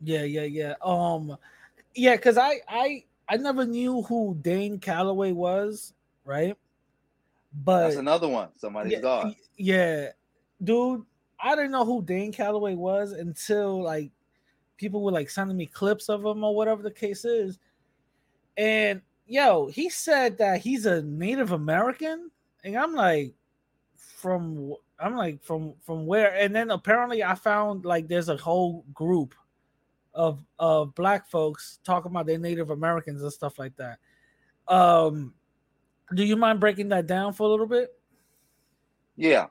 Yeah, 0.00 0.22
yeah, 0.22 0.42
yeah. 0.42 0.74
Um, 0.82 1.36
yeah, 1.94 2.16
because 2.16 2.36
I, 2.38 2.60
I, 2.68 3.04
I 3.28 3.36
never 3.36 3.64
knew 3.64 4.02
who 4.02 4.36
Dane 4.40 4.78
Calloway 4.78 5.32
was, 5.32 5.94
right? 6.24 6.56
But 7.64 7.84
That's 7.84 7.96
another 7.96 8.28
one. 8.28 8.48
Somebody's 8.56 8.92
yeah, 8.92 9.00
God. 9.00 9.36
yeah, 9.56 10.08
dude, 10.62 11.04
I 11.40 11.54
didn't 11.54 11.70
know 11.70 11.84
who 11.84 12.02
Dane 12.02 12.32
Calloway 12.32 12.74
was 12.74 13.12
until 13.12 13.82
like 13.82 14.10
people 14.76 15.02
were 15.02 15.12
like 15.12 15.30
sending 15.30 15.56
me 15.56 15.66
clips 15.66 16.08
of 16.08 16.24
him 16.24 16.42
or 16.44 16.54
whatever 16.54 16.82
the 16.82 16.90
case 16.90 17.24
is. 17.24 17.58
And 18.56 19.02
yo, 19.26 19.68
he 19.68 19.88
said 19.88 20.38
that 20.38 20.60
he's 20.60 20.86
a 20.86 21.02
Native 21.02 21.52
American, 21.52 22.30
and 22.64 22.76
I'm 22.76 22.94
like, 22.94 23.34
from 23.96 24.74
I'm 24.98 25.16
like 25.16 25.42
from 25.42 25.74
from 25.82 26.06
where? 26.06 26.34
And 26.34 26.54
then 26.54 26.70
apparently 26.70 27.22
I 27.22 27.34
found 27.34 27.84
like 27.84 28.08
there's 28.08 28.28
a 28.28 28.36
whole 28.36 28.84
group 28.94 29.34
of 30.14 30.44
of 30.58 30.94
black 30.94 31.28
folks 31.28 31.78
talking 31.84 32.10
about 32.10 32.26
their 32.26 32.38
Native 32.38 32.70
Americans 32.70 33.22
and 33.22 33.32
stuff 33.32 33.58
like 33.58 33.76
that. 33.76 33.98
Um, 34.68 35.34
do 36.14 36.24
you 36.24 36.36
mind 36.36 36.60
breaking 36.60 36.88
that 36.90 37.06
down 37.06 37.32
for 37.32 37.44
a 37.44 37.50
little 37.50 37.66
bit? 37.66 37.90
Yeah, 39.16 39.46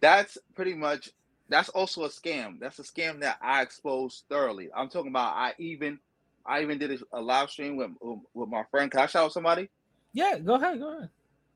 that's 0.00 0.38
pretty 0.54 0.74
much. 0.74 1.10
That's 1.48 1.68
also 1.68 2.04
a 2.04 2.08
scam. 2.08 2.58
That's 2.58 2.78
a 2.78 2.82
scam 2.82 3.20
that 3.20 3.38
I 3.40 3.62
exposed 3.62 4.24
thoroughly. 4.28 4.68
I'm 4.74 4.88
talking 4.88 5.10
about. 5.10 5.34
I 5.36 5.54
even, 5.58 5.98
I 6.44 6.62
even 6.62 6.78
did 6.78 7.00
a, 7.12 7.20
live 7.20 7.50
stream 7.50 7.76
with 7.76 7.90
with 8.34 8.48
my 8.48 8.64
friend. 8.70 8.90
Can 8.90 9.00
I 9.00 9.06
shout 9.06 9.26
out 9.26 9.32
somebody? 9.32 9.68
Yeah, 10.12 10.38
go 10.38 10.54
ahead, 10.54 10.78
go 10.78 10.96
ahead. 10.96 11.10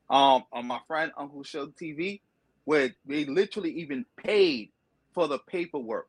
Um, 0.09 0.43
on 0.51 0.67
my 0.67 0.79
friend 0.87 1.11
Uncle 1.17 1.43
Show 1.43 1.67
TV, 1.67 2.21
where 2.65 2.93
they 3.05 3.25
literally 3.25 3.71
even 3.71 4.05
paid 4.17 4.71
for 5.13 5.27
the 5.27 5.39
paperwork 5.39 6.07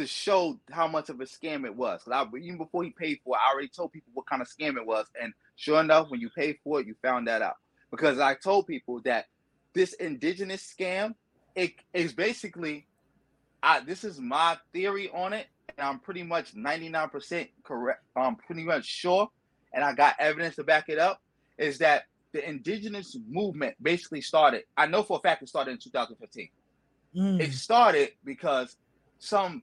to 0.00 0.06
show 0.06 0.58
how 0.70 0.88
much 0.88 1.08
of 1.08 1.20
a 1.20 1.24
scam 1.24 1.64
it 1.64 1.74
was. 1.74 2.02
I, 2.10 2.26
even 2.40 2.58
before 2.58 2.84
he 2.84 2.90
paid 2.90 3.18
for 3.24 3.36
it, 3.36 3.40
I 3.44 3.52
already 3.52 3.68
told 3.68 3.92
people 3.92 4.10
what 4.14 4.26
kind 4.26 4.42
of 4.42 4.48
scam 4.48 4.76
it 4.76 4.86
was. 4.86 5.06
And 5.20 5.32
sure 5.56 5.80
enough, 5.80 6.10
when 6.10 6.20
you 6.20 6.30
paid 6.30 6.58
for 6.64 6.80
it, 6.80 6.86
you 6.86 6.94
found 7.02 7.28
that 7.28 7.42
out. 7.42 7.56
Because 7.90 8.18
I 8.18 8.34
told 8.34 8.66
people 8.66 9.00
that 9.02 9.26
this 9.74 9.92
indigenous 9.94 10.62
scam, 10.62 11.14
it 11.54 11.72
is 11.94 12.12
basically, 12.12 12.86
I 13.62 13.80
this 13.80 14.04
is 14.04 14.20
my 14.20 14.58
theory 14.72 15.10
on 15.12 15.32
it, 15.32 15.46
and 15.68 15.86
I'm 15.86 15.98
pretty 15.98 16.22
much 16.22 16.54
99% 16.54 17.48
correct. 17.64 18.02
I'm 18.16 18.36
pretty 18.36 18.64
much 18.64 18.86
sure, 18.86 19.28
and 19.72 19.84
I 19.84 19.94
got 19.94 20.16
evidence 20.18 20.56
to 20.56 20.64
back 20.64 20.88
it 20.88 20.98
up. 20.98 21.20
Is 21.58 21.78
that 21.78 22.04
the 22.32 22.48
indigenous 22.48 23.16
movement 23.28 23.74
basically 23.82 24.20
started? 24.20 24.62
I 24.76 24.86
know 24.86 25.02
for 25.02 25.18
a 25.18 25.20
fact 25.20 25.42
it 25.42 25.48
started 25.48 25.72
in 25.72 25.78
2015 25.78 26.48
Mm, 27.16 27.40
it 27.40 27.52
started 27.52 28.10
because 28.24 28.76
some 29.18 29.62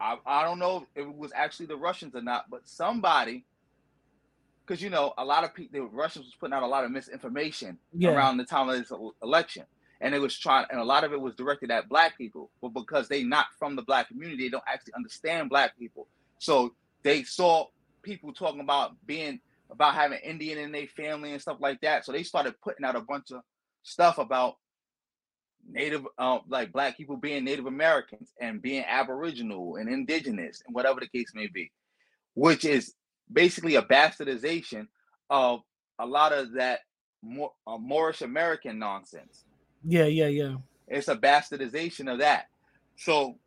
I, 0.00 0.16
I 0.26 0.44
don't 0.44 0.58
know 0.58 0.86
if 0.94 1.06
it 1.06 1.16
was 1.16 1.32
actually 1.34 1.66
the 1.66 1.76
Russians 1.76 2.14
or 2.14 2.22
not, 2.22 2.50
but 2.50 2.68
somebody 2.68 3.44
because 4.66 4.82
you 4.82 4.90
know 4.90 5.14
a 5.18 5.24
lot 5.24 5.44
of 5.44 5.54
people 5.54 5.80
the 5.80 5.86
Russians 5.86 6.26
was 6.26 6.34
putting 6.34 6.52
out 6.54 6.62
a 6.62 6.66
lot 6.66 6.84
of 6.84 6.90
misinformation 6.90 7.78
Yeah. 7.92 8.10
around 8.10 8.36
the 8.36 8.44
time 8.44 8.68
of 8.68 8.78
this 8.78 8.92
election. 9.22 9.64
And 10.00 10.14
it 10.14 10.20
was 10.20 10.38
trying 10.38 10.66
and 10.70 10.80
a 10.80 10.84
lot 10.84 11.04
of 11.04 11.12
it 11.12 11.20
was 11.20 11.34
directed 11.34 11.70
at 11.70 11.88
black 11.88 12.16
people, 12.16 12.50
but 12.62 12.68
because 12.70 13.08
they 13.08 13.24
not 13.24 13.46
from 13.58 13.74
the 13.76 13.82
black 13.82 14.08
community, 14.08 14.44
they 14.44 14.48
don't 14.50 14.64
actually 14.68 14.94
understand 14.94 15.50
black 15.50 15.76
people. 15.78 16.06
So 16.38 16.74
they 17.02 17.22
saw 17.24 17.66
people 18.02 18.32
talking 18.32 18.60
about 18.60 18.92
being 19.06 19.40
about 19.70 19.94
having 19.94 20.18
Indian 20.20 20.58
in 20.58 20.72
their 20.72 20.86
family 20.86 21.32
and 21.32 21.42
stuff 21.42 21.58
like 21.60 21.80
that. 21.80 22.04
So 22.04 22.12
they 22.12 22.22
started 22.22 22.54
putting 22.62 22.84
out 22.84 22.96
a 22.96 23.00
bunch 23.00 23.32
of 23.32 23.42
stuff 23.82 24.18
about 24.18 24.56
Native, 25.70 26.06
uh, 26.18 26.38
like 26.48 26.72
black 26.72 26.96
people 26.96 27.16
being 27.16 27.44
Native 27.44 27.66
Americans 27.66 28.32
and 28.40 28.62
being 28.62 28.84
Aboriginal 28.86 29.76
and 29.76 29.88
Indigenous 29.88 30.62
and 30.66 30.74
whatever 30.74 31.00
the 31.00 31.08
case 31.08 31.32
may 31.34 31.46
be, 31.46 31.70
which 32.34 32.64
is 32.64 32.94
basically 33.30 33.74
a 33.74 33.82
bastardization 33.82 34.88
of 35.30 35.60
a 35.98 36.06
lot 36.06 36.32
of 36.32 36.54
that 36.54 36.80
more 37.22 37.52
uh, 37.66 37.76
Moorish 37.78 38.22
American 38.22 38.78
nonsense. 38.78 39.44
yeah, 39.84 40.04
yeah, 40.06 40.28
yeah. 40.28 40.56
It's 40.86 41.08
a 41.08 41.16
bastardization 41.16 42.10
of 42.10 42.20
that. 42.20 42.46
So 42.96 43.38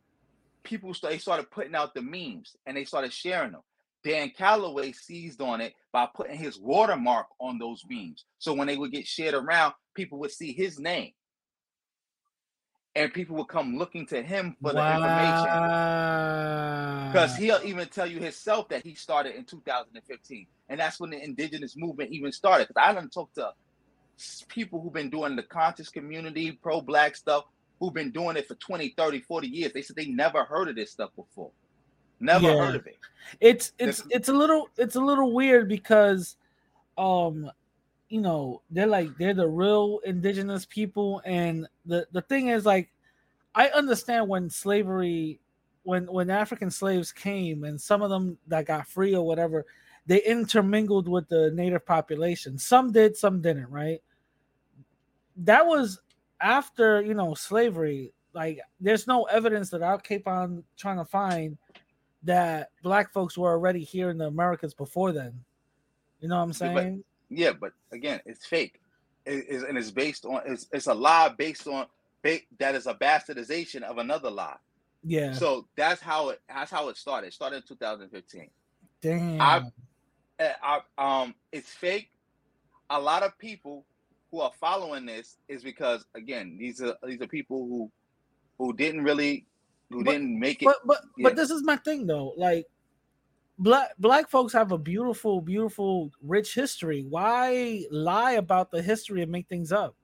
people 0.62 0.94
st- 0.94 1.12
they 1.12 1.18
started 1.18 1.50
putting 1.50 1.74
out 1.74 1.94
the 1.94 2.02
memes 2.02 2.56
and 2.66 2.76
they 2.76 2.84
started 2.84 3.12
sharing 3.12 3.52
them. 3.52 3.62
Dan 4.04 4.30
Calloway 4.36 4.92
seized 4.92 5.40
on 5.40 5.60
it 5.60 5.74
by 5.92 6.08
putting 6.14 6.36
his 6.36 6.58
watermark 6.58 7.26
on 7.40 7.58
those 7.58 7.82
memes. 7.88 8.24
So 8.38 8.52
when 8.52 8.66
they 8.66 8.76
would 8.76 8.92
get 8.92 9.06
shared 9.06 9.34
around, 9.34 9.74
people 9.94 10.18
would 10.20 10.32
see 10.32 10.52
his 10.52 10.78
name. 10.78 11.12
And 12.94 13.12
people 13.12 13.36
would 13.36 13.48
come 13.48 13.78
looking 13.78 14.06
to 14.08 14.22
him 14.22 14.54
for 14.60 14.72
the 14.74 14.94
information. 14.94 15.44
Because 17.12 17.36
he'll 17.36 17.60
even 17.64 17.88
tell 17.88 18.06
you 18.06 18.18
himself 18.18 18.68
that 18.68 18.82
he 18.84 18.94
started 18.94 19.34
in 19.34 19.44
2015. 19.44 20.46
And 20.68 20.80
that's 20.80 21.00
when 21.00 21.10
the 21.10 21.22
indigenous 21.22 21.74
movement 21.76 22.10
even 22.12 22.32
started. 22.32 22.68
Because 22.68 22.82
I 22.86 22.92
done 22.92 23.08
talked 23.08 23.36
to 23.36 23.52
people 24.48 24.80
who've 24.80 24.92
been 24.92 25.10
doing 25.10 25.36
the 25.36 25.42
conscious 25.42 25.88
community, 25.88 26.52
pro-black 26.52 27.16
stuff, 27.16 27.44
who've 27.80 27.94
been 27.94 28.10
doing 28.10 28.36
it 28.36 28.46
for 28.46 28.54
20, 28.56 28.90
30, 28.96 29.20
40 29.22 29.48
years. 29.48 29.72
They 29.72 29.82
said 29.82 29.96
they 29.96 30.06
never 30.06 30.44
heard 30.44 30.68
of 30.68 30.76
this 30.76 30.90
stuff 30.92 31.10
before. 31.16 31.50
Never 32.20 32.48
Yeah. 32.48 32.58
heard 32.66 32.76
of 32.76 32.86
it. 32.86 32.98
it's 33.40 33.72
it's 33.78 33.98
This- 34.02 34.06
it's 34.10 34.28
a 34.28 34.32
little 34.32 34.68
it's 34.76 34.96
a 34.96 35.00
little 35.00 35.32
weird 35.32 35.68
because 35.68 36.36
um 36.98 37.50
you 38.12 38.20
know 38.20 38.60
they're 38.70 38.86
like 38.86 39.08
they're 39.18 39.34
the 39.34 39.48
real 39.48 40.00
indigenous 40.04 40.66
people 40.66 41.22
and 41.24 41.66
the 41.86 42.06
the 42.12 42.20
thing 42.22 42.48
is 42.48 42.66
like 42.66 42.90
i 43.54 43.68
understand 43.68 44.28
when 44.28 44.50
slavery 44.50 45.40
when 45.84 46.04
when 46.06 46.28
african 46.28 46.70
slaves 46.70 47.10
came 47.10 47.64
and 47.64 47.80
some 47.80 48.02
of 48.02 48.10
them 48.10 48.36
that 48.46 48.66
got 48.66 48.86
free 48.86 49.14
or 49.14 49.26
whatever 49.26 49.64
they 50.06 50.22
intermingled 50.22 51.08
with 51.08 51.28
the 51.28 51.50
native 51.52 51.86
population. 51.86 52.58
Some 52.58 52.92
did 52.92 53.16
some 53.16 53.40
didn't 53.40 53.70
right? 53.70 54.02
That 55.36 55.66
was 55.66 56.00
after 56.40 57.02
you 57.02 57.14
know 57.14 57.34
slavery. 57.34 58.12
Like 58.34 58.60
there's 58.80 59.06
no 59.06 59.24
evidence 59.24 59.68
that 59.70 59.82
i'll 59.82 59.98
keep 59.98 60.26
on 60.26 60.64
trying 60.78 60.96
to 60.96 61.04
find 61.04 61.58
that 62.22 62.70
black 62.82 63.12
folks 63.12 63.36
were 63.36 63.50
already 63.50 63.80
here 63.80 64.08
in 64.08 64.16
the 64.16 64.26
americas 64.26 64.72
before 64.72 65.12
then. 65.12 65.44
You 66.20 66.28
know 66.28 66.36
what 66.36 66.44
i'm 66.44 66.52
saying 66.54 67.04
Yeah, 67.34 67.52
but 67.52 67.72
again, 67.92 68.20
it's 68.26 68.46
fake. 68.46 68.80
It 69.24 69.46
is 69.48 69.62
and 69.62 69.78
it's 69.78 69.90
based 69.90 70.24
on 70.24 70.42
it's 70.46 70.66
it's 70.72 70.86
a 70.86 70.94
lie 70.94 71.28
based 71.36 71.66
on 71.66 71.86
that 72.58 72.74
is 72.74 72.86
a 72.86 72.94
bastardization 72.94 73.82
of 73.82 73.98
another 73.98 74.30
lie. 74.30 74.56
yeah 75.04 75.32
So 75.32 75.66
that's 75.76 76.00
how 76.00 76.28
it 76.30 76.40
that's 76.48 76.70
how 76.70 76.88
it 76.88 76.96
started. 76.96 77.28
It 77.28 77.32
started 77.34 77.56
in 77.56 77.62
2015. 77.62 78.50
damn 79.00 79.40
I- 79.40 79.70
Uh, 80.40 80.52
I- 80.98 81.22
um, 81.22 81.34
it's 81.52 81.68
fake. 81.70 82.10
A 82.90 82.98
lot 83.00 83.22
of 83.22 83.36
people 83.38 83.84
who 84.30 84.40
are 84.40 84.52
following 84.58 85.06
this 85.06 85.36
is 85.48 85.62
because 85.62 86.04
again, 86.14 86.56
these 86.58 86.80
are 86.82 86.96
these 87.04 87.20
are 87.20 87.26
people 87.28 87.66
who 87.68 87.90
who 88.58 88.72
didn't 88.72 89.02
really 89.04 89.46
who 89.90 90.02
But- 90.04 90.12
didn't 90.12 90.38
make 90.38 90.62
it. 90.62 90.66
but 90.66 90.78
but 90.84 91.00
yeah. 91.16 91.24
but 91.28 91.36
this 91.36 91.50
is 91.50 91.62
my 91.62 91.76
thing 91.76 92.06
though 92.06 92.34
like 92.36 92.66
black 93.58 93.90
black 93.98 94.28
folks 94.28 94.52
have 94.52 94.72
a 94.72 94.78
beautiful 94.78 95.40
beautiful 95.40 96.10
rich 96.22 96.54
history 96.54 97.04
why 97.08 97.84
lie 97.90 98.32
about 98.32 98.70
the 98.70 98.80
history 98.80 99.22
and 99.22 99.30
make 99.30 99.46
things 99.48 99.70
up 99.72 99.94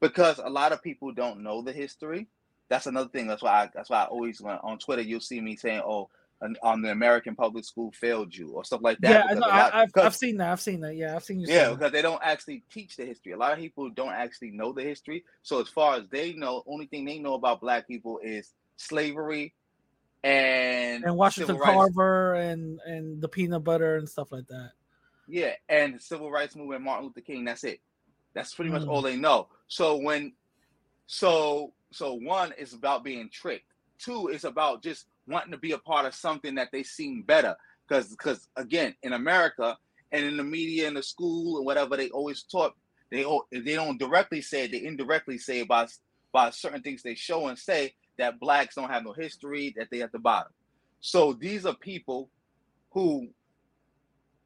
because 0.00 0.38
a 0.38 0.48
lot 0.50 0.70
of 0.72 0.82
people 0.82 1.12
don't 1.12 1.40
know 1.42 1.62
the 1.62 1.72
history. 1.72 2.26
That's 2.68 2.86
another 2.86 3.08
thing. 3.08 3.26
That's 3.26 3.42
why 3.42 3.62
I, 3.64 3.70
that's 3.74 3.88
why 3.90 4.02
I 4.02 4.06
always 4.06 4.40
when 4.40 4.56
on 4.56 4.78
Twitter 4.78 5.02
you'll 5.02 5.20
see 5.20 5.40
me 5.40 5.56
saying, 5.56 5.80
"Oh, 5.84 6.10
on 6.42 6.56
um, 6.62 6.82
the 6.82 6.90
American 6.90 7.34
public 7.34 7.64
school 7.64 7.90
failed 7.92 8.34
you" 8.36 8.50
or 8.50 8.64
stuff 8.64 8.80
like 8.82 8.98
that. 8.98 9.10
yeah 9.10 9.18
I 9.24 9.34
because 9.34 9.38
know, 9.40 9.46
a 9.46 9.48
lot- 9.48 9.74
I, 9.74 9.82
I've, 9.82 9.86
because- 9.88 10.04
I've 10.04 10.16
seen 10.16 10.36
that 10.38 10.50
i've 10.52 10.60
seen 10.60 10.80
that 10.80 10.96
yeah 10.96 11.16
i've 11.16 11.24
seen 11.24 11.40
you 11.40 11.46
yeah, 11.48 11.68
that. 11.68 11.78
because 11.78 11.92
they 11.92 12.02
don't 12.02 12.20
actually 12.22 12.62
teach 12.72 12.96
the 12.96 13.04
history. 13.06 13.32
A 13.32 13.36
lot 13.36 13.52
of 13.52 13.58
people 13.58 13.88
don't 13.90 14.12
actually 14.12 14.50
know 14.50 14.72
the 14.72 14.82
history. 14.82 15.24
So 15.42 15.60
as 15.60 15.68
far 15.68 15.96
as 15.96 16.04
they 16.10 16.32
know, 16.34 16.62
only 16.66 16.86
thing 16.86 17.04
they 17.04 17.18
know 17.18 17.34
about 17.34 17.60
black 17.60 17.86
people 17.88 18.18
is 18.22 18.52
slavery 18.76 19.54
and 20.24 21.04
and 21.04 21.16
washington 21.16 21.56
rights. 21.56 21.72
carver 21.74 22.34
and 22.34 22.80
and 22.86 23.20
the 23.20 23.28
peanut 23.28 23.62
butter 23.62 23.96
and 23.96 24.08
stuff 24.08 24.32
like 24.32 24.46
that 24.48 24.72
Yeah, 25.28 25.52
and 25.68 25.94
the 25.94 26.00
civil 26.00 26.30
rights 26.30 26.54
movement, 26.56 26.82
Martin 26.82 27.06
Luther 27.06 27.20
King. 27.22 27.44
That's 27.46 27.64
it. 27.64 27.80
That's 28.34 28.54
pretty 28.54 28.70
much 28.70 28.82
Mm. 28.82 28.88
all 28.88 29.00
they 29.02 29.16
know. 29.16 29.48
So 29.68 29.96
when, 29.96 30.32
so 31.06 31.72
so 31.92 32.14
one 32.14 32.52
is 32.58 32.72
about 32.74 33.04
being 33.04 33.30
tricked. 33.30 33.64
Two 33.98 34.28
is 34.28 34.44
about 34.44 34.82
just 34.82 35.06
wanting 35.26 35.52
to 35.52 35.58
be 35.58 35.72
a 35.72 35.78
part 35.78 36.04
of 36.06 36.14
something 36.14 36.56
that 36.56 36.68
they 36.72 36.82
seem 36.82 37.22
better. 37.22 37.56
Because 37.88 38.08
because 38.10 38.48
again, 38.56 38.94
in 39.02 39.12
America 39.14 39.78
and 40.12 40.26
in 40.26 40.36
the 40.36 40.44
media 40.44 40.88
and 40.88 40.96
the 40.96 41.02
school 41.02 41.56
and 41.58 41.64
whatever, 41.66 41.96
they 41.96 42.10
always 42.10 42.42
taught 42.42 42.74
they 43.10 43.24
they 43.50 43.74
don't 43.74 43.98
directly 43.98 44.42
say 44.42 44.64
it, 44.64 44.72
they 44.72 44.84
indirectly 44.84 45.38
say 45.38 45.62
by 45.62 45.86
by 46.32 46.50
certain 46.50 46.82
things 46.82 47.02
they 47.02 47.14
show 47.14 47.46
and 47.48 47.58
say 47.58 47.94
that 48.18 48.38
blacks 48.40 48.74
don't 48.74 48.90
have 48.90 49.04
no 49.04 49.12
history, 49.12 49.74
that 49.76 49.88
they 49.90 50.02
at 50.02 50.12
the 50.12 50.18
bottom. 50.18 50.52
So 51.00 51.32
these 51.32 51.66
are 51.66 51.74
people 51.74 52.30
who 52.90 53.28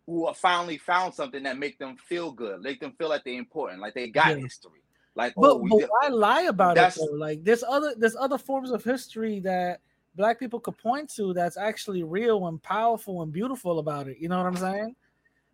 who 0.07 0.25
are 0.25 0.35
finally 0.35 0.79
found 0.79 1.12
something 1.12 1.43
that 1.43 1.59
make 1.59 1.79
them 1.79 1.95
feel 1.97 2.33
good, 2.33 2.62
make 2.62 2.81
them 2.81 2.93
feel 2.93 3.11
like 3.11 3.23
they're 3.25 3.35
important, 3.35 3.81
like 3.81 3.93
they 3.93 4.09
got 4.09 4.37
Yeah. 4.37 4.43
history. 4.43 4.83
Like, 5.14 5.35
but, 5.37 5.51
oh, 5.51 5.69
but 5.69 5.91
why 5.91 6.09
lie 6.09 6.43
about 6.43 6.79
it 6.79 6.95
though? 6.95 7.16
Like 7.16 7.45
there's 7.45 7.64
other 7.64 7.95
there's 7.97 8.16
other 8.16 8.39
forms 8.39 8.71
of 8.71 8.85
history 8.85 9.41
that 9.41 9.81
black 10.14 10.39
people 10.39 10.61
could 10.61 10.79
point 10.79 11.12
to 11.16 11.35
that's 11.35 11.57
actually 11.57 12.03
real 12.05 12.47
and 12.47 12.62
powerful 12.62 13.23
and 13.23 13.33
beautiful 13.33 13.81
about 13.81 14.09
it. 14.09 14.19
You 14.19 14.29
know 14.29 14.37
what 14.39 14.47
I'm 14.47 14.57
saying? 14.57 14.97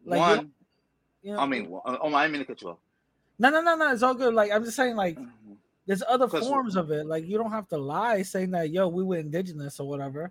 Like 0.04 0.20
one, 0.20 0.50
you 1.22 1.32
know, 1.32 1.38
I 1.38 1.46
mean, 1.46 1.68
oh, 1.72 2.14
I 2.14 2.28
mean 2.28 2.40
to 2.40 2.44
cut 2.44 2.60
you 2.60 2.68
off. 2.70 2.78
no, 3.38 3.50
no, 3.50 3.60
no, 3.62 3.74
no. 3.74 3.92
It's 3.92 4.02
all 4.02 4.14
good. 4.14 4.34
Like 4.34 4.52
I'm 4.52 4.64
just 4.64 4.76
saying, 4.76 4.96
like 4.96 5.16
mm-hmm. 5.16 5.43
There's 5.86 6.02
other 6.08 6.28
forms 6.28 6.76
of 6.76 6.90
it. 6.90 7.06
Like 7.06 7.26
you 7.26 7.36
don't 7.38 7.50
have 7.50 7.68
to 7.68 7.78
lie 7.78 8.22
saying 8.22 8.50
that 8.52 8.70
yo 8.70 8.88
we 8.88 9.04
were 9.04 9.18
indigenous 9.18 9.80
or 9.80 9.88
whatever. 9.88 10.30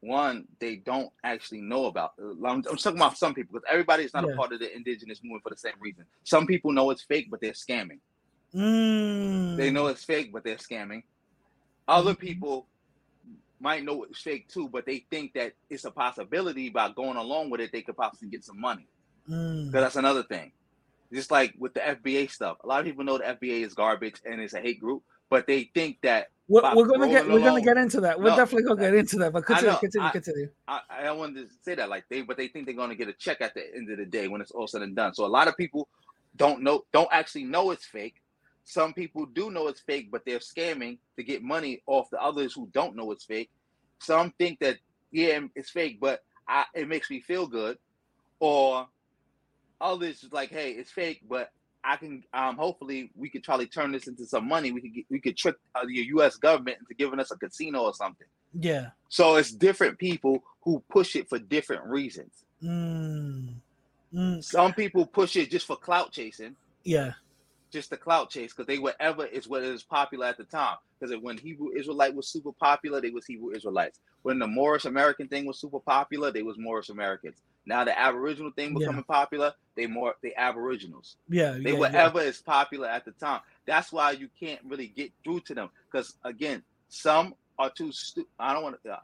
One, 0.00 0.46
they 0.60 0.76
don't 0.76 1.10
actually 1.24 1.62
know 1.62 1.86
about. 1.86 2.12
I'm, 2.18 2.40
I'm 2.46 2.62
talking 2.62 2.98
about 2.98 3.16
some 3.18 3.34
people 3.34 3.54
because 3.54 3.66
everybody 3.68 4.04
is 4.04 4.14
not 4.14 4.24
Yeah. 4.26 4.34
a 4.34 4.36
part 4.36 4.52
of 4.52 4.60
the 4.60 4.74
indigenous 4.74 5.20
movement 5.22 5.42
for 5.42 5.50
the 5.50 5.56
same 5.56 5.72
reason. 5.80 6.04
Some 6.22 6.46
people 6.46 6.70
know 6.72 6.90
it's 6.90 7.02
fake, 7.02 7.28
but 7.30 7.40
they're 7.40 7.52
scamming. 7.52 7.98
Mm. 8.54 9.56
They 9.56 9.70
know 9.70 9.86
it's 9.88 10.04
fake, 10.04 10.32
but 10.32 10.44
they're 10.44 10.56
scamming. 10.56 11.02
Other 11.88 12.14
Mhm. 12.14 12.18
people 12.20 12.66
might 13.58 13.84
know 13.84 14.04
it's 14.04 14.20
fake 14.20 14.48
too, 14.48 14.68
but 14.68 14.86
they 14.86 15.04
think 15.10 15.32
that 15.32 15.54
it's 15.70 15.84
a 15.84 15.90
possibility 15.90 16.68
by 16.68 16.90
going 16.90 17.16
along 17.16 17.50
with 17.50 17.60
it, 17.60 17.72
they 17.72 17.82
could 17.82 17.96
possibly 17.96 18.28
get 18.28 18.44
some 18.44 18.60
money. 18.60 18.86
Mm. 19.28 19.70
That's 19.72 19.96
another 19.96 20.22
thing. 20.22 20.52
Just 21.12 21.30
like 21.30 21.54
with 21.58 21.74
the 21.74 21.80
FBA 21.80 22.30
stuff, 22.30 22.58
a 22.64 22.66
lot 22.66 22.80
of 22.80 22.86
people 22.86 23.04
know 23.04 23.18
the 23.18 23.24
FBA 23.24 23.64
is 23.64 23.74
garbage 23.74 24.20
and 24.24 24.40
it's 24.40 24.54
a 24.54 24.60
hate 24.60 24.80
group, 24.80 25.02
but 25.30 25.46
they 25.46 25.70
think 25.74 25.98
that 26.02 26.28
We're, 26.48 26.62
we're 26.74 26.86
gonna 26.86 27.08
get 27.08 27.28
we're 27.28 27.40
gonna 27.40 27.62
get 27.62 27.76
into 27.76 28.00
that. 28.02 28.18
We're 28.18 28.30
No, 28.30 28.36
definitely 28.36 28.64
gonna 28.68 28.80
get 28.80 28.94
into 28.94 29.16
that. 29.18 29.32
But 29.32 29.46
continue, 29.46 29.72
know, 29.72 29.78
continue, 29.78 30.06
I- 30.06 30.10
continue. 30.10 30.50
I, 30.68 30.80
I 30.90 31.02
don't 31.04 31.34
to 31.34 31.46
say 31.62 31.74
that 31.74 31.88
like 31.88 32.04
they, 32.08 32.22
but 32.22 32.36
they 32.36 32.48
think 32.48 32.66
they're 32.66 32.74
going 32.74 32.90
to 32.90 32.96
get 32.96 33.08
a 33.08 33.12
check 33.12 33.40
at 33.40 33.54
the 33.54 33.62
end 33.74 33.90
of 33.90 33.98
the 33.98 34.06
day 34.06 34.28
when 34.28 34.40
it's 34.40 34.50
all 34.50 34.66
said 34.66 34.82
and 34.82 34.94
done. 34.96 35.14
So 35.14 35.24
a 35.24 35.28
lot 35.28 35.48
of 35.48 35.56
people 35.56 35.88
don't 36.36 36.62
know, 36.62 36.84
don't 36.92 37.08
actually 37.12 37.44
know 37.44 37.70
it's 37.70 37.86
fake. 37.86 38.16
Some 38.64 38.92
people 38.92 39.26
do 39.26 39.50
know 39.50 39.68
it's 39.68 39.80
fake, 39.80 40.10
but 40.10 40.24
they're 40.24 40.40
scamming 40.40 40.98
to 41.16 41.22
get 41.22 41.42
money 41.42 41.82
off 41.86 42.10
the 42.10 42.20
others 42.20 42.52
who 42.52 42.68
don't 42.72 42.96
know 42.96 43.12
it's 43.12 43.24
fake. 43.24 43.50
Some 44.00 44.32
think 44.38 44.58
that 44.58 44.78
yeah, 45.12 45.40
it's 45.54 45.70
fake, 45.70 45.98
but 46.00 46.24
I, 46.48 46.64
it 46.74 46.88
makes 46.88 47.10
me 47.10 47.20
feel 47.20 47.46
good, 47.46 47.78
or 48.40 48.86
others 49.80 50.22
is 50.22 50.32
like, 50.32 50.50
hey, 50.50 50.70
it's 50.72 50.90
fake, 50.90 51.20
but 51.28 51.50
I 51.84 51.96
can 51.96 52.24
um 52.34 52.56
hopefully 52.56 53.12
we 53.14 53.30
could 53.30 53.44
to 53.44 53.66
turn 53.66 53.92
this 53.92 54.08
into 54.08 54.26
some 54.26 54.48
money. 54.48 54.72
We 54.72 54.80
could 54.80 54.94
get, 54.94 55.04
we 55.10 55.20
could 55.20 55.36
trick 55.36 55.54
uh, 55.74 55.84
the 55.86 55.94
U.S. 56.08 56.36
government 56.36 56.78
into 56.80 56.94
giving 56.94 57.20
us 57.20 57.30
a 57.30 57.36
casino 57.36 57.82
or 57.82 57.94
something. 57.94 58.26
Yeah. 58.58 58.88
So 59.08 59.36
it's 59.36 59.52
different 59.52 59.98
people 59.98 60.42
who 60.62 60.82
push 60.90 61.14
it 61.14 61.28
for 61.28 61.38
different 61.38 61.84
reasons. 61.84 62.44
Mm. 62.62 63.54
Mm. 64.12 64.42
Some 64.42 64.72
people 64.72 65.06
push 65.06 65.36
it 65.36 65.50
just 65.50 65.66
for 65.66 65.76
clout 65.76 66.10
chasing, 66.10 66.56
Yeah. 66.84 67.12
just 67.70 67.90
the 67.90 67.96
clout 67.96 68.30
chase, 68.30 68.52
because 68.52 68.66
they 68.66 68.78
whatever 68.78 69.26
is 69.26 69.46
what 69.46 69.62
is 69.62 69.82
popular 69.82 70.26
at 70.26 70.38
the 70.38 70.44
time. 70.44 70.76
Because 70.98 71.14
when 71.20 71.36
Hebrew 71.38 71.68
Israelite 71.76 72.14
was 72.14 72.28
super 72.28 72.52
popular, 72.52 73.00
they 73.00 73.10
was 73.10 73.26
Hebrew 73.26 73.54
Israelites. 73.54 74.00
When 74.22 74.38
the 74.38 74.46
Moorish 74.46 74.86
American 74.86 75.28
thing 75.28 75.46
was 75.46 75.60
super 75.60 75.80
popular, 75.80 76.32
they 76.32 76.42
was 76.42 76.56
Moorish 76.58 76.88
Americans. 76.88 77.36
Now 77.66 77.84
the 77.84 77.98
Aboriginal 77.98 78.52
thing 78.52 78.72
Yeah. 78.72 78.78
becoming 78.86 79.04
popular, 79.04 79.52
they 79.74 79.86
more 79.86 80.14
they 80.22 80.32
Aboriginals. 80.36 81.16
Yeah. 81.28 81.52
They 81.52 81.58
yeah, 81.58 81.68
yeah. 81.70 81.78
whatever 81.78 82.20
is 82.22 82.40
popular 82.40 82.88
at 82.88 83.04
the 83.04 83.12
time. 83.12 83.40
That's 83.66 83.92
why 83.92 84.12
you 84.12 84.28
can't 84.38 84.60
really 84.64 84.86
get 84.86 85.12
through 85.24 85.40
to 85.40 85.54
them. 85.54 85.70
Because 85.90 86.14
again, 86.24 86.62
some 86.88 87.34
are 87.58 87.70
too 87.70 87.90
stupid. 87.92 88.30
I 88.38 88.52
don't 88.54 88.62
want 88.62 88.82
to. 88.84 88.92
Uh, 88.92 88.98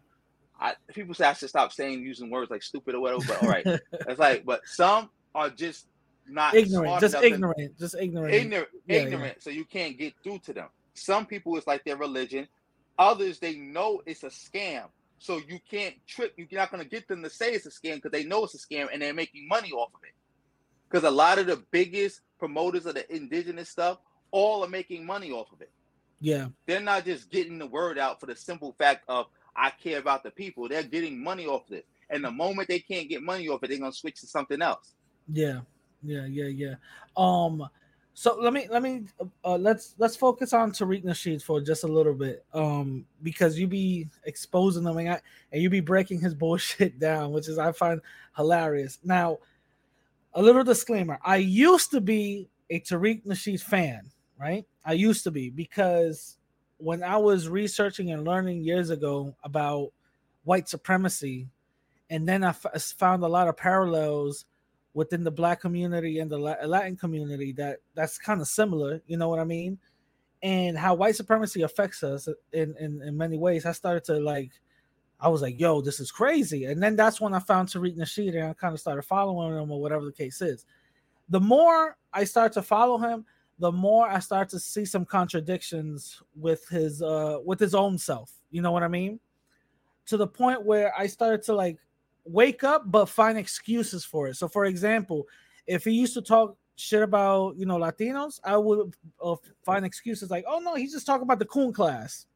I 0.60 0.74
people 0.94 1.14
say 1.14 1.26
I 1.26 1.32
should 1.32 1.48
stop 1.48 1.72
saying 1.72 2.00
using 2.02 2.30
words 2.30 2.50
like 2.50 2.62
stupid 2.62 2.94
or 2.94 3.00
whatever. 3.00 3.24
But 3.26 3.42
all 3.42 3.48
right, 3.48 3.66
it's 3.92 4.18
like, 4.20 4.44
but 4.44 4.60
some 4.66 5.10
are 5.34 5.50
just 5.50 5.86
not 6.28 6.54
ignorant, 6.54 7.00
just 7.00 7.16
ignorant, 7.16 7.78
just 7.78 7.96
ignorant. 7.98 8.32
ignorant, 8.32 8.68
Yeah, 8.86 8.96
yeah. 8.98 9.02
ignorant. 9.02 9.42
So 9.42 9.50
you 9.50 9.64
can't 9.64 9.98
get 9.98 10.14
through 10.22 10.38
to 10.40 10.52
them. 10.52 10.68
Some 10.94 11.26
people 11.26 11.56
it's 11.56 11.66
like 11.66 11.84
their 11.84 11.96
religion. 11.96 12.46
Others 12.98 13.40
they 13.40 13.56
know 13.56 14.02
it's 14.06 14.22
a 14.22 14.28
scam. 14.28 14.84
So 15.22 15.40
you 15.48 15.60
can't 15.70 15.94
trip. 16.04 16.34
You're 16.36 16.48
not 16.50 16.72
gonna 16.72 16.84
get 16.84 17.06
them 17.06 17.22
to 17.22 17.30
say 17.30 17.52
it's 17.52 17.64
a 17.64 17.70
scam 17.70 17.94
because 17.94 18.10
they 18.10 18.24
know 18.24 18.42
it's 18.42 18.54
a 18.54 18.58
scam 18.58 18.88
and 18.92 19.00
they're 19.00 19.14
making 19.14 19.46
money 19.46 19.70
off 19.70 19.90
of 19.94 20.00
it. 20.02 20.14
Because 20.90 21.04
a 21.04 21.10
lot 21.12 21.38
of 21.38 21.46
the 21.46 21.62
biggest 21.70 22.22
promoters 22.40 22.86
of 22.86 22.94
the 22.94 23.14
indigenous 23.14 23.68
stuff 23.68 23.98
all 24.32 24.64
are 24.64 24.68
making 24.68 25.06
money 25.06 25.30
off 25.30 25.52
of 25.52 25.60
it. 25.60 25.70
Yeah. 26.20 26.48
They're 26.66 26.80
not 26.80 27.04
just 27.04 27.30
getting 27.30 27.60
the 27.60 27.68
word 27.68 27.98
out 27.98 28.18
for 28.18 28.26
the 28.26 28.34
simple 28.34 28.74
fact 28.76 29.04
of 29.06 29.26
I 29.54 29.70
care 29.70 30.00
about 30.00 30.24
the 30.24 30.32
people. 30.32 30.68
They're 30.68 30.82
getting 30.82 31.22
money 31.22 31.46
off 31.46 31.66
of 31.66 31.70
this. 31.70 31.84
And 32.10 32.24
the 32.24 32.32
moment 32.32 32.66
they 32.66 32.80
can't 32.80 33.08
get 33.08 33.22
money 33.22 33.48
off 33.48 33.62
it, 33.62 33.68
they're 33.68 33.78
gonna 33.78 33.92
switch 33.92 34.20
to 34.22 34.26
something 34.26 34.60
else. 34.60 34.94
Yeah, 35.32 35.60
yeah, 36.02 36.26
yeah, 36.26 36.46
yeah. 36.46 36.74
Um, 37.16 37.68
so 38.14 38.38
let 38.38 38.52
me 38.52 38.68
let 38.70 38.82
me 38.82 39.04
uh, 39.44 39.56
let's 39.56 39.94
let's 39.96 40.16
focus 40.16 40.52
on 40.52 40.72
Tariq 40.72 41.04
Nasheed 41.04 41.42
for 41.42 41.60
just 41.60 41.84
a 41.84 41.88
little 41.88 42.12
bit, 42.12 42.44
um, 42.52 43.06
because 43.22 43.58
you 43.58 43.66
be 43.66 44.08
exposing 44.24 44.84
them 44.84 44.98
and, 44.98 45.20
and 45.50 45.62
you 45.62 45.70
be 45.70 45.80
breaking 45.80 46.20
his 46.20 46.34
bullshit 46.42 46.98
down, 46.98 47.32
which 47.32 47.48
is 47.48 47.58
I 47.58 47.72
find 47.72 48.00
hilarious. 48.36 48.98
Now, 49.02 49.38
a 50.34 50.42
little 50.42 50.64
disclaimer: 50.64 51.18
I 51.24 51.36
used 51.36 51.90
to 51.92 52.00
be 52.00 52.50
a 52.68 52.80
Tariq 52.80 53.24
Nasheed 53.24 53.60
fan, 53.60 54.10
right? 54.38 54.66
I 54.84 54.92
used 54.92 55.24
to 55.24 55.30
be 55.30 55.48
because 55.48 56.36
when 56.76 57.02
I 57.02 57.16
was 57.16 57.48
researching 57.48 58.10
and 58.10 58.26
learning 58.26 58.62
years 58.62 58.90
ago 58.90 59.34
about 59.42 59.92
white 60.44 60.68
supremacy, 60.68 61.48
and 62.10 62.28
then 62.28 62.44
I 62.44 62.50
f- 62.50 62.82
found 62.98 63.22
a 63.22 63.28
lot 63.28 63.48
of 63.48 63.56
parallels 63.56 64.44
within 64.95 65.24
the 65.24 65.30
black 65.30 65.61
community 65.61 66.18
and 66.18 66.30
the 66.30 66.38
Latin 66.38 66.97
community 66.97 67.53
that 67.53 67.78
that's 67.95 68.18
kind 68.18 68.40
of 68.40 68.49
similar. 68.49 69.01
You 69.07 69.16
know 69.16 69.28
what 69.28 69.38
I 69.38 69.45
mean? 69.45 69.78
And 70.43 70.76
how 70.76 70.95
white 70.95 71.16
supremacy 71.16 71.62
affects 71.62 72.03
us 72.03 72.28
in, 72.53 72.74
in 72.78 73.01
in 73.03 73.16
many 73.16 73.38
ways. 73.38 73.64
I 73.64 73.72
started 73.72 74.05
to 74.05 74.18
like, 74.18 74.51
I 75.20 75.28
was 75.28 75.40
like, 75.40 75.59
yo, 75.59 75.80
this 75.80 76.01
is 76.01 76.11
crazy. 76.11 76.64
And 76.66 76.82
then 76.82 76.97
that's 76.97 77.20
when 77.20 77.32
I 77.32 77.38
found 77.38 77.68
Tariq 77.68 77.97
Nasheed 77.97 78.34
and 78.34 78.49
I 78.49 78.53
kind 78.55 78.74
of 78.74 78.80
started 78.80 79.03
following 79.03 79.57
him 79.57 79.70
or 79.70 79.80
whatever 79.80 80.05
the 80.05 80.12
case 80.12 80.43
is. 80.43 80.66
The 81.28 81.40
more 81.40 81.97
I 82.12 82.24
start 82.24 82.53
to 82.55 82.62
follow 82.62 82.99
him, 82.99 83.24
the 83.59 83.72
more 83.72 84.09
I 84.09 84.18
start 84.18 84.49
to 84.51 84.59
see 84.59 84.84
some 84.84 85.05
contradictions 85.05 86.20
with 86.34 86.68
his 86.68 87.01
uh 87.01 87.38
with 87.45 87.61
his 87.61 87.74
own 87.74 87.97
self. 87.97 88.32
You 88.51 88.61
know 88.61 88.72
what 88.72 88.82
I 88.82 88.88
mean? 88.88 89.20
To 90.07 90.16
the 90.16 90.26
point 90.26 90.64
where 90.64 90.93
I 90.99 91.07
started 91.07 91.43
to 91.45 91.55
like 91.55 91.78
wake 92.24 92.64
up 92.64 92.90
but 92.90 93.06
find 93.06 93.38
excuses 93.38 94.04
for 94.04 94.28
it. 94.28 94.36
So 94.36 94.48
for 94.48 94.64
example, 94.64 95.26
if 95.66 95.84
he 95.84 95.92
used 95.92 96.14
to 96.14 96.22
talk 96.22 96.56
shit 96.76 97.02
about, 97.02 97.56
you 97.56 97.66
know, 97.66 97.78
Latinos, 97.78 98.40
I 98.44 98.56
would 98.56 98.94
uh, 99.22 99.36
find 99.64 99.84
excuses 99.84 100.30
like, 100.30 100.44
"Oh 100.48 100.58
no, 100.58 100.74
he's 100.74 100.92
just 100.92 101.06
talking 101.06 101.22
about 101.22 101.38
the 101.38 101.46
coon 101.46 101.72
class." 101.72 102.26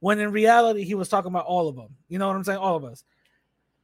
When 0.00 0.18
in 0.18 0.32
reality, 0.32 0.84
he 0.84 0.94
was 0.94 1.08
talking 1.08 1.30
about 1.30 1.46
all 1.46 1.68
of 1.68 1.76
them. 1.76 1.94
You 2.08 2.18
know 2.18 2.26
what 2.26 2.36
I'm 2.36 2.44
saying? 2.44 2.58
All 2.58 2.76
of 2.76 2.84
us. 2.84 3.04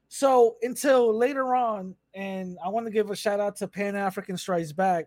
So 0.08 0.56
until 0.62 1.16
later 1.16 1.54
on, 1.54 1.94
and 2.14 2.58
I 2.64 2.70
want 2.70 2.86
to 2.86 2.92
give 2.92 3.10
a 3.10 3.16
shout 3.16 3.40
out 3.40 3.56
to 3.56 3.68
Pan 3.68 3.94
African 3.94 4.36
Strikes 4.36 4.72
Back 4.72 5.06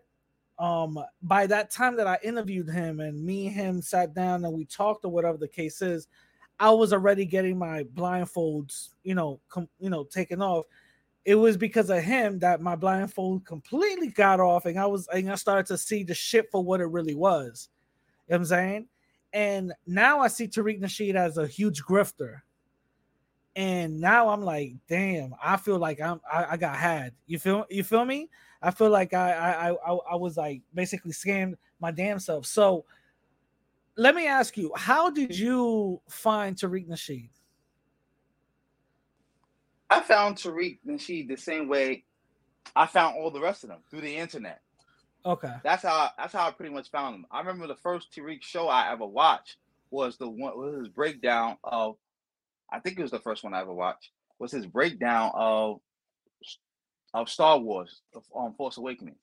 um 0.58 1.02
by 1.22 1.46
that 1.46 1.70
time 1.70 1.96
that 1.96 2.06
I 2.06 2.18
interviewed 2.22 2.68
him 2.68 3.00
and 3.00 3.24
me 3.24 3.46
and 3.46 3.56
him 3.56 3.82
sat 3.82 4.14
down 4.14 4.44
and 4.44 4.52
we 4.52 4.66
talked 4.66 5.04
or 5.04 5.10
whatever 5.10 5.38
the 5.38 5.48
case 5.48 5.82
is, 5.82 6.08
I 6.62 6.70
was 6.70 6.92
already 6.92 7.24
getting 7.24 7.58
my 7.58 7.82
blindfolds, 7.82 8.90
you 9.02 9.16
know, 9.16 9.40
com- 9.48 9.68
you 9.80 9.90
know, 9.90 10.04
taken 10.04 10.40
off. 10.40 10.66
It 11.24 11.34
was 11.34 11.56
because 11.56 11.90
of 11.90 12.04
him 12.04 12.38
that 12.38 12.60
my 12.60 12.76
blindfold 12.76 13.44
completely 13.44 14.10
got 14.10 14.38
off 14.38 14.64
and 14.66 14.78
I 14.78 14.86
was 14.86 15.08
and 15.08 15.28
I 15.28 15.34
started 15.34 15.66
to 15.66 15.76
see 15.76 16.04
the 16.04 16.14
shit 16.14 16.52
for 16.52 16.62
what 16.62 16.80
it 16.80 16.86
really 16.86 17.16
was. 17.16 17.68
You 18.28 18.34
know 18.34 18.36
I'm 18.36 18.44
saying? 18.44 18.86
And 19.32 19.72
now 19.88 20.20
I 20.20 20.28
see 20.28 20.46
Tariq 20.46 20.80
Nasheed 20.80 21.16
as 21.16 21.36
a 21.36 21.48
huge 21.48 21.82
grifter. 21.82 22.42
And 23.56 24.00
now 24.00 24.28
I'm 24.28 24.42
like, 24.42 24.74
damn, 24.88 25.34
I 25.42 25.56
feel 25.56 25.78
like 25.78 26.00
I'm 26.00 26.20
I, 26.32 26.52
I 26.52 26.56
got 26.56 26.76
had. 26.76 27.12
You 27.26 27.40
feel 27.40 27.66
you 27.70 27.82
feel 27.82 28.04
me? 28.04 28.30
I 28.62 28.70
feel 28.70 28.90
like 28.90 29.14
I 29.14 29.32
I 29.32 29.70
I, 29.72 29.94
I 30.12 30.14
was 30.14 30.36
like 30.36 30.62
basically 30.72 31.10
scammed 31.10 31.54
my 31.80 31.90
damn 31.90 32.20
self. 32.20 32.46
So 32.46 32.84
let 33.96 34.14
me 34.14 34.26
ask 34.26 34.56
you, 34.56 34.72
how 34.76 35.10
did 35.10 35.36
you 35.36 36.00
find 36.08 36.56
Tariq 36.56 36.88
Nasheed? 36.88 37.30
I 39.90 40.00
found 40.00 40.36
Tariq 40.36 40.78
Nasheed 40.86 41.28
the 41.28 41.36
same 41.36 41.68
way 41.68 42.04
I 42.74 42.86
found 42.86 43.16
all 43.16 43.30
the 43.30 43.40
rest 43.40 43.64
of 43.64 43.70
them 43.70 43.80
through 43.90 44.00
the 44.00 44.16
internet. 44.16 44.60
Okay. 45.24 45.52
That's 45.62 45.82
how 45.82 46.10
that's 46.16 46.32
how 46.32 46.48
I 46.48 46.50
pretty 46.50 46.74
much 46.74 46.90
found 46.90 47.14
them. 47.14 47.26
I 47.30 47.40
remember 47.40 47.66
the 47.66 47.76
first 47.76 48.12
Tariq 48.12 48.42
show 48.42 48.68
I 48.68 48.90
ever 48.90 49.06
watched 49.06 49.56
was 49.90 50.16
the 50.16 50.28
one 50.28 50.56
was 50.56 50.78
his 50.78 50.88
breakdown 50.88 51.58
of 51.62 51.96
I 52.72 52.80
think 52.80 52.98
it 52.98 53.02
was 53.02 53.10
the 53.10 53.20
first 53.20 53.44
one 53.44 53.54
I 53.54 53.60
ever 53.60 53.72
watched 53.72 54.10
was 54.38 54.50
his 54.50 54.66
breakdown 54.66 55.30
of 55.34 55.80
of 57.14 57.28
Star 57.28 57.58
Wars 57.58 58.00
on 58.32 58.46
um, 58.46 58.54
Force 58.54 58.78
Awakenings. 58.78 59.18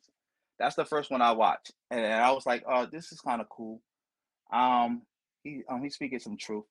That's 0.59 0.75
the 0.75 0.85
first 0.85 1.09
one 1.09 1.21
I 1.21 1.31
watched, 1.31 1.71
and 1.89 2.05
I 2.05 2.31
was 2.31 2.45
like, 2.45 2.63
"Oh, 2.67 2.85
this 2.85 3.11
is 3.11 3.21
kind 3.21 3.41
of 3.41 3.49
cool." 3.49 3.81
Um, 4.51 5.03
he 5.43 5.63
um 5.69 5.83
he's 5.83 5.95
speaking 5.95 6.19
some 6.19 6.37
truth, 6.37 6.65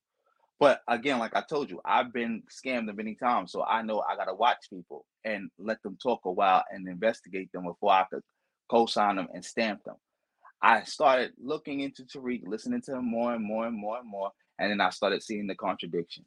but 0.60 0.80
again, 0.88 1.18
like 1.18 1.36
I 1.36 1.42
told 1.42 1.70
you, 1.70 1.80
I've 1.84 2.12
been 2.12 2.42
scammed 2.50 2.94
many 2.96 3.14
times, 3.14 3.52
so 3.52 3.62
I 3.62 3.82
know 3.82 4.00
I 4.00 4.16
gotta 4.16 4.34
watch 4.34 4.58
people 4.70 5.06
and 5.24 5.50
let 5.58 5.82
them 5.82 5.96
talk 6.02 6.20
a 6.24 6.32
while 6.32 6.64
and 6.70 6.88
investigate 6.88 7.50
them 7.52 7.64
before 7.64 7.92
I 7.92 8.04
could 8.10 8.22
co-sign 8.70 9.16
them 9.16 9.28
and 9.32 9.44
stamp 9.44 9.84
them. 9.84 9.96
I 10.60 10.82
started 10.82 11.32
looking 11.38 11.80
into 11.80 12.02
Tariq, 12.02 12.42
listening 12.46 12.82
to 12.82 12.96
him 12.96 13.04
more 13.08 13.34
and 13.34 13.44
more 13.44 13.66
and 13.66 13.76
more 13.76 13.98
and 13.98 14.08
more, 14.08 14.32
and 14.58 14.70
then 14.70 14.80
I 14.80 14.90
started 14.90 15.22
seeing 15.22 15.46
the 15.46 15.54
contradictions, 15.54 16.26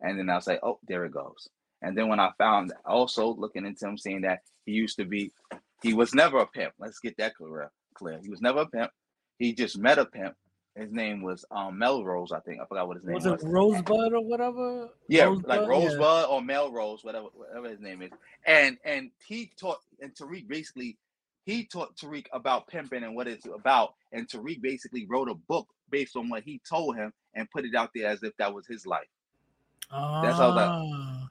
and 0.00 0.18
then 0.18 0.28
I 0.30 0.34
was 0.36 0.46
like, 0.48 0.60
"Oh, 0.62 0.80
there 0.88 1.04
it 1.04 1.12
goes." 1.12 1.48
And 1.82 1.96
then 1.96 2.08
when 2.08 2.18
I 2.20 2.32
found 2.38 2.72
also 2.84 3.34
looking 3.34 3.64
into 3.64 3.86
him, 3.86 3.96
seeing 3.96 4.22
that 4.22 4.40
he 4.66 4.72
used 4.72 4.96
to 4.98 5.04
be, 5.04 5.32
he 5.82 5.94
was 5.94 6.12
never 6.12 6.38
a 6.38 6.46
pimp. 6.46 6.74
Let's 6.78 6.98
get 6.98 7.16
that 7.18 7.36
clear. 7.36 7.70
Clear. 7.94 8.18
He 8.20 8.30
was 8.30 8.40
never 8.40 8.62
a 8.62 8.66
pimp. 8.66 8.90
He 9.38 9.54
just 9.54 9.78
met 9.78 9.98
a 9.98 10.04
pimp. 10.04 10.34
His 10.78 10.92
name 10.92 11.22
was 11.22 11.44
um, 11.50 11.76
Melrose, 11.78 12.30
I 12.30 12.38
think. 12.40 12.60
I 12.60 12.66
forgot 12.66 12.86
what 12.86 12.96
his 12.98 13.04
name 13.04 13.14
was. 13.16 13.24
Was 13.24 13.42
it 13.42 13.46
Rosebud 13.48 14.12
or 14.12 14.20
whatever? 14.24 14.88
Yeah, 15.08 15.24
Rosebud? 15.24 15.46
like 15.48 15.68
Rosebud 15.68 15.98
Yeah. 16.00 16.24
or 16.24 16.40
Melrose, 16.40 17.02
whatever, 17.02 17.26
whatever 17.34 17.68
his 17.68 17.80
name 17.80 18.00
is. 18.02 18.10
And 18.46 18.78
and 18.84 19.10
he 19.26 19.50
taught 19.58 19.80
and 20.00 20.14
Tariq 20.14 20.46
basically 20.46 20.96
he 21.44 21.64
taught 21.64 21.96
Tariq 21.96 22.26
about 22.32 22.68
pimping 22.68 23.02
and 23.02 23.16
what 23.16 23.26
it's 23.26 23.46
about. 23.46 23.94
And 24.12 24.28
Tariq 24.28 24.60
basically 24.60 25.06
wrote 25.06 25.28
a 25.28 25.34
book 25.34 25.66
based 25.90 26.14
on 26.16 26.28
what 26.28 26.44
he 26.44 26.60
told 26.68 26.96
him 26.96 27.12
and 27.34 27.50
put 27.50 27.64
it 27.64 27.74
out 27.74 27.90
there 27.94 28.08
as 28.08 28.22
if 28.22 28.36
that 28.36 28.54
was 28.54 28.66
his 28.66 28.86
life. 28.86 29.08
That's 29.90 30.36
how 30.36 30.54
that- 30.54 30.68
Ah, 30.68 31.28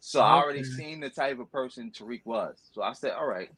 So 0.00 0.20
I 0.20 0.34
already 0.42 0.64
seen 0.64 1.00
the 1.00 1.08
type 1.10 1.38
of 1.38 1.50
person 1.52 1.90
Tariq 1.90 2.22
was. 2.26 2.58
So 2.72 2.82
I 2.82 2.92
said, 2.92 3.12
all 3.12 3.26
right, 3.26 3.50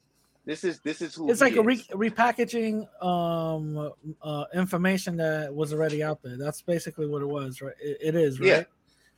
this 0.46 0.64
is 0.64 0.80
this 0.80 1.00
is 1.00 1.14
who 1.14 1.30
it's 1.30 1.40
like 1.40 1.56
a 1.56 1.62
re- 1.62 1.86
repackaging 1.92 2.86
um 3.04 3.92
uh 4.22 4.44
information 4.54 5.16
that 5.16 5.54
was 5.54 5.72
already 5.72 6.02
out 6.02 6.20
there. 6.22 6.36
That's 6.36 6.62
basically 6.62 7.06
what 7.06 7.22
it 7.22 7.28
was, 7.28 7.60
right? 7.62 7.74
It, 7.80 7.98
it 8.00 8.14
is, 8.14 8.40
right? 8.40 8.48
Yeah. 8.48 8.64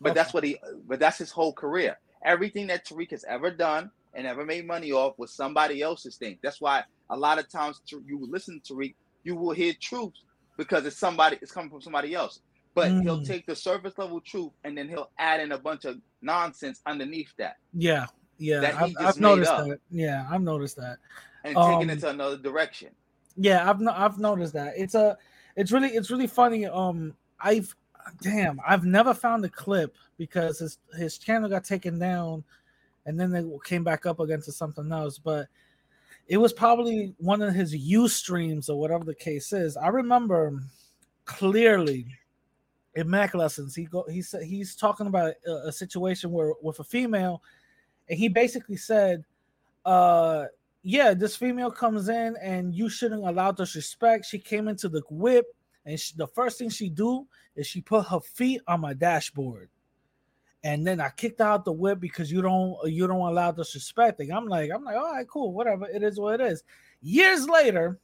But 0.01 0.15
that's 0.15 0.35
what 0.35 0.45
he 0.45 0.59
but 0.87 1.01
that's 1.01 1.19
his 1.19 1.31
whole 1.31 1.53
career. 1.53 1.97
Everything 2.25 2.67
that 2.69 2.87
Tariq 2.87 3.11
has 3.13 3.25
ever 3.29 3.51
done 3.51 3.91
and 4.15 4.27
ever 4.27 4.45
made 4.45 4.67
money 4.67 4.93
off 4.93 5.15
was 5.19 5.35
somebody 5.35 5.83
else's 5.83 6.17
thing. 6.17 6.39
That's 6.43 6.61
why 6.61 6.85
a 7.11 7.17
lot 7.17 7.39
of 7.39 7.51
times 7.51 7.81
you 7.91 8.27
listen 8.31 8.61
to 8.67 8.75
Tariq, 8.75 8.95
you 9.25 9.37
will 9.37 9.53
hear 9.53 9.75
truth 9.81 10.13
because 10.59 10.87
it's 10.87 10.99
somebody 10.99 11.39
it's 11.43 11.53
coming 11.53 11.71
from 11.71 11.81
somebody 11.83 12.15
else. 12.15 12.41
But 12.75 12.95
he'll 13.01 13.21
Mm. 13.21 13.27
take 13.27 13.47
the 13.47 13.57
surface 13.57 13.95
level 13.99 14.21
truth 14.21 14.53
and 14.65 14.77
then 14.77 14.89
he'll 14.89 15.11
add 15.19 15.41
in 15.41 15.53
a 15.53 15.59
bunch 15.59 15.85
of 15.87 15.97
nonsense 16.23 16.81
underneath 16.87 17.31
that 17.39 17.57
Yeah, 17.73 18.07
yeah. 18.39 18.77
I've, 18.81 18.95
I've 18.99 19.21
noticed 19.21 19.51
up. 19.51 19.67
that. 19.69 19.81
Yeah, 19.91 20.27
I've 20.31 20.43
noticed 20.43 20.77
that. 20.77 20.99
and 21.45 21.57
taking 21.57 21.83
Um, 21.83 21.91
it 21.91 22.01
to 22.01 22.11
another 22.11 22.37
direction. 22.37 22.91
Yeah, 23.37 23.69
I've 23.69 23.81
no, 23.81 23.93
I've 23.93 24.19
noticed 24.19 24.55
that. 24.55 24.75
It's 24.77 24.95
a 24.95 25.17
it's 25.57 25.73
really 25.73 25.89
it's 25.89 26.11
really 26.11 26.27
funny. 26.27 26.67
Um 26.67 27.15
I've 27.41 27.75
damn, 28.23 28.61
I've 28.67 28.85
never 28.85 29.13
found 29.15 29.45
a 29.45 29.49
clip 29.49 29.95
because 30.17 30.59
his 30.61 30.79
his 30.97 31.19
channel 31.19 31.49
got 31.49 31.65
taken 31.65 31.99
down 31.99 32.45
and 33.05 33.19
then 33.21 33.31
they 33.31 33.45
came 33.65 33.85
back 33.85 34.07
up 34.07 34.21
again 34.21 34.41
to 34.43 34.53
something 34.53 34.91
else, 34.91 35.19
but 35.19 35.49
it 36.29 36.39
was 36.39 36.53
probably 36.53 37.15
one 37.19 37.41
of 37.41 37.55
his 37.55 37.75
UStreams 37.75 38.69
or 38.69 38.81
whatever 38.81 39.05
the 39.05 39.15
case 39.15 39.53
is. 39.53 39.77
I 39.77 39.89
remember 39.89 40.61
clearly 41.25 42.07
in 42.97 43.09
Mack 43.09 43.35
Lessons, 43.35 43.75
he 43.75 43.85
go 43.85 44.05
he 44.11 44.23
said 44.23 44.43
he's 44.45 44.75
talking 44.75 45.07
about 45.07 45.35
a, 45.47 45.53
a 45.69 45.73
situation 45.73 46.31
where 46.33 46.55
with 46.63 46.81
a 46.81 46.85
female, 46.85 47.43
and 48.09 48.19
he 48.19 48.29
basically 48.29 48.77
said, 48.77 49.25
uh 49.85 50.47
yeah, 50.89 51.15
this 51.15 51.35
female 51.35 51.73
comes 51.73 52.09
in 52.09 52.37
and 52.41 52.73
you 52.73 52.89
shouldn't 52.89 53.27
allow 53.27 53.51
disrespect. 53.51 54.25
She 54.25 54.39
came 54.39 54.69
into 54.69 54.89
the 54.89 55.03
whip, 55.11 55.47
and 55.85 55.99
she, 55.99 56.15
the 56.17 56.29
first 56.29 56.59
thing 56.59 56.71
she 56.71 56.89
do 56.89 57.27
is 57.57 57.67
she 57.67 57.81
put 57.81 58.07
her 58.07 58.21
feet 58.21 58.61
on 58.69 58.83
my 58.83 58.95
dashboard, 58.95 59.69
and 60.63 60.87
then 60.87 61.01
I 61.01 61.09
kicked 61.09 61.41
out 61.41 61.65
the 61.65 61.73
whip 61.73 61.99
because 61.99 62.31
you 62.31 62.41
don't 62.41 62.77
you 62.85 63.09
don't 63.09 63.19
allow 63.19 63.51
disrespecting. 63.51 64.33
I'm 64.33 64.47
like 64.47 64.71
I'm 64.73 64.85
like 64.85 64.97
all 64.97 65.13
right, 65.13 65.27
cool, 65.27 65.53
whatever. 65.53 65.89
It 65.89 66.05
is 66.05 66.21
what 66.21 66.41
it 66.41 66.53
is. 66.53 66.63
Years 67.03 67.49
later, 67.49 67.99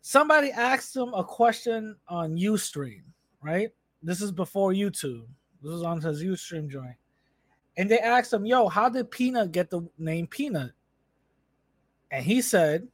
somebody 0.00 0.50
asked 0.50 0.96
him 0.96 1.14
a 1.14 1.22
question 1.22 1.94
on 2.08 2.36
UStream, 2.36 3.02
right? 3.40 3.70
This 4.02 4.20
is 4.20 4.32
before 4.32 4.72
YouTube. 4.72 5.26
This 5.62 5.70
was 5.70 5.82
on 5.84 6.00
his 6.00 6.22
UStream 6.22 6.68
joint, 6.68 6.96
and 7.76 7.90
they 7.90 7.98
asked 7.98 8.32
him, 8.32 8.46
"Yo, 8.46 8.68
how 8.68 8.88
did 8.88 9.10
Peanut 9.10 9.52
get 9.52 9.70
the 9.70 9.88
name 9.98 10.26
Peanut?" 10.26 10.72
And 12.10 12.24
he 12.24 12.40
said, 12.40 12.86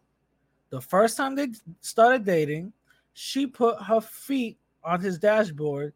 the 0.70 0.80
first 0.80 1.16
time 1.16 1.34
they 1.34 1.48
started 1.80 2.24
dating, 2.24 2.72
she 3.12 3.46
put 3.46 3.82
her 3.82 4.00
feet 4.00 4.58
on 4.84 5.00
his 5.00 5.18
dashboard. 5.18 5.92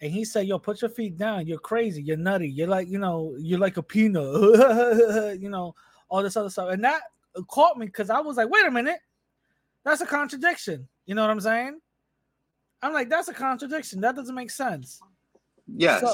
And 0.00 0.10
he 0.10 0.24
said, 0.24 0.46
Yo, 0.46 0.58
put 0.58 0.82
your 0.82 0.90
feet 0.90 1.16
down. 1.16 1.46
You're 1.46 1.58
crazy. 1.58 2.02
You're 2.02 2.16
nutty. 2.16 2.48
You're 2.48 2.68
like, 2.68 2.88
you 2.88 2.98
know, 2.98 3.36
you're 3.38 3.58
like 3.58 3.76
a 3.76 3.82
peanut. 3.82 5.38
you 5.40 5.50
know, 5.50 5.74
all 6.08 6.22
this 6.22 6.36
other 6.36 6.50
stuff. 6.50 6.70
And 6.70 6.82
that 6.84 7.02
caught 7.48 7.78
me 7.78 7.86
because 7.86 8.10
I 8.10 8.20
was 8.20 8.36
like, 8.36 8.50
wait 8.50 8.66
a 8.66 8.70
minute. 8.70 8.98
That's 9.84 10.00
a 10.00 10.06
contradiction. 10.06 10.88
You 11.06 11.14
know 11.14 11.22
what 11.22 11.30
I'm 11.30 11.40
saying? 11.40 11.78
I'm 12.82 12.92
like, 12.92 13.10
that's 13.10 13.28
a 13.28 13.34
contradiction. 13.34 14.00
That 14.00 14.16
doesn't 14.16 14.34
make 14.34 14.50
sense. 14.50 15.00
Yes. 15.66 16.00
So 16.00 16.12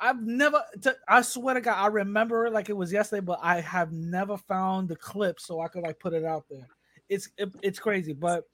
I've 0.00 0.22
never, 0.22 0.62
t- 0.82 0.90
I 1.08 1.22
swear 1.22 1.54
to 1.54 1.60
God, 1.60 1.76
I 1.76 1.86
remember 1.88 2.46
it 2.46 2.52
like 2.52 2.70
it 2.70 2.76
was 2.76 2.92
yesterday, 2.92 3.20
but 3.20 3.40
I 3.42 3.60
have 3.60 3.92
never 3.92 4.36
found 4.36 4.88
the 4.88 4.96
clip 4.96 5.40
so 5.40 5.60
I 5.60 5.68
could 5.68 5.82
like 5.82 5.98
put 5.98 6.14
it 6.14 6.24
out 6.24 6.44
there. 6.48 6.66
It's 7.08 7.28
it, 7.36 7.50
it's 7.62 7.78
crazy, 7.78 8.14
but 8.14 8.44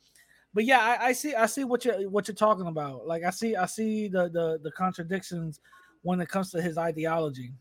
but 0.52 0.64
yeah, 0.64 0.80
I, 0.80 1.08
I 1.08 1.12
see 1.12 1.34
I 1.34 1.46
see 1.46 1.64
what 1.64 1.84
you're 1.84 2.10
what 2.10 2.26
you're 2.26 2.34
talking 2.34 2.66
about. 2.66 3.06
Like 3.06 3.22
I 3.22 3.30
see 3.30 3.54
I 3.54 3.66
see 3.66 4.08
the 4.08 4.28
the 4.28 4.58
the 4.62 4.72
contradictions 4.72 5.60
when 6.02 6.20
it 6.20 6.28
comes 6.28 6.50
to 6.50 6.62
his 6.62 6.76
ideology. 6.76 7.52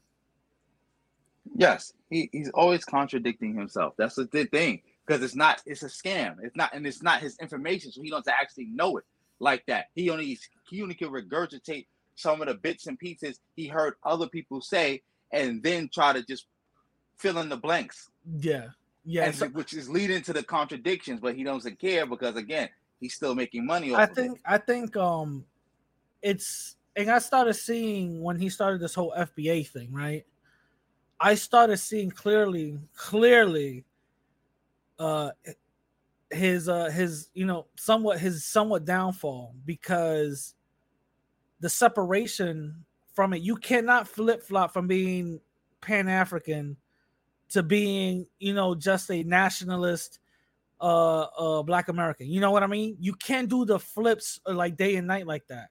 Yes, 1.55 1.93
he, 2.09 2.29
he's 2.31 2.49
always 2.51 2.85
contradicting 2.85 3.53
himself. 3.53 3.93
That's 3.97 4.15
the 4.15 4.25
th- 4.25 4.49
thing 4.49 4.81
because 5.05 5.21
it's 5.21 5.35
not 5.35 5.61
it's 5.65 5.83
a 5.83 5.87
scam. 5.87 6.37
It's 6.41 6.55
not 6.55 6.73
and 6.73 6.87
it's 6.87 7.03
not 7.03 7.21
his 7.21 7.37
information, 7.39 7.91
so 7.91 8.01
he 8.01 8.09
doesn't 8.09 8.33
actually 8.33 8.65
know 8.65 8.97
it 8.97 9.03
like 9.39 9.65
that. 9.67 9.87
He 9.93 10.09
only 10.09 10.39
he 10.69 10.81
only 10.81 10.95
can 10.95 11.09
regurgitate 11.09 11.85
some 12.19 12.41
of 12.41 12.47
the 12.47 12.55
bits 12.55 12.87
and 12.87 12.99
pieces 12.99 13.39
he 13.55 13.67
heard 13.67 13.93
other 14.03 14.27
people 14.27 14.61
say, 14.61 15.01
and 15.31 15.63
then 15.63 15.89
try 15.93 16.13
to 16.13 16.23
just 16.23 16.47
fill 17.17 17.37
in 17.39 17.49
the 17.49 17.57
blanks. 17.57 18.09
Yeah, 18.39 18.67
yeah, 19.05 19.31
so- 19.31 19.47
which 19.47 19.73
is 19.73 19.89
leading 19.89 20.21
to 20.23 20.33
the 20.33 20.43
contradictions. 20.43 21.19
But 21.21 21.35
he 21.35 21.43
doesn't 21.43 21.79
care 21.79 22.05
because 22.05 22.35
again, 22.35 22.69
he's 22.99 23.15
still 23.15 23.35
making 23.35 23.65
money. 23.65 23.95
I 23.95 24.03
of 24.03 24.11
it. 24.11 24.15
think 24.15 24.39
I 24.45 24.57
think 24.57 24.97
um 24.97 25.45
it's 26.21 26.75
and 26.95 27.09
I 27.09 27.19
started 27.19 27.53
seeing 27.53 28.21
when 28.21 28.37
he 28.37 28.49
started 28.49 28.81
this 28.81 28.95
whole 28.95 29.13
FBA 29.17 29.67
thing, 29.67 29.93
right? 29.93 30.25
I 31.21 31.35
started 31.35 31.77
seeing 31.77 32.11
clearly, 32.11 32.79
clearly 32.95 33.85
uh 34.97 35.31
his 36.31 36.67
uh 36.69 36.89
his 36.89 37.29
you 37.33 37.45
know 37.45 37.67
somewhat 37.75 38.19
his 38.19 38.45
somewhat 38.45 38.85
downfall 38.85 39.55
because 39.65 40.55
the 41.59 41.69
separation 41.69 42.85
from 43.13 43.33
it. 43.33 43.41
You 43.41 43.55
cannot 43.57 44.07
flip-flop 44.07 44.71
from 44.73 44.87
being 44.87 45.41
pan-african 45.81 46.77
to 47.49 47.63
being 47.63 48.27
you 48.39 48.53
know 48.53 48.75
just 48.75 49.09
a 49.11 49.23
nationalist 49.23 50.19
uh 50.81 51.21
uh 51.23 51.63
black 51.63 51.87
american. 51.87 52.27
You 52.27 52.41
know 52.41 52.51
what 52.51 52.63
i 52.63 52.67
mean? 52.67 52.97
You 52.99 53.13
can't 53.13 53.49
do 53.49 53.65
the 53.65 53.79
flips 53.79 54.39
uh, 54.45 54.53
like 54.53 54.77
day 54.77 54.95
and 54.95 55.07
night 55.07 55.25
like 55.27 55.47
that. 55.47 55.69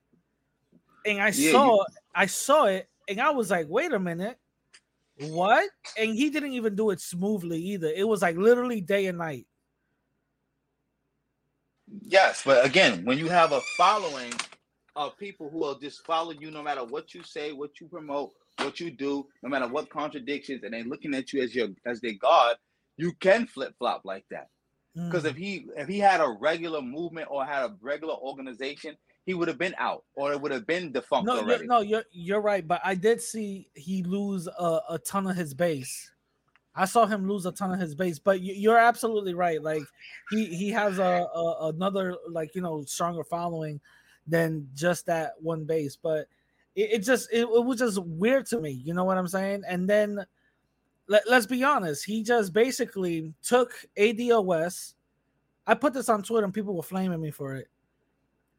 And 1.05 1.21
i 1.21 1.31
Yeah, 1.31 1.51
saw 1.51 1.77
you- 1.77 1.85
i 2.13 2.25
saw 2.25 2.65
it 2.65 2.89
and 3.07 3.21
i 3.21 3.29
was 3.31 3.51
like 3.51 3.67
wait 3.69 3.91
a 3.93 3.99
minute. 3.99 4.37
What? 5.17 5.69
And 5.97 6.15
he 6.15 6.29
didn't 6.29 6.53
even 6.53 6.75
do 6.75 6.91
it 6.91 7.01
smoothly 7.01 7.59
either. 7.61 7.87
It 7.87 8.07
was 8.07 8.21
like 8.21 8.37
literally 8.37 8.81
day 8.81 9.07
and 9.07 9.17
night. 9.17 9.47
Yes, 12.03 12.43
but 12.45 12.65
again, 12.65 13.03
when 13.05 13.17
you 13.17 13.29
have 13.29 13.51
a 13.51 13.61
following 13.77 14.33
of 14.95 15.17
people 15.17 15.49
who 15.49 15.59
will 15.59 15.79
just 15.79 16.05
follow 16.05 16.31
you 16.31 16.51
no 16.51 16.63
matter 16.63 16.83
what 16.83 17.13
you 17.13 17.23
say, 17.23 17.51
what 17.51 17.79
you 17.79 17.87
promote, 17.87 18.31
what 18.59 18.79
you 18.79 18.91
do, 18.91 19.27
no 19.43 19.49
matter 19.49 19.67
what 19.67 19.89
contradictions, 19.89 20.63
and 20.63 20.73
they 20.73 20.83
looking 20.83 21.13
at 21.15 21.31
you 21.33 21.41
as 21.41 21.55
your 21.55 21.69
as 21.85 22.01
their 22.01 22.13
god, 22.13 22.57
you 22.97 23.13
can 23.19 23.47
flip 23.47 23.73
flop 23.77 24.01
like 24.03 24.25
that. 24.31 24.49
Because 24.95 25.23
Mm. 25.23 25.29
if 25.29 25.35
he 25.35 25.67
if 25.77 25.87
he 25.87 25.99
had 25.99 26.19
a 26.19 26.29
regular 26.29 26.81
movement 26.81 27.27
or 27.29 27.45
had 27.45 27.63
a 27.63 27.75
regular 27.81 28.15
organization, 28.15 28.97
he 29.25 29.33
would 29.33 29.47
have 29.47 29.57
been 29.57 29.75
out 29.77 30.03
or 30.15 30.33
it 30.33 30.41
would 30.41 30.51
have 30.51 30.65
been 30.65 30.91
defunct 30.91 31.27
no, 31.27 31.35
you're, 31.35 31.43
already. 31.43 31.67
no, 31.67 31.81
you're 31.81 32.05
you're 32.11 32.41
right, 32.41 32.67
but 32.67 32.81
I 32.83 32.95
did 32.95 33.21
see 33.21 33.69
he 33.75 34.03
lose 34.03 34.47
a, 34.47 34.79
a 34.89 34.99
ton 35.05 35.27
of 35.27 35.35
his 35.35 35.53
base. 35.53 36.11
I 36.75 36.85
saw 36.85 37.05
him 37.05 37.27
lose 37.27 37.45
a 37.45 37.51
ton 37.51 37.71
of 37.73 37.79
his 37.79 37.93
base, 37.93 38.19
but 38.19 38.41
you, 38.41 38.53
you're 38.53 38.77
absolutely 38.77 39.33
right. 39.33 39.61
Like 39.61 39.83
he 40.31 40.45
he 40.45 40.69
has 40.71 40.97
a, 40.97 41.27
a 41.33 41.69
another 41.69 42.15
like 42.29 42.55
you 42.55 42.61
know 42.61 42.83
stronger 42.85 43.23
following 43.23 43.79
than 44.29 44.67
just 44.73 45.05
that 45.07 45.33
one 45.39 45.65
base, 45.65 45.97
but 46.01 46.27
it, 46.75 46.91
it 46.91 46.99
just 46.99 47.29
it, 47.31 47.41
it 47.41 47.65
was 47.65 47.79
just 47.79 47.99
weird 48.03 48.45
to 48.47 48.59
me. 48.59 48.71
You 48.71 48.93
know 48.93 49.03
what 49.03 49.17
I'm 49.17 49.27
saying? 49.27 49.63
And 49.67 49.89
then 49.89 50.25
let, 51.07 51.27
let's 51.27 51.45
be 51.45 51.63
honest, 51.63 52.05
he 52.05 52.23
just 52.23 52.53
basically 52.53 53.33
took 53.41 53.73
ADOS. 53.97 54.93
I 55.67 55.73
put 55.73 55.93
this 55.93 56.09
on 56.09 56.23
Twitter 56.23 56.45
and 56.45 56.53
people 56.53 56.75
were 56.75 56.83
flaming 56.83 57.21
me 57.21 57.31
for 57.31 57.55
it 57.55 57.67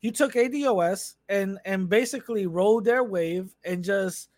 he 0.00 0.10
took 0.10 0.32
ADOS 0.32 1.14
and 1.28 1.58
and 1.64 1.88
basically 1.88 2.46
rode 2.46 2.84
their 2.84 3.04
wave 3.04 3.54
and 3.64 3.84
just 3.84 4.30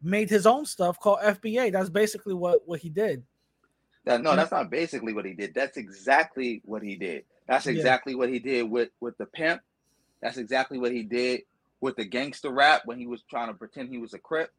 made 0.00 0.30
his 0.30 0.46
own 0.46 0.64
stuff 0.64 0.98
called 1.00 1.18
FBA. 1.20 1.72
That's 1.72 1.90
basically 1.90 2.34
what 2.34 2.66
what 2.66 2.80
he 2.80 2.88
did. 2.88 3.24
That, 4.04 4.22
no, 4.22 4.34
that's 4.34 4.52
not 4.52 4.70
basically 4.70 5.12
what 5.12 5.26
he 5.26 5.34
did. 5.34 5.54
That's 5.54 5.76
exactly 5.76 6.62
what 6.64 6.82
he 6.82 6.96
did. 6.96 7.24
That's 7.46 7.66
Yeah. 7.66 7.72
exactly 7.72 8.14
what 8.14 8.28
he 8.28 8.38
did 8.38 8.70
with 8.70 8.90
with 9.00 9.18
the 9.18 9.26
pimp. 9.26 9.60
That's 10.22 10.36
exactly 10.36 10.78
what 10.78 10.92
he 10.92 11.02
did 11.02 11.42
with 11.80 11.96
the 11.96 12.04
gangster 12.04 12.50
rap 12.50 12.82
when 12.84 12.98
he 12.98 13.06
was 13.06 13.22
trying 13.22 13.48
to 13.48 13.54
pretend 13.54 13.88
he 13.88 13.98
was 13.98 14.14
a 14.14 14.18
crip. 14.18 14.52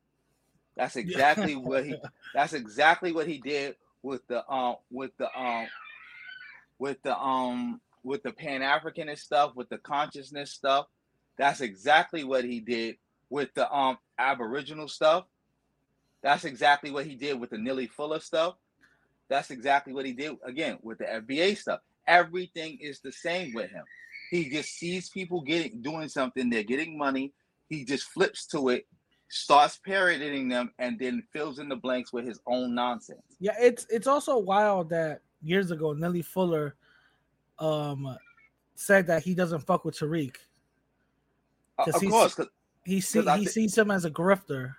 That's 0.76 0.96
exactly 0.96 1.56
what 1.56 1.86
he. 1.86 1.96
That's 2.34 2.54
exactly 2.54 3.12
what 3.12 3.28
he 3.28 3.40
did 3.40 3.76
with 4.02 4.26
the 4.28 4.50
um 4.50 4.78
with 4.90 5.12
the 5.18 5.28
um 5.38 5.68
with 6.78 7.02
the 7.04 7.18
um 7.18 7.82
with 8.04 8.24
the 8.24 8.32
Pan 8.32 8.62
Africanist 8.62 9.20
stuff, 9.20 9.56
with 9.56 9.70
the 9.70 9.78
consciousness 9.78 10.52
stuff. 10.52 10.88
That's 11.38 11.62
exactly 11.62 12.24
what 12.24 12.46
he 12.46 12.60
did 12.62 12.98
with 13.30 13.54
the 13.56 13.72
um 13.72 13.98
Aboriginal 14.18 14.88
stuff. 14.88 15.26
That's 16.22 16.46
exactly 16.46 16.92
what 16.92 17.06
he 17.06 17.16
did 17.16 17.40
with 17.40 17.50
the 17.50 17.58
Neely 17.58 17.88
Fuller 17.88 18.20
stuff. 18.20 18.56
That's 19.30 19.52
exactly 19.52 19.94
what 19.94 20.06
he 20.06 20.14
did 20.14 20.38
again 20.44 20.80
with 20.82 20.98
the 20.98 21.06
FBA 21.06 21.58
stuff. 21.58 21.82
Everything 22.08 22.80
is 22.82 23.00
the 23.00 23.12
same 23.12 23.54
with 23.54 23.70
him. 23.70 23.84
He 24.30 24.50
just 24.50 24.76
sees 24.78 25.10
people 25.10 25.42
getting 25.42 25.82
doing 25.82 26.08
something, 26.08 26.50
they're 26.50 26.64
getting 26.64 26.98
money. 26.98 27.34
He 27.68 27.84
just 27.86 28.06
flips 28.06 28.46
to 28.48 28.70
it, 28.70 28.88
starts 29.30 29.78
parodying 29.78 30.50
them, 30.50 30.72
and 30.80 30.98
then 31.00 31.24
fills 31.34 31.60
in 31.60 31.70
the 31.70 31.76
blanks 31.76 32.14
with 32.14 32.26
his 32.26 32.40
own 32.46 32.76
nonsense. 32.76 33.22
Yeah, 33.40 33.56
it's 33.60 33.86
it's 33.90 34.08
also 34.08 34.38
wild 34.38 34.90
that 34.90 35.22
years 35.42 35.72
ago 35.72 35.94
Neely 35.94 36.22
Fuller 36.22 36.76
um 37.60 38.18
said 38.76 39.08
that 39.08 39.24
he 39.24 39.34
doesn't 39.34 39.60
fuck 39.66 39.84
with 39.86 39.98
Tariq. 39.98 40.36
Uh, 41.78 41.84
of 41.94 42.02
course, 42.06 42.36
'cause 42.36 42.48
He 42.86 43.02
see, 43.02 43.22
'Cause 43.24 43.40
he 43.40 43.46
thi- 43.46 43.52
sees 43.52 43.78
him 43.78 43.92
as 43.92 44.06
a 44.06 44.12
grifter. 44.12 44.76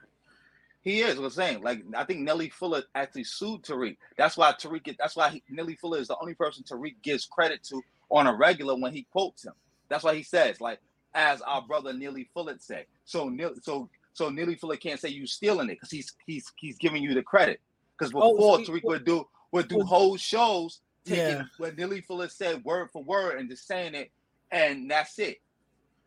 he 0.83 1.01
is. 1.01 1.19
Was 1.19 1.35
saying 1.35 1.63
like 1.63 1.83
I 1.95 2.05
think 2.05 2.21
Neely 2.21 2.49
Fuller 2.51 2.83
actually 2.95 3.25
sued 3.25 3.63
Tariq. 3.63 3.97
That's 4.17 4.37
why 4.37 4.53
Tariq. 4.53 4.97
That's 4.99 5.17
why 5.17 5.31
he, 5.31 5.43
Nelly 5.49 5.77
Fuller 5.77 5.99
is 5.99 6.09
the 6.09 6.17
only 6.19 6.35
person 6.35 6.63
Tariq 6.65 6.97
gives 7.03 7.27
credit 7.27 7.63
to 7.65 7.83
on 8.11 8.27
a 8.27 8.35
regular 8.35 8.75
when 8.77 8.93
he 8.93 9.07
quotes 9.13 9.45
him. 9.45 9.53
That's 9.89 10.05
why 10.05 10.15
he 10.15 10.23
says 10.23 10.61
like 10.61 10.81
as 11.15 11.41
our 11.43 11.63
brother 11.63 11.93
Neely 11.93 12.29
Fuller 12.35 12.57
said. 12.59 12.87
So 13.05 13.35
so 13.63 13.89
so 14.13 14.29
Neely 14.29 14.55
Fuller 14.57 14.77
can't 14.77 15.01
say 15.01 15.09
you 15.09 15.27
stealing 15.27 15.69
it 15.71 15.75
because 15.75 15.91
he's 15.91 16.13
he's 16.27 16.53
he's 16.57 16.77
giving 16.79 17.03
you 17.03 17.15
the 17.15 17.23
credit. 17.23 17.61
Because 17.99 18.13
Oh, 18.15 18.35
before 18.35 18.65
so- 18.65 18.73
Tariq 18.73 18.85
would 18.85 19.05
do 19.05 19.27
would 19.53 19.69
do 19.69 19.81
whole 19.81 20.17
shows 20.17 20.81
taking 21.05 21.25
Yeah. 21.25 21.45
what 21.59 21.77
Neely 21.77 22.01
Fuller 22.03 22.29
said 22.29 22.65
word 22.65 22.91
for 22.93 23.03
word 23.03 23.39
and 23.39 23.49
just 23.49 23.67
saying 23.67 23.95
it, 23.95 24.11
and 24.51 24.91
that's 24.91 25.19
it. 25.19 25.41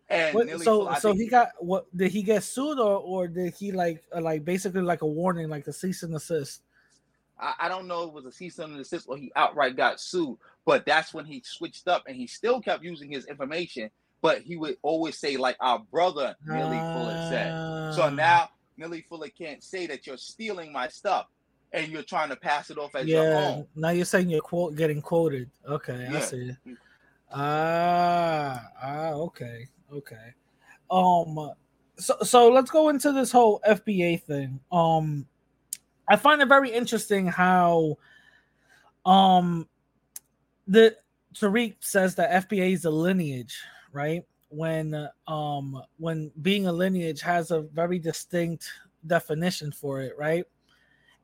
And 0.10 0.36
What, 0.36 0.50
so 0.62 0.86
Fuller, 0.86 0.96
so 1.00 1.14
he 1.14 1.28
got 1.28 1.50
what 1.60 1.86
did 1.96 2.12
he 2.12 2.24
get 2.24 2.44
sued 2.44 2.80
or 2.80 2.98
or 3.00 3.28
did 3.28 3.54
he 3.56 3.72
like 3.72 4.04
uh, 4.16 4.22
like 4.22 4.46
basically 4.46 4.82
like 4.82 5.02
a 5.02 5.08
warning 5.08 5.50
like 5.50 5.68
a 5.68 5.74
cease 5.74 6.04
and 6.04 6.14
desist? 6.14 6.62
I, 7.44 7.66
I 7.66 7.70
don't 7.70 7.88
know 7.88 8.04
if 8.04 8.08
it 8.10 8.14
was 8.14 8.26
a 8.26 8.32
cease 8.32 8.58
and 8.60 8.78
desist 8.78 9.06
or 9.08 9.18
he 9.18 9.32
outright 9.36 9.76
got 9.76 10.00
sued, 10.00 10.38
but 10.66 10.86
that's 10.86 11.14
when 11.14 11.26
he 11.26 11.44
switched 11.46 11.88
up 11.88 12.04
and 12.08 12.16
he 12.16 12.26
still 12.28 12.62
kept 12.62 12.84
using 12.84 13.12
his 13.12 13.26
information, 13.26 13.90
but 14.22 14.42
he 14.42 14.56
would 14.56 14.78
always 14.82 15.20
say, 15.20 15.36
like 15.38 15.58
our 15.60 15.80
brother 15.92 16.36
Neely 16.48 16.80
Fuller 16.94 17.18
said. 17.18 17.52
So 17.92 18.04
Ah. 18.04 18.10
now 18.10 18.50
Neely 18.78 19.06
Fuller 19.10 19.30
can't 19.30 19.64
say 19.64 19.86
that 19.88 20.08
you're 20.08 20.18
stealing 20.18 20.72
my 20.72 20.88
stuff 20.88 21.28
and 21.74 21.92
you're 21.92 22.04
trying 22.04 22.30
to 22.30 22.36
pass 22.36 22.70
it 22.70 22.78
off 22.78 22.96
as 22.96 23.08
your 23.08 23.26
own. 23.36 23.68
now 23.76 23.90
you're 23.90 24.06
saying 24.06 24.30
you're 24.30 24.42
quote 24.42 24.76
getting 24.76 25.02
quoted. 25.02 25.50
Okay, 25.68 26.08
I 26.08 26.20
see. 26.22 26.56
Ah, 27.32 28.62
ah, 28.82 29.10
okay, 29.14 29.68
okay. 29.92 30.34
Um, 30.90 31.52
so 31.98 32.16
so 32.22 32.50
let's 32.50 32.70
go 32.70 32.90
into 32.90 33.12
this 33.12 33.32
whole 33.32 33.60
FBA 33.68 34.22
thing. 34.24 34.60
Um, 34.72 35.26
I 36.08 36.16
find 36.16 36.42
it 36.42 36.48
very 36.48 36.72
interesting 36.72 37.28
how, 37.28 37.98
um, 39.06 39.68
the 40.68 40.96
Tariq 41.34 41.76
says 41.80 42.16
that 42.16 42.50
FBA 42.50 42.74
is 42.74 42.86
a 42.86 42.92
lineage, 42.92 43.58
right? 43.92 44.24
When 44.50 45.10
um 45.28 45.82
when 45.98 46.32
being 46.42 46.68
a 46.68 46.72
lineage 46.72 47.22
has 47.22 47.52
a 47.52 47.62
very 47.62 47.98
distinct 48.00 48.70
definition 49.08 49.72
for 49.72 50.02
it, 50.02 50.14
right? 50.18 50.46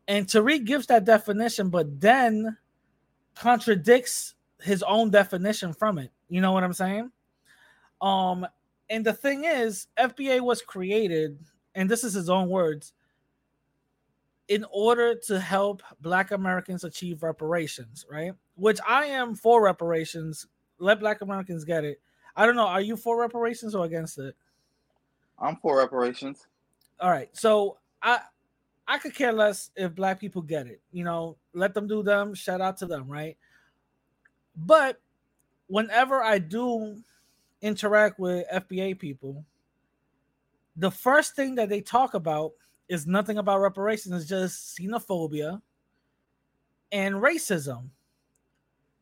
And 0.07 0.25
Tariq 0.25 0.65
gives 0.65 0.87
that 0.87 1.05
definition, 1.05 1.69
but 1.69 2.01
then 2.01 2.57
contradicts 3.35 4.33
his 4.61 4.83
own 4.83 5.11
definition 5.11 5.73
from 5.73 5.99
it. 5.99 6.11
You 6.29 6.41
know 6.41 6.51
what 6.51 6.63
I'm 6.63 6.73
saying? 6.73 7.11
Um, 8.01 8.47
and 8.89 9.05
the 9.05 9.13
thing 9.13 9.45
is, 9.45 9.87
FBA 9.97 10.41
was 10.41 10.61
created, 10.61 11.37
and 11.75 11.89
this 11.89 12.03
is 12.03 12.13
his 12.13 12.29
own 12.29 12.49
words, 12.49 12.93
in 14.49 14.65
order 14.71 15.15
to 15.15 15.39
help 15.39 15.83
Black 16.01 16.31
Americans 16.31 16.83
achieve 16.83 17.23
reparations, 17.23 18.05
right? 18.09 18.33
Which 18.55 18.79
I 18.85 19.05
am 19.05 19.35
for 19.35 19.63
reparations. 19.63 20.47
Let 20.79 20.99
Black 20.99 21.21
Americans 21.21 21.63
get 21.63 21.85
it. 21.85 22.01
I 22.35 22.45
don't 22.45 22.55
know. 22.55 22.67
Are 22.67 22.81
you 22.81 22.97
for 22.97 23.19
reparations 23.19 23.75
or 23.75 23.85
against 23.85 24.17
it? 24.17 24.35
I'm 25.37 25.55
for 25.57 25.77
reparations. 25.77 26.47
All 26.99 27.11
right. 27.11 27.29
So 27.31 27.77
I 28.01 28.19
I 28.87 28.97
could 28.97 29.13
care 29.13 29.31
less 29.31 29.69
if 29.75 29.93
black 29.93 30.19
people 30.19 30.41
get 30.41 30.65
it. 30.65 30.81
You 30.91 31.03
know, 31.03 31.37
let 31.53 31.75
them 31.75 31.87
do 31.87 32.01
them. 32.01 32.33
Shout 32.33 32.59
out 32.59 32.77
to 32.77 32.87
them, 32.87 33.07
right? 33.07 33.37
But 34.55 34.99
whenever 35.67 36.23
I 36.23 36.39
do 36.39 36.97
interact 37.61 38.19
with 38.19 38.47
FBA 38.51 38.97
people, 38.97 39.45
the 40.75 40.89
first 40.89 41.35
thing 41.35 41.55
that 41.55 41.69
they 41.69 41.81
talk 41.81 42.15
about 42.15 42.53
is 42.89 43.07
nothing 43.07 43.37
about 43.37 43.61
reparations. 43.61 44.13
It's 44.13 44.29
just 44.29 44.77
xenophobia 44.77 45.61
and 46.91 47.15
racism. 47.15 47.89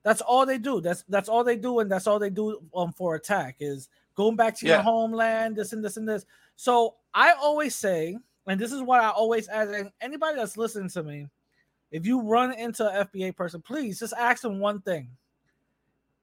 That's 0.03 0.21
all 0.21 0.45
they 0.45 0.57
do. 0.57 0.79
That's 0.79 1.03
that's 1.09 1.29
all 1.29 1.43
they 1.43 1.57
do, 1.57 1.79
and 1.79 1.91
that's 1.91 2.07
all 2.07 2.19
they 2.19 2.29
do 2.29 2.61
um, 2.75 2.93
for 2.93 3.15
attack 3.15 3.57
is 3.59 3.89
going 4.15 4.35
back 4.35 4.55
to 4.57 4.65
your 4.65 4.79
homeland, 4.79 5.55
this 5.55 5.73
and 5.73 5.83
this 5.83 5.97
and 5.97 6.07
this. 6.07 6.25
So 6.55 6.95
I 7.13 7.33
always 7.33 7.75
say, 7.75 8.17
and 8.45 8.59
this 8.59 8.71
is 8.71 8.81
what 8.81 9.01
I 9.01 9.09
always 9.09 9.47
ask 9.47 9.71
and 9.73 9.91
anybody 10.01 10.38
that's 10.38 10.57
listening 10.57 10.89
to 10.91 11.03
me, 11.03 11.27
if 11.91 12.05
you 12.05 12.21
run 12.21 12.53
into 12.53 12.88
an 12.88 13.07
FBA 13.07 13.35
person, 13.35 13.61
please 13.61 13.99
just 13.99 14.13
ask 14.17 14.41
them 14.41 14.59
one 14.59 14.81
thing. 14.81 15.09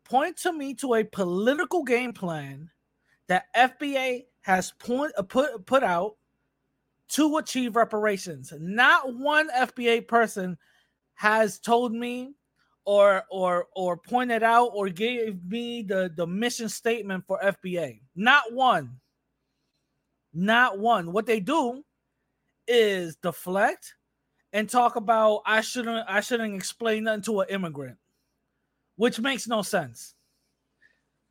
Point 0.05 0.37
to 0.39 0.53
me 0.53 0.75
to 0.75 0.95
a 0.95 1.05
political 1.05 1.83
game 1.83 2.13
plan 2.13 2.71
that 3.27 3.47
FBA 3.55 4.25
has 4.43 4.73
point, 4.73 5.13
uh, 5.17 5.23
put 5.23 5.65
put 5.67 5.83
out 5.83 6.17
to 7.15 7.37
achieve 7.37 7.77
reparations. 7.77 8.53
Not 8.59 9.15
one 9.15 9.49
FBA 9.51 10.09
person 10.09 10.59
has 11.15 11.61
told 11.61 11.93
me 11.93 12.35
or 12.85 13.23
or 13.31 13.67
or 13.77 13.97
pointed 13.97 14.43
out 14.43 14.71
or 14.75 14.89
gave 14.89 15.43
me 15.45 15.83
the 15.83 16.13
the 16.17 16.27
mission 16.27 16.69
statement 16.69 17.25
for 17.27 17.39
FBA. 17.41 18.01
Not 18.17 18.53
one. 18.53 18.97
Not 20.33 20.79
one. 20.81 21.13
What 21.13 21.27
they 21.27 21.39
do 21.39 21.85
is 22.67 23.15
deflect 23.17 23.95
and 24.53 24.69
talk 24.69 24.97
about 24.97 25.43
I 25.47 25.61
shouldn't 25.61 26.05
I 26.09 26.21
shouldn't 26.21 26.55
explain 26.55 27.05
nothing 27.05 27.23
to 27.23 27.41
an 27.41 27.49
immigrant, 27.49 27.97
which 28.97 29.21
makes 29.21 29.47
no 29.47 29.63
sense. 29.63 30.15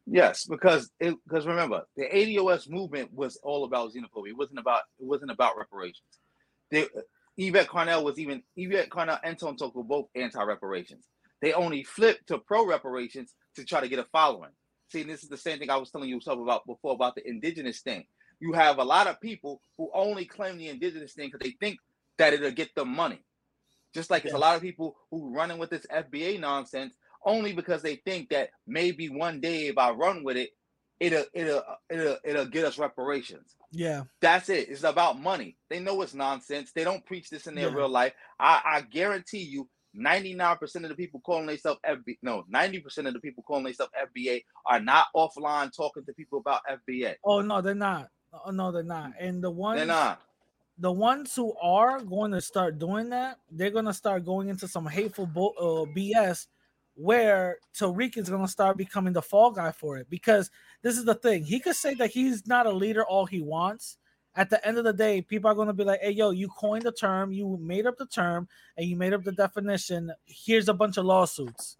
Yes, 0.05 0.45
because 0.45 0.91
it 0.99 1.15
because 1.25 1.45
remember 1.47 1.83
the 1.95 2.03
ADOS 2.03 2.69
movement 2.69 3.13
was 3.13 3.37
all 3.41 3.63
about 3.63 3.93
xenophobia. 3.93 4.29
It 4.29 4.37
wasn't 4.37 4.59
about 4.59 4.81
it 4.99 5.05
wasn't 5.05 5.31
about 5.31 5.57
reparations. 5.57 6.01
They, 6.71 6.87
Yvette 7.37 7.67
Carnell 7.67 8.03
was 8.03 8.19
even 8.19 8.43
Yvette 8.55 8.89
Carnell 8.89 9.19
and 9.23 9.39
Tom 9.39 9.55
were 9.73 9.83
both 9.83 10.07
anti-reparations. 10.15 11.05
They 11.41 11.53
only 11.53 11.83
flipped 11.83 12.27
to 12.27 12.37
pro-reparations 12.37 13.33
to 13.55 13.65
try 13.65 13.81
to 13.81 13.87
get 13.87 13.99
a 13.99 14.05
following. 14.05 14.51
See, 14.91 15.03
this 15.03 15.23
is 15.23 15.29
the 15.29 15.37
same 15.37 15.59
thing 15.59 15.69
I 15.69 15.77
was 15.77 15.89
telling 15.89 16.09
you 16.09 16.19
about 16.25 16.65
before 16.65 16.93
about 16.93 17.15
the 17.15 17.27
indigenous 17.27 17.81
thing. 17.81 18.05
You 18.39 18.53
have 18.53 18.77
a 18.77 18.83
lot 18.83 19.07
of 19.07 19.19
people 19.21 19.61
who 19.77 19.89
only 19.93 20.25
claim 20.25 20.57
the 20.57 20.67
indigenous 20.67 21.13
thing 21.13 21.31
because 21.31 21.45
they 21.45 21.55
think 21.59 21.79
that 22.17 22.33
it'll 22.33 22.51
get 22.51 22.75
them 22.75 22.89
money. 22.89 23.23
Just 23.93 24.09
like 24.09 24.25
it's 24.25 24.33
a 24.33 24.37
lot 24.37 24.55
of 24.55 24.61
people 24.61 24.95
who 25.11 25.33
running 25.33 25.57
with 25.57 25.69
this 25.69 25.85
FBA 25.91 26.39
nonsense 26.39 26.95
only 27.25 27.53
because 27.53 27.81
they 27.81 27.95
think 27.97 28.29
that 28.29 28.49
maybe 28.67 29.09
one 29.09 29.39
day 29.41 29.67
if 29.67 29.77
I 29.77 29.91
run 29.91 30.23
with 30.23 30.37
it, 30.37 30.51
it'll 30.99 31.25
it'll 31.33 31.63
it'll 31.89 32.17
it'll 32.23 32.45
get 32.45 32.65
us 32.65 32.77
reparations. 32.77 33.55
Yeah. 33.71 34.03
That's 34.21 34.49
it. 34.49 34.69
It's 34.69 34.83
about 34.83 35.19
money. 35.19 35.57
They 35.69 35.79
know 35.79 36.01
it's 36.01 36.13
nonsense. 36.13 36.71
They 36.73 36.83
don't 36.83 37.05
preach 37.05 37.29
this 37.29 37.47
in 37.47 37.55
their 37.55 37.69
Yeah. 37.69 37.75
real 37.75 37.89
life. 37.89 38.13
I, 38.39 38.61
I 38.65 38.81
guarantee 38.81 39.39
you, 39.43 39.67
99% 39.95 40.75
of 40.83 40.89
the 40.89 40.95
people 40.95 41.19
calling 41.25 41.45
themselves 41.47 41.79
FBA, 41.87 42.17
no, 42.21 42.43
90% 42.53 43.07
of 43.07 43.13
the 43.13 43.19
people 43.19 43.43
calling 43.43 43.63
themselves 43.63 43.91
FBA 44.15 44.43
are 44.65 44.79
not 44.79 45.07
offline 45.15 45.71
talking 45.75 46.03
to 46.05 46.13
people 46.13 46.39
about 46.39 46.61
FBA. 46.69 47.15
Oh 47.23 47.41
no, 47.41 47.61
they're 47.61 47.73
not. 47.75 48.09
Oh 48.45 48.51
no, 48.51 48.71
they're 48.71 48.83
not. 48.83 49.13
And 49.19 49.43
the 49.43 49.51
ones 49.51 49.77
They're 49.77 49.85
not. 49.85 50.21
the 50.77 50.91
ones 50.91 51.35
who 51.35 51.55
are 51.61 51.99
going 52.01 52.31
to 52.31 52.41
start 52.41 52.79
doing 52.79 53.09
that, 53.09 53.37
they're 53.51 53.69
going 53.71 53.85
to 53.85 53.93
start 53.93 54.25
going 54.25 54.49
into 54.49 54.67
some 54.67 54.85
hateful 54.87 55.25
bo- 55.27 55.53
uh, 55.59 55.85
BS 55.95 56.47
where 56.95 57.57
Tariq 57.77 58.17
is 58.17 58.29
going 58.29 58.43
to 58.45 58.47
start 58.51 58.77
becoming 58.77 59.13
the 59.13 59.21
fall 59.21 59.51
guy 59.51 59.71
for 59.71 59.97
it. 59.97 60.09
Because 60.09 60.51
this 60.81 60.97
is 60.97 61.05
the 61.05 61.15
thing, 61.15 61.43
he 61.43 61.59
could 61.59 61.75
say 61.75 61.93
that 61.95 62.11
he's 62.11 62.45
not 62.47 62.65
a 62.65 62.71
leader 62.71 63.03
all 63.05 63.25
he 63.25 63.41
wants. 63.41 63.97
At 64.35 64.49
the 64.49 64.65
end 64.67 64.79
of 64.79 64.83
the 64.83 64.93
day, 64.93 65.21
people 65.21 65.49
are 65.49 65.53
going 65.55 65.67
to 65.67 65.73
be 65.73 65.83
like, 65.83 66.01
hey, 66.01 66.11
yo, 66.11 66.31
you 66.31 66.47
coined 66.49 66.83
the 66.83 66.91
term, 66.91 67.31
you 67.31 67.57
made 67.61 67.85
up 67.85 67.97
the 67.97 68.07
term, 68.07 68.47
and 68.77 68.87
you 68.87 68.95
made 68.95 69.13
up 69.13 69.23
the 69.23 69.31
definition. 69.31 70.11
Here's 70.25 70.69
a 70.69 70.73
bunch 70.73 70.97
of 70.97 71.05
lawsuits. 71.05 71.77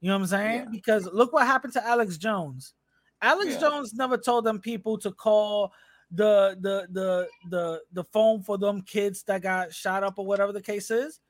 You 0.00 0.08
know 0.08 0.14
what 0.16 0.22
I'm 0.22 0.26
saying? 0.28 0.58
Yeah. 0.60 0.68
Because 0.70 1.06
look 1.12 1.32
what 1.32 1.46
happened 1.46 1.72
to 1.72 1.84
Alex 1.84 2.16
Jones. 2.16 2.74
Alex 3.22 3.54
Yeah. 3.54 3.60
Jones 3.60 3.94
never 3.94 4.16
told 4.18 4.44
them 4.44 4.60
people 4.60 4.98
to 4.98 5.10
call 5.10 5.72
the 6.10 6.56
the 6.60 6.86
the 6.92 7.28
the 7.50 7.80
the 7.92 8.04
phone 8.04 8.42
for 8.42 8.58
them 8.58 8.82
kids 8.82 9.22
that 9.24 9.42
got 9.42 9.72
shot 9.72 10.04
up 10.04 10.18
or 10.18 10.26
whatever 10.26 10.52
the 10.52 10.60
case 10.62 10.90
is. 10.90 11.20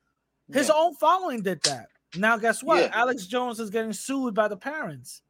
His 0.53 0.69
Yeah. 0.69 0.75
own 0.75 0.95
following 0.97 1.41
did 1.43 1.63
that. 1.63 1.89
Now, 2.17 2.37
guess 2.37 2.63
what? 2.63 2.81
Yeah. 2.83 2.91
Alex 2.93 3.27
Jones 3.27 3.61
is 3.61 3.71
getting 3.71 3.93
sued 3.93 4.35
by 4.35 4.49
the 4.49 4.57
parents. 4.57 5.23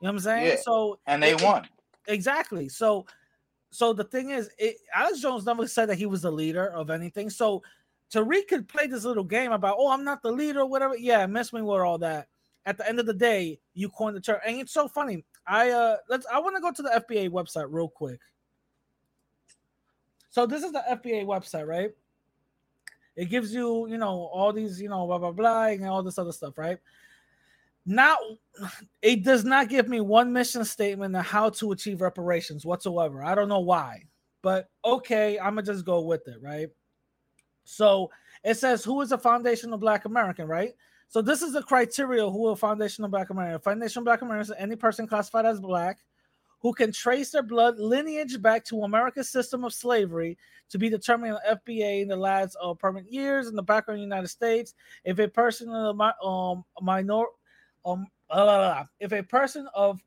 You 0.00 0.06
know 0.06 0.12
what 0.12 0.14
I'm 0.16 0.20
saying? 0.20 0.46
Yeah. 0.46 0.56
So 0.62 0.98
And 1.06 1.22
they 1.22 1.32
it- 1.32 1.42
won. 1.42 1.68
exactly. 2.06 2.68
So 2.68 3.06
so 3.72 3.92
the 3.92 4.04
thing 4.04 4.30
is, 4.30 4.50
it, 4.58 4.76
Alex 4.94 5.20
Jones 5.20 5.46
never 5.46 5.66
said 5.68 5.86
that 5.90 5.94
he 5.96 6.06
was 6.06 6.22
the 6.22 6.30
leader 6.32 6.68
of 6.72 6.90
anything. 6.90 7.30
So 7.30 7.62
Tariq 8.12 8.48
could 8.48 8.66
play 8.66 8.88
this 8.88 9.04
little 9.04 9.22
game 9.22 9.52
about, 9.52 9.76
oh, 9.78 9.90
I'm 9.92 10.02
not 10.02 10.22
the 10.22 10.32
leader 10.32 10.60
or 10.60 10.66
whatever. 10.66 10.96
Yeah, 10.96 11.24
miss 11.26 11.52
me 11.52 11.62
with 11.62 11.80
all 11.80 11.98
that. 11.98 12.26
At 12.66 12.76
the 12.76 12.88
end 12.88 12.98
of 12.98 13.06
the 13.06 13.14
day, 13.14 13.60
you 13.74 13.88
coined 13.88 14.16
the 14.16 14.20
term, 14.20 14.38
and 14.44 14.56
it's 14.60 14.72
so 14.72 14.88
funny. 14.88 15.24
I 15.46 15.70
uh 15.70 15.96
let's 16.08 16.26
I 16.26 16.38
want 16.40 16.56
to 16.56 16.60
go 16.62 16.72
to 16.72 16.82
the 16.82 16.90
FBA 17.08 17.30
website 17.30 17.66
real 17.70 17.88
quick. 17.88 18.20
So 20.30 20.46
this 20.46 20.62
is 20.62 20.72
the 20.72 20.82
FBA 20.90 21.24
website, 21.24 21.66
right? 21.66 21.90
It 23.16 23.26
gives 23.26 23.52
you, 23.52 23.86
you 23.88 23.98
know, 23.98 24.30
all 24.32 24.52
these, 24.52 24.80
you 24.80 24.88
know, 24.88 25.06
blah 25.06 25.18
blah 25.18 25.32
blah, 25.32 25.66
and 25.66 25.86
all 25.86 26.02
this 26.02 26.18
other 26.18 26.32
stuff, 26.32 26.56
right? 26.58 26.78
Now, 27.86 28.16
it 29.02 29.24
does 29.24 29.44
not 29.44 29.68
give 29.68 29.88
me 29.88 30.00
one 30.00 30.32
mission 30.32 30.64
statement 30.64 31.16
on 31.16 31.24
how 31.24 31.50
to 31.50 31.72
achieve 31.72 32.00
reparations 32.00 32.64
whatsoever. 32.64 33.24
I 33.24 33.34
don't 33.34 33.48
know 33.48 33.60
why, 33.60 34.04
but 34.42 34.68
okay, 34.84 35.38
I'm 35.38 35.54
gonna 35.54 35.62
just 35.62 35.84
go 35.84 36.00
with 36.00 36.26
it, 36.28 36.40
right? 36.42 36.68
So 37.64 38.10
it 38.44 38.54
says, 38.54 38.84
"Who 38.84 39.00
is 39.00 39.12
a 39.12 39.18
foundational 39.18 39.78
Black 39.78 40.04
American?" 40.04 40.46
Right. 40.46 40.74
So 41.08 41.20
this 41.20 41.42
is 41.42 41.52
the 41.52 41.62
criteria 41.62 42.28
who 42.28 42.48
a 42.48 42.56
foundational 42.56 43.10
Black 43.10 43.30
American. 43.30 43.60
Foundational 43.60 44.04
Black 44.04 44.22
American 44.22 44.52
is 44.52 44.60
any 44.60 44.76
person 44.76 45.08
classified 45.08 45.44
as 45.44 45.60
Black 45.60 45.98
who 46.60 46.72
can 46.72 46.92
trace 46.92 47.30
their 47.30 47.42
blood 47.42 47.78
lineage 47.78 48.40
back 48.40 48.64
to 48.66 48.82
America's 48.82 49.30
system 49.30 49.64
of 49.64 49.72
slavery 49.72 50.36
to 50.68 50.78
be 50.78 50.88
determined 50.88 51.34
in 51.34 51.38
the 51.44 51.56
FBA 51.56 52.02
in 52.02 52.08
the 52.08 52.16
last 52.16 52.56
uh, 52.62 52.74
permanent 52.74 53.10
years 53.10 53.48
in 53.48 53.56
the 53.56 53.62
background 53.62 53.96
of 53.96 54.00
the 54.00 54.14
United 54.14 54.28
States. 54.28 54.74
If 55.04 55.18
a 55.18 55.28
person 55.28 55.70
of 55.70 56.00
um 56.22 56.64
minor 56.80 57.24
um 57.84 58.06
if 59.00 59.12
a 59.12 59.22
person 59.22 59.68
of 59.74 60.00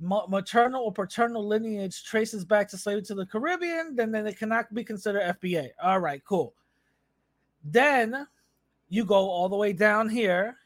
maternal 0.00 0.84
or 0.84 0.92
paternal 0.92 1.46
lineage 1.46 2.04
traces 2.04 2.44
back 2.44 2.68
to 2.68 2.76
slavery 2.76 3.02
to 3.02 3.14
the 3.14 3.26
Caribbean, 3.26 3.96
then 3.96 4.10
then 4.10 4.26
it 4.26 4.38
cannot 4.38 4.72
be 4.72 4.84
considered 4.84 5.36
FBA. 5.40 5.70
All 5.82 6.00
right, 6.00 6.22
cool. 6.24 6.54
Then 7.64 8.26
you 8.88 9.04
go 9.04 9.28
all 9.28 9.48
the 9.48 9.56
way 9.56 9.72
down 9.72 10.08
here, 10.08 10.56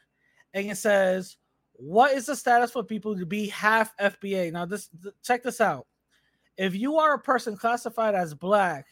and 0.53 0.69
it 0.69 0.77
says, 0.77 1.37
"What 1.81 2.13
is 2.13 2.27
the 2.27 2.35
status 2.35 2.71
for 2.71 2.83
people 2.83 3.17
to 3.17 3.25
be 3.25 3.47
half 3.47 3.95
FBA?" 3.97 4.51
Now, 4.51 4.65
this 4.65 4.89
th- 5.01 5.15
check 5.23 5.43
this 5.43 5.59
out. 5.59 5.87
If 6.57 6.75
you 6.75 6.97
are 6.97 7.15
a 7.15 7.19
person 7.19 7.57
classified 7.57 8.13
as 8.13 8.33
black, 8.33 8.85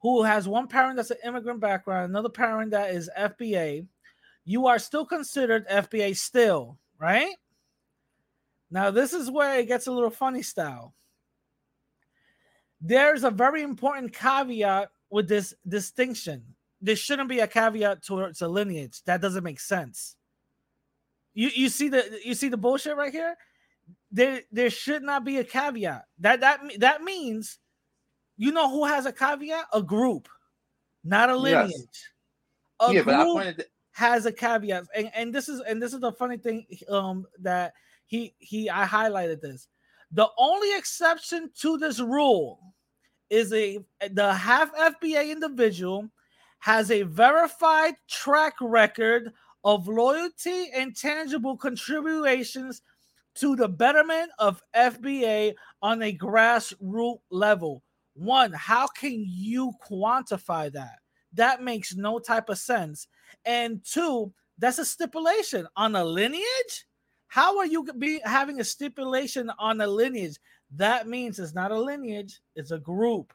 who 0.00 0.22
has 0.22 0.48
one 0.48 0.68
parent 0.68 0.96
that's 0.96 1.10
an 1.10 1.18
immigrant 1.24 1.60
background, 1.60 2.10
another 2.10 2.28
parent 2.28 2.70
that 2.70 2.94
is 2.94 3.10
FBA, 3.16 3.86
you 4.44 4.66
are 4.66 4.78
still 4.78 5.04
considered 5.04 5.68
FBA 5.68 6.16
still, 6.16 6.78
right? 6.98 7.34
Now, 8.70 8.90
this 8.90 9.12
is 9.12 9.30
where 9.30 9.58
it 9.58 9.66
gets 9.66 9.86
a 9.86 9.92
little 9.92 10.10
funny 10.10 10.42
style. 10.42 10.94
There's 12.80 13.24
a 13.24 13.30
very 13.30 13.62
important 13.62 14.12
caveat 14.12 14.90
with 15.10 15.28
this 15.28 15.54
distinction. 15.66 16.54
There 16.80 16.96
shouldn't 16.96 17.28
be 17.28 17.40
a 17.40 17.46
caveat 17.46 18.02
towards 18.02 18.42
a 18.42 18.48
lineage. 18.48 19.02
That 19.04 19.20
doesn't 19.20 19.44
make 19.44 19.60
sense. 19.60 20.16
You 21.36 21.50
you 21.54 21.68
see 21.68 21.88
the 21.90 22.18
you 22.24 22.34
see 22.34 22.48
the 22.48 22.56
bullshit 22.56 22.96
right 22.96 23.12
here? 23.12 23.36
There 24.10 24.40
there 24.50 24.70
should 24.70 25.02
not 25.02 25.22
be 25.22 25.36
a 25.36 25.44
caveat. 25.44 26.06
That 26.18 26.40
that 26.40 26.60
that 26.78 27.02
means 27.02 27.58
you 28.38 28.52
know 28.52 28.70
who 28.70 28.86
has 28.86 29.04
a 29.04 29.12
caveat? 29.12 29.66
A 29.74 29.82
group, 29.82 30.28
not 31.04 31.28
a 31.28 31.36
lineage. 31.36 31.70
Yes. 31.70 31.86
A 32.80 32.94
yeah, 32.94 33.02
but 33.02 33.14
I 33.14 33.22
group 33.24 33.60
has 33.92 34.26
a 34.26 34.32
caveat 34.32 34.84
and, 34.94 35.10
and 35.14 35.34
this 35.34 35.48
is 35.48 35.60
and 35.60 35.80
this 35.80 35.94
is 35.94 36.00
the 36.00 36.12
funny 36.12 36.36
thing 36.36 36.66
um 36.90 37.24
that 37.40 37.72
he 38.04 38.34
he 38.36 38.68
i 38.68 38.84
highlighted 38.84 39.40
this 39.40 39.68
the 40.12 40.28
only 40.36 40.76
exception 40.76 41.50
to 41.58 41.78
this 41.78 41.98
rule 41.98 42.74
is 43.30 43.54
a 43.54 43.78
the 44.10 44.34
half 44.34 44.70
fba 44.76 45.30
individual 45.30 46.10
has 46.58 46.90
a 46.90 47.04
verified 47.04 47.94
track 48.06 48.52
record 48.60 49.32
of 49.66 49.86
loyalty 49.86 50.70
and 50.72 50.96
tangible 50.96 51.56
contributions 51.56 52.80
to 53.34 53.54
the 53.56 53.68
betterment 53.68 54.30
of 54.38 54.62
fba 54.74 55.52
on 55.82 56.02
a 56.02 56.16
grassroots 56.16 57.18
level 57.30 57.82
one 58.14 58.52
how 58.52 58.86
can 58.86 59.22
you 59.26 59.72
quantify 59.86 60.72
that 60.72 61.00
that 61.34 61.62
makes 61.62 61.94
no 61.94 62.18
type 62.18 62.48
of 62.48 62.56
sense 62.56 63.08
and 63.44 63.84
two, 63.84 64.32
that's 64.58 64.78
a 64.78 64.84
stipulation 64.84 65.66
on 65.76 65.94
a 65.96 66.04
lineage. 66.04 66.86
How 67.28 67.58
are 67.58 67.66
you 67.66 67.84
be 67.98 68.20
having 68.24 68.60
a 68.60 68.64
stipulation 68.64 69.50
on 69.58 69.80
a 69.80 69.86
lineage? 69.86 70.38
That 70.74 71.06
means 71.06 71.38
it's 71.38 71.54
not 71.54 71.70
a 71.70 71.80
lineage, 71.80 72.40
it's 72.54 72.70
a 72.70 72.78
group. 72.78 73.32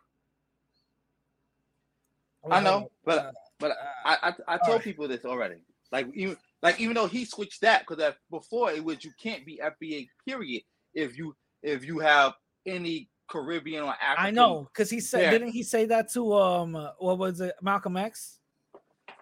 I 2.49 2.59
know, 2.59 2.89
but 3.05 3.19
Uh, 3.19 3.31
but 3.59 3.77
I 4.03 4.33
I, 4.47 4.55
I 4.55 4.57
told 4.57 4.81
people 4.81 5.07
this 5.07 5.25
already. 5.25 5.61
Like 5.91 6.07
even 6.13 6.37
like 6.61 6.79
even 6.79 6.95
though 6.95 7.07
he 7.07 7.25
switched 7.25 7.61
that 7.61 7.85
because 7.87 8.13
before 8.29 8.71
it 8.71 8.83
was 8.83 9.03
you 9.03 9.11
can't 9.21 9.45
be 9.45 9.61
FBA 9.63 10.07
period 10.27 10.63
if 10.93 11.17
you 11.17 11.35
if 11.63 11.85
you 11.85 11.99
have 11.99 12.33
any 12.65 13.09
Caribbean 13.29 13.83
or 13.83 13.93
African. 14.01 14.25
I 14.25 14.31
know 14.31 14.67
because 14.73 14.89
he 14.89 14.99
said, 14.99 15.21
Yeah. 15.23 15.31
didn't 15.31 15.49
he 15.51 15.63
say 15.63 15.85
that 15.85 16.11
to 16.13 16.33
um, 16.33 16.73
what 16.99 17.17
was 17.17 17.41
it, 17.41 17.55
Malcolm 17.61 17.97
X? 17.97 18.39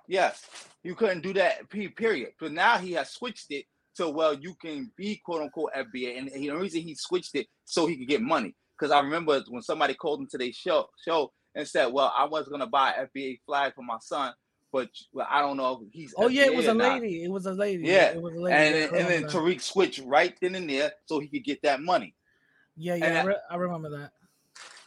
Yes, 0.07 0.43
you 0.83 0.95
couldn't 0.95 1.21
do 1.21 1.33
that. 1.33 1.69
Period. 1.69 2.31
But 2.39 2.51
now 2.51 2.77
he 2.77 2.93
has 2.93 3.11
switched 3.11 3.51
it 3.51 3.65
to 3.97 4.09
well, 4.09 4.33
you 4.33 4.55
can 4.61 4.91
be 4.97 5.21
quote 5.23 5.41
unquote 5.41 5.71
FBA, 5.75 6.17
and 6.17 6.29
the 6.29 6.49
reason 6.51 6.81
he 6.81 6.95
switched 6.95 7.35
it 7.35 7.47
so 7.65 7.85
he 7.85 7.97
could 7.97 8.07
get 8.07 8.21
money. 8.21 8.55
Because 8.77 8.91
I 8.91 8.99
remember 9.01 9.41
when 9.49 9.61
somebody 9.61 9.93
called 9.93 10.21
him 10.21 10.27
to 10.31 10.37
their 10.37 10.53
show 10.53 10.87
show 11.05 11.31
and 11.53 11.67
said, 11.67 11.87
"Well, 11.87 12.11
I 12.15 12.25
was 12.25 12.47
gonna 12.47 12.67
buy 12.67 12.93
FBA 12.93 13.39
flag 13.45 13.73
for 13.75 13.83
my 13.83 13.97
son, 14.01 14.33
but 14.71 14.89
well, 15.13 15.27
I 15.29 15.41
don't 15.41 15.57
know 15.57 15.81
if 15.83 15.91
he's." 15.93 16.13
Oh 16.17 16.27
yeah, 16.27 16.45
it 16.45 16.55
was 16.55 16.67
a 16.67 16.73
not." 16.73 17.01
lady. 17.01 17.23
It 17.23 17.31
was 17.31 17.45
a 17.45 17.53
lady. 17.53 17.83
Yeah, 17.87 18.11
it 18.11 18.21
was 18.21 18.33
a 18.35 18.39
lady. 18.39 18.55
And 18.55 18.75
then, 18.75 18.95
and 19.01 19.07
then. 19.09 19.23
Tariq 19.31 19.61
switched 19.61 19.99
right 20.05 20.35
then 20.41 20.55
and 20.55 20.69
there 20.69 20.91
so 21.05 21.19
he 21.19 21.27
could 21.27 21.43
get 21.43 21.61
that 21.63 21.81
money. 21.81 22.15
yeah, 22.77 22.95
yeah, 22.95 23.05
and 23.05 23.17
I, 23.17 23.23
re- 23.23 23.35
I 23.51 23.55
remember 23.55 23.89
that. 23.89 24.11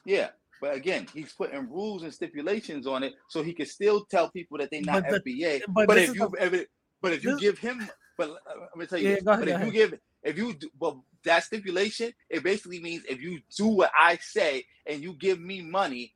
Yeah. 0.04 0.28
But 0.60 0.76
again, 0.76 1.08
he's 1.12 1.32
putting 1.32 1.68
rules 1.68 2.04
and 2.04 2.14
stipulations 2.14 2.86
on 2.86 3.02
it 3.02 3.14
so 3.28 3.42
he 3.42 3.52
can 3.52 3.66
still 3.66 4.04
tell 4.04 4.30
people 4.30 4.58
that 4.58 4.70
they're 4.70 4.80
not 4.80 5.02
But 5.08 5.24
the- 5.24 5.32
FBA. 5.42 5.62
but 5.68 5.88
But, 5.88 5.98
if 5.98 6.14
you 6.14 6.28
the- 6.28 6.44
if 6.46 6.52
it, 6.52 6.68
but 7.00 7.12
if 7.12 7.24
you 7.24 7.32
this- 7.32 7.40
give 7.40 7.58
him 7.58 7.88
but 8.16 8.30
uh, 8.30 8.34
let 8.60 8.76
me 8.76 8.86
tell 8.86 8.98
you 8.98 9.08
Yeah, 9.08 9.14
this, 9.16 9.26
ahead, 9.26 9.40
but 9.40 9.48
go 9.48 9.54
if 9.56 9.64
you 9.66 9.72
give 9.72 9.98
if 10.22 10.36
you 10.38 10.52
do 10.54 10.70
well 10.78 11.04
that 11.24 11.42
stipulation, 11.42 12.12
it 12.30 12.44
basically 12.44 12.80
means 12.80 13.02
if 13.08 13.20
you 13.20 13.40
do 13.56 13.66
what 13.66 13.90
I 13.98 14.16
say 14.18 14.64
and 14.86 15.02
you 15.02 15.14
give 15.14 15.40
me 15.40 15.62
money 15.62 16.14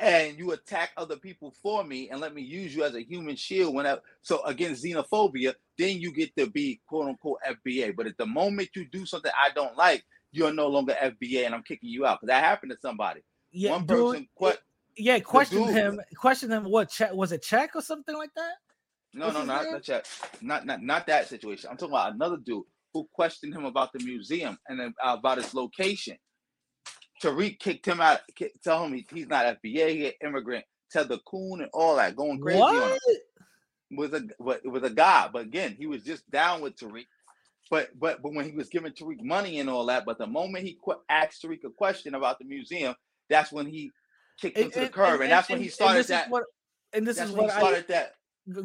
and 0.00 0.38
you 0.38 0.52
attack 0.52 0.90
other 0.96 1.16
people 1.16 1.54
for 1.62 1.84
me 1.84 2.08
and 2.10 2.20
let 2.20 2.34
me 2.34 2.42
use 2.42 2.74
you 2.74 2.82
as 2.82 2.94
a 2.94 3.02
human 3.02 3.36
shield 3.36 3.74
whenever 3.74 4.00
so 4.22 4.42
against 4.44 4.82
xenophobia, 4.82 5.54
then 5.78 5.98
you 5.98 6.12
get 6.12 6.34
to 6.36 6.48
be 6.48 6.80
quote 6.86 7.08
unquote 7.08 7.38
FBA. 7.46 7.94
But 7.94 8.06
at 8.06 8.16
the 8.16 8.26
moment 8.26 8.70
you 8.74 8.86
do 8.90 9.04
something 9.04 9.30
I 9.38 9.50
don't 9.54 9.76
like, 9.76 10.04
you're 10.32 10.52
no 10.52 10.68
longer 10.68 10.96
FBA 11.00 11.44
and 11.46 11.54
I'm 11.54 11.62
kicking 11.62 11.90
you 11.90 12.06
out. 12.06 12.20
Because 12.20 12.28
that 12.28 12.42
happened 12.42 12.72
to 12.72 12.78
somebody. 12.80 13.20
Yeah, 13.52 13.72
One 13.72 13.86
dude, 13.86 14.28
person 14.38 14.56
yeah, 14.96 15.18
question 15.20 15.64
him. 15.64 16.00
Question 16.16 16.50
him. 16.50 16.64
What 16.64 16.90
check 16.90 17.12
was 17.12 17.32
it? 17.32 17.42
Check 17.42 17.74
or 17.74 17.82
something 17.82 18.16
like 18.16 18.30
that? 18.36 18.52
No, 19.12 19.26
What's 19.26 19.38
no, 19.38 19.44
not 19.44 19.62
name? 19.64 19.72
not 19.72 19.86
that. 19.86 20.08
Not 20.40 20.66
not 20.66 20.82
not 20.82 21.06
that 21.06 21.28
situation. 21.28 21.68
I'm 21.70 21.76
talking 21.76 21.94
about 21.94 22.14
another 22.14 22.36
dude 22.36 22.64
who 22.92 23.08
questioned 23.12 23.54
him 23.54 23.64
about 23.64 23.92
the 23.92 24.00
museum 24.00 24.58
and 24.68 24.94
about 25.02 25.38
its 25.38 25.54
location. 25.54 26.16
Tariq 27.22 27.58
kicked 27.60 27.86
him 27.86 28.00
out. 28.00 28.20
Tell 28.64 28.84
him 28.84 28.94
he, 28.94 29.06
he's 29.12 29.28
not 29.28 29.46
FBA, 29.62 29.90
he 29.90 30.06
an 30.06 30.12
immigrant. 30.24 30.64
Tell 30.92 31.04
the 31.06 31.18
coon 31.20 31.62
and 31.62 31.70
all 31.74 31.96
that, 31.96 32.16
going 32.16 32.40
crazy 32.40 32.78
on 32.78 32.92
him. 32.92 32.98
What? 33.04 33.18
Was 33.92 34.12
a 34.14 34.22
wa- 34.38 34.58
was 34.64 34.82
a 34.84 34.90
guy, 34.90 35.28
but 35.32 35.42
again, 35.42 35.76
he 35.78 35.86
was 35.86 36.02
just 36.04 36.28
down 36.30 36.60
with 36.62 36.76
Tariq. 36.76 37.06
But 37.70 37.90
but 37.98 38.22
but 38.22 38.34
when 38.34 38.46
he 38.46 38.52
was 38.56 38.68
giving 38.68 38.92
Tariq 38.92 39.22
money 39.22 39.60
and 39.60 39.70
all 39.70 39.86
that, 39.86 40.04
but 40.06 40.18
the 40.18 40.26
moment 40.26 40.64
he 40.64 40.78
qu- 40.84 41.00
asked 41.08 41.42
Tariq 41.44 41.64
a 41.64 41.70
question 41.70 42.14
about 42.14 42.38
the 42.38 42.44
museum, 42.46 42.94
that's 43.30 43.52
when 43.52 43.66
he 43.66 43.92
kicked 44.40 44.58
him 44.58 44.70
to 44.72 44.80
the 44.80 44.88
curb, 44.88 45.20
and, 45.22 45.32
that's 45.32 45.48
when 45.48 45.60
he 45.60 45.68
started 45.68 46.06
that. 46.08 46.30
what- 46.30 46.44
and 46.92 47.06
this 47.06 47.20
is 47.20 47.30
what 47.32 47.44
he 47.44 47.50
started 47.50 47.88
that. 47.88 48.14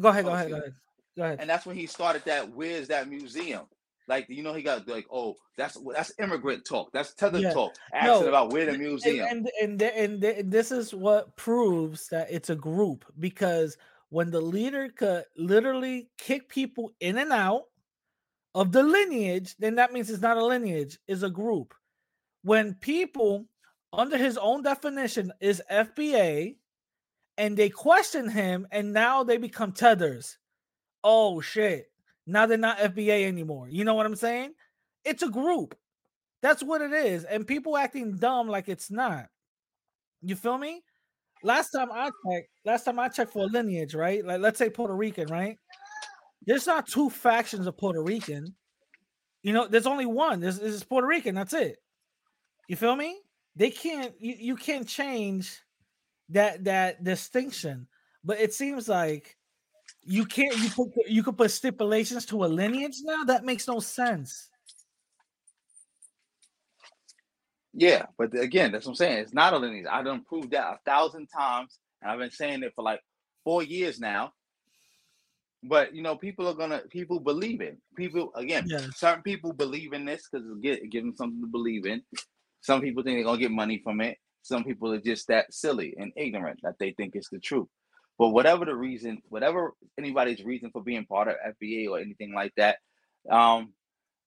Go 0.00 0.08
ahead. 0.10 0.24
Go 0.24 0.30
Oh, 0.30 0.34
ahead. 0.34 0.50
Go 0.50 0.56
ahead. 0.56 0.74
Go 1.16 1.24
ahead. 1.24 1.40
and 1.40 1.50
that's 1.50 1.66
when 1.66 1.76
he 1.76 1.86
started 1.86 2.24
that 2.26 2.50
where's 2.54 2.88
that 2.88 3.08
museum 3.08 3.66
like 4.08 4.26
you 4.28 4.42
know 4.42 4.54
he 4.54 4.62
got 4.62 4.86
like 4.88 5.06
oh 5.10 5.36
that's 5.56 5.78
that's 5.94 6.12
immigrant 6.18 6.64
talk. 6.64 6.92
That's 6.92 7.14
tether 7.14 7.40
Yeah. 7.40 7.52
talk 7.52 7.74
asking 7.92 8.22
No, 8.22 8.28
about 8.28 8.50
where 8.50 8.66
the 8.66 8.78
museum 8.78 9.26
and 9.28 9.50
and, 9.60 9.82
and, 9.82 10.22
and 10.24 10.50
this 10.52 10.70
is 10.70 10.94
what 10.94 11.34
proves 11.36 12.08
that 12.08 12.28
it's 12.30 12.50
a 12.50 12.56
group 12.56 13.04
because 13.18 13.76
when 14.10 14.30
the 14.30 14.40
leader 14.40 14.88
could 14.88 15.24
literally 15.36 16.08
kick 16.18 16.48
people 16.48 16.92
in 17.00 17.18
and 17.18 17.32
out 17.32 17.64
of 18.54 18.72
the 18.72 18.82
lineage 18.82 19.56
then 19.58 19.74
that 19.74 19.92
means 19.92 20.08
it's 20.10 20.22
not 20.22 20.36
a 20.36 20.44
lineage 20.44 20.98
it's 21.08 21.22
a 21.22 21.30
group. 21.30 21.74
When 22.42 22.74
people 22.74 23.46
under 23.92 24.16
his 24.16 24.38
own 24.38 24.62
definition 24.62 25.32
is 25.40 25.62
fba 25.70 26.56
and 27.38 27.56
they 27.56 27.70
question 27.70 28.28
him 28.28 28.66
and 28.70 28.92
now 28.92 29.24
they 29.24 29.36
become 29.36 29.72
tethers. 29.72 30.38
Oh 31.02 31.40
shit 31.40 31.86
now 32.26 32.46
they're 32.46 32.58
not 32.58 32.78
fba 32.78 33.26
anymore 33.26 33.68
you 33.68 33.84
know 33.84 33.94
what 33.94 34.06
i'm 34.06 34.16
saying 34.16 34.52
it's 35.04 35.22
a 35.22 35.28
group 35.28 35.76
that's 36.42 36.62
what 36.62 36.80
it 36.80 36.92
is. 36.92 37.24
And 37.24 37.46
people 37.46 37.76
acting 37.76 38.16
dumb 38.16 38.48
like 38.48 38.68
it's 38.68 38.90
not. 38.90 39.26
You 40.22 40.36
feel 40.36 40.58
me? 40.58 40.82
Last 41.42 41.70
time 41.70 41.90
I 41.92 42.10
checked, 42.24 42.48
last 42.64 42.84
time 42.84 42.98
I 42.98 43.08
checked 43.08 43.32
for 43.32 43.44
a 43.44 43.46
lineage, 43.46 43.94
right? 43.94 44.24
Like 44.24 44.40
let's 44.40 44.58
say 44.58 44.70
Puerto 44.70 44.94
Rican, 44.94 45.28
right? 45.28 45.58
There's 46.46 46.66
not 46.66 46.86
two 46.86 47.10
factions 47.10 47.66
of 47.66 47.76
Puerto 47.76 48.02
Rican. 48.02 48.54
You 49.42 49.52
know, 49.52 49.66
there's 49.66 49.86
only 49.86 50.06
one. 50.06 50.40
This 50.40 50.58
is 50.58 50.84
Puerto 50.84 51.06
Rican. 51.06 51.34
That's 51.34 51.52
it. 51.52 51.78
You 52.68 52.76
feel 52.76 52.96
me? 52.96 53.18
They 53.54 53.70
can't 53.70 54.14
you, 54.18 54.36
you 54.38 54.56
can't 54.56 54.86
change 54.86 55.60
that 56.30 56.64
that 56.64 57.04
distinction. 57.04 57.86
But 58.24 58.40
it 58.40 58.54
seems 58.54 58.88
like 58.88 59.35
you 60.06 60.24
can't 60.24 60.56
you 60.58 60.70
put 60.70 60.90
you 61.06 61.22
could 61.22 61.36
put 61.36 61.50
stipulations 61.50 62.24
to 62.26 62.44
a 62.44 62.46
lineage 62.46 62.96
now. 63.02 63.24
That 63.24 63.44
makes 63.44 63.66
no 63.68 63.80
sense. 63.80 64.48
yeah 67.78 68.06
but 68.16 68.34
again 68.38 68.72
that's 68.72 68.86
what 68.86 68.92
i'm 68.92 68.96
saying 68.96 69.18
it's 69.18 69.34
not 69.34 69.52
a 69.52 69.58
lineage 69.58 69.84
i 69.90 70.02
done 70.02 70.24
proved 70.26 70.50
that 70.52 70.64
a 70.66 70.78
thousand 70.86 71.26
times 71.26 71.78
and 72.00 72.10
i've 72.10 72.18
been 72.18 72.30
saying 72.30 72.62
it 72.62 72.72
for 72.74 72.82
like 72.82 73.00
four 73.44 73.62
years 73.62 74.00
now 74.00 74.32
but 75.62 75.94
you 75.94 76.00
know 76.02 76.16
people 76.16 76.48
are 76.48 76.54
gonna 76.54 76.80
people 76.90 77.20
believe 77.20 77.60
it 77.60 77.76
people 77.94 78.32
again 78.34 78.64
Yeah. 78.66 78.86
certain 78.94 79.22
people 79.22 79.52
believe 79.52 79.92
in 79.92 80.06
this 80.06 80.26
because 80.30 80.46
it 80.46 80.62
get- 80.62 80.82
it 80.84 80.90
gives 80.90 81.04
them 81.04 81.16
something 81.16 81.40
to 81.42 81.46
believe 81.48 81.84
in 81.84 82.00
some 82.62 82.80
people 82.80 83.02
think 83.02 83.16
they're 83.18 83.24
gonna 83.24 83.38
get 83.38 83.50
money 83.50 83.80
from 83.84 84.00
it 84.00 84.16
some 84.40 84.64
people 84.64 84.90
are 84.94 85.00
just 85.00 85.28
that 85.28 85.52
silly 85.52 85.94
and 85.98 86.12
ignorant 86.16 86.60
that 86.62 86.76
they 86.80 86.92
think 86.92 87.14
it's 87.14 87.28
the 87.28 87.38
truth 87.40 87.68
but 88.18 88.28
whatever 88.28 88.64
the 88.64 88.74
reason 88.74 89.20
whatever 89.28 89.72
anybody's 89.98 90.44
reason 90.44 90.70
for 90.70 90.82
being 90.82 91.04
part 91.06 91.28
of 91.28 91.34
fba 91.62 91.88
or 91.88 91.98
anything 91.98 92.34
like 92.34 92.52
that 92.56 92.78
um 93.30 93.72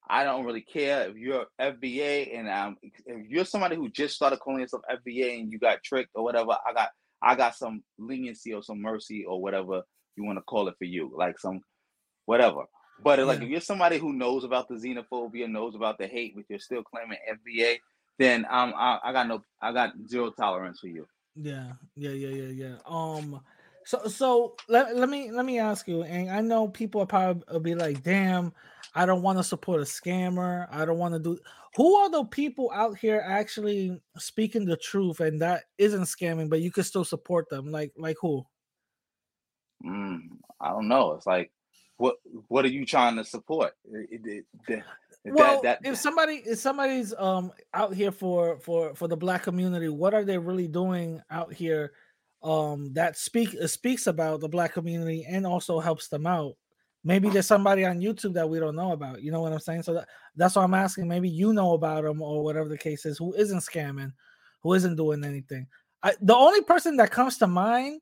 I 0.09 0.23
don't 0.23 0.43
really 0.43 0.61
care 0.61 1.07
if 1.07 1.17
you're 1.17 1.45
FBA 1.61 2.35
and 2.35 2.49
um, 2.49 2.77
if 2.81 3.27
you're 3.29 3.45
somebody 3.45 3.75
who 3.75 3.89
just 3.89 4.15
started 4.15 4.39
calling 4.39 4.61
yourself 4.61 4.81
FBA 4.91 5.39
and 5.39 5.51
you 5.51 5.59
got 5.59 5.83
tricked 5.83 6.09
or 6.15 6.23
whatever. 6.23 6.57
I 6.67 6.73
got 6.73 6.89
I 7.21 7.35
got 7.35 7.55
some 7.55 7.83
leniency 7.99 8.53
or 8.53 8.63
some 8.63 8.81
mercy 8.81 9.23
or 9.23 9.39
whatever 9.39 9.83
you 10.15 10.23
want 10.23 10.37
to 10.37 10.43
call 10.43 10.67
it 10.67 10.75
for 10.79 10.85
you, 10.85 11.13
like 11.15 11.37
some 11.37 11.61
whatever. 12.25 12.63
But 13.03 13.19
like 13.19 13.41
if 13.41 13.49
you're 13.49 13.61
somebody 13.61 13.99
who 13.99 14.13
knows 14.13 14.43
about 14.43 14.67
the 14.67 14.75
xenophobia, 14.75 15.47
knows 15.47 15.75
about 15.75 15.99
the 15.99 16.07
hate, 16.07 16.33
but 16.35 16.45
you're 16.49 16.59
still 16.59 16.83
claiming 16.83 17.19
FBA, 17.31 17.77
then 18.17 18.45
um 18.49 18.73
I, 18.75 18.99
I 19.03 19.13
got 19.13 19.27
no 19.27 19.43
I 19.61 19.71
got 19.73 19.93
zero 20.07 20.31
tolerance 20.31 20.79
for 20.79 20.87
you. 20.87 21.05
Yeah, 21.35 21.73
yeah, 21.95 22.11
yeah, 22.11 22.29
yeah, 22.29 22.65
yeah. 22.65 22.75
Um, 22.85 23.39
so 23.89 24.07
so 24.07 24.55
let, 24.67 24.95
let 24.95 25.09
me 25.09 25.31
let 25.31 25.45
me 25.47 25.57
ask 25.57 25.87
you, 25.87 26.03
and 26.03 26.29
I 26.29 26.41
know 26.41 26.67
people 26.67 27.01
are 27.01 27.07
probably 27.07 27.59
be 27.59 27.73
like, 27.73 28.03
"Damn, 28.03 28.53
I 28.93 29.07
don't 29.07 29.23
want 29.23 29.39
to 29.39 29.43
support 29.43 29.81
a 29.81 29.83
scammer. 29.83 30.67
I 30.69 30.85
don't 30.85 30.99
want 30.99 31.15
to 31.15 31.19
do." 31.19 31.39
Who 31.75 31.95
are 31.95 32.11
the 32.11 32.23
people 32.25 32.69
out 32.71 32.99
here 32.99 33.23
actually 33.25 33.99
speaking 34.15 34.65
the 34.65 34.77
truth 34.77 35.21
and 35.21 35.41
that 35.41 35.63
isn't 35.79 36.03
scamming, 36.03 36.51
but 36.51 36.61
you 36.61 36.71
can 36.71 36.83
still 36.83 37.03
support 37.03 37.49
them? 37.49 37.71
Like 37.71 37.91
like 37.97 38.17
who? 38.21 38.45
Mm, 39.83 40.37
I 40.61 40.69
don't 40.69 40.87
know. 40.87 41.13
It's 41.13 41.25
like 41.25 41.51
what 41.97 42.17
what 42.47 42.65
are 42.65 42.69
you 42.69 42.85
trying 42.85 43.15
to 43.15 43.23
support? 43.23 43.73
It- 43.91 44.09
it- 44.11 44.27
it- 44.27 44.45
that- 44.67 44.85
Well, 45.25 45.63
that- 45.63 45.79
if 45.83 45.97
somebody 45.97 46.43
if 46.45 46.59
somebody's 46.59 47.11
um 47.15 47.51
out 47.73 47.95
here 47.95 48.11
for 48.11 48.59
for 48.59 48.93
for 48.93 49.07
the 49.07 49.17
black 49.17 49.41
community, 49.41 49.89
what 49.89 50.13
are 50.13 50.23
they 50.23 50.37
really 50.37 50.67
doing 50.67 51.23
out 51.31 51.51
here 51.51 51.93
um 52.41 52.93
that 52.93 53.17
speak 53.17 53.55
uh, 53.61 53.67
speaks 53.67 54.07
about 54.07 54.39
the 54.39 54.47
black 54.47 54.73
community 54.73 55.25
and 55.27 55.45
also 55.45 55.79
helps 55.79 56.07
them 56.07 56.25
out? 56.27 56.53
Maybe 57.03 57.29
there's 57.29 57.47
somebody 57.47 57.85
on 57.85 58.01
YouTube 58.01 58.33
that 58.33 58.49
we 58.49 58.59
don't 58.59 58.75
know 58.75 58.91
about. 58.91 59.21
You 59.21 59.31
know 59.31 59.41
what 59.41 59.53
I'm 59.53 59.59
saying? 59.59 59.83
So 59.83 59.93
that, 59.93 60.07
that's 60.35 60.55
why 60.55 60.63
I'm 60.63 60.73
asking. 60.73 61.07
Maybe 61.07 61.29
you 61.29 61.53
know 61.53 61.73
about 61.73 62.03
them 62.03 62.21
or 62.21 62.43
whatever 62.43 62.67
the 62.67 62.77
case 62.77 63.05
is. 63.05 63.17
Who 63.17 63.33
isn't 63.35 63.59
scamming? 63.59 64.11
Who 64.63 64.73
isn't 64.73 64.97
doing 64.97 65.23
anything? 65.23 65.67
I, 66.03 66.13
the 66.21 66.35
only 66.35 66.61
person 66.61 66.97
that 66.97 67.11
comes 67.11 67.37
to 67.37 67.47
mind, 67.47 68.01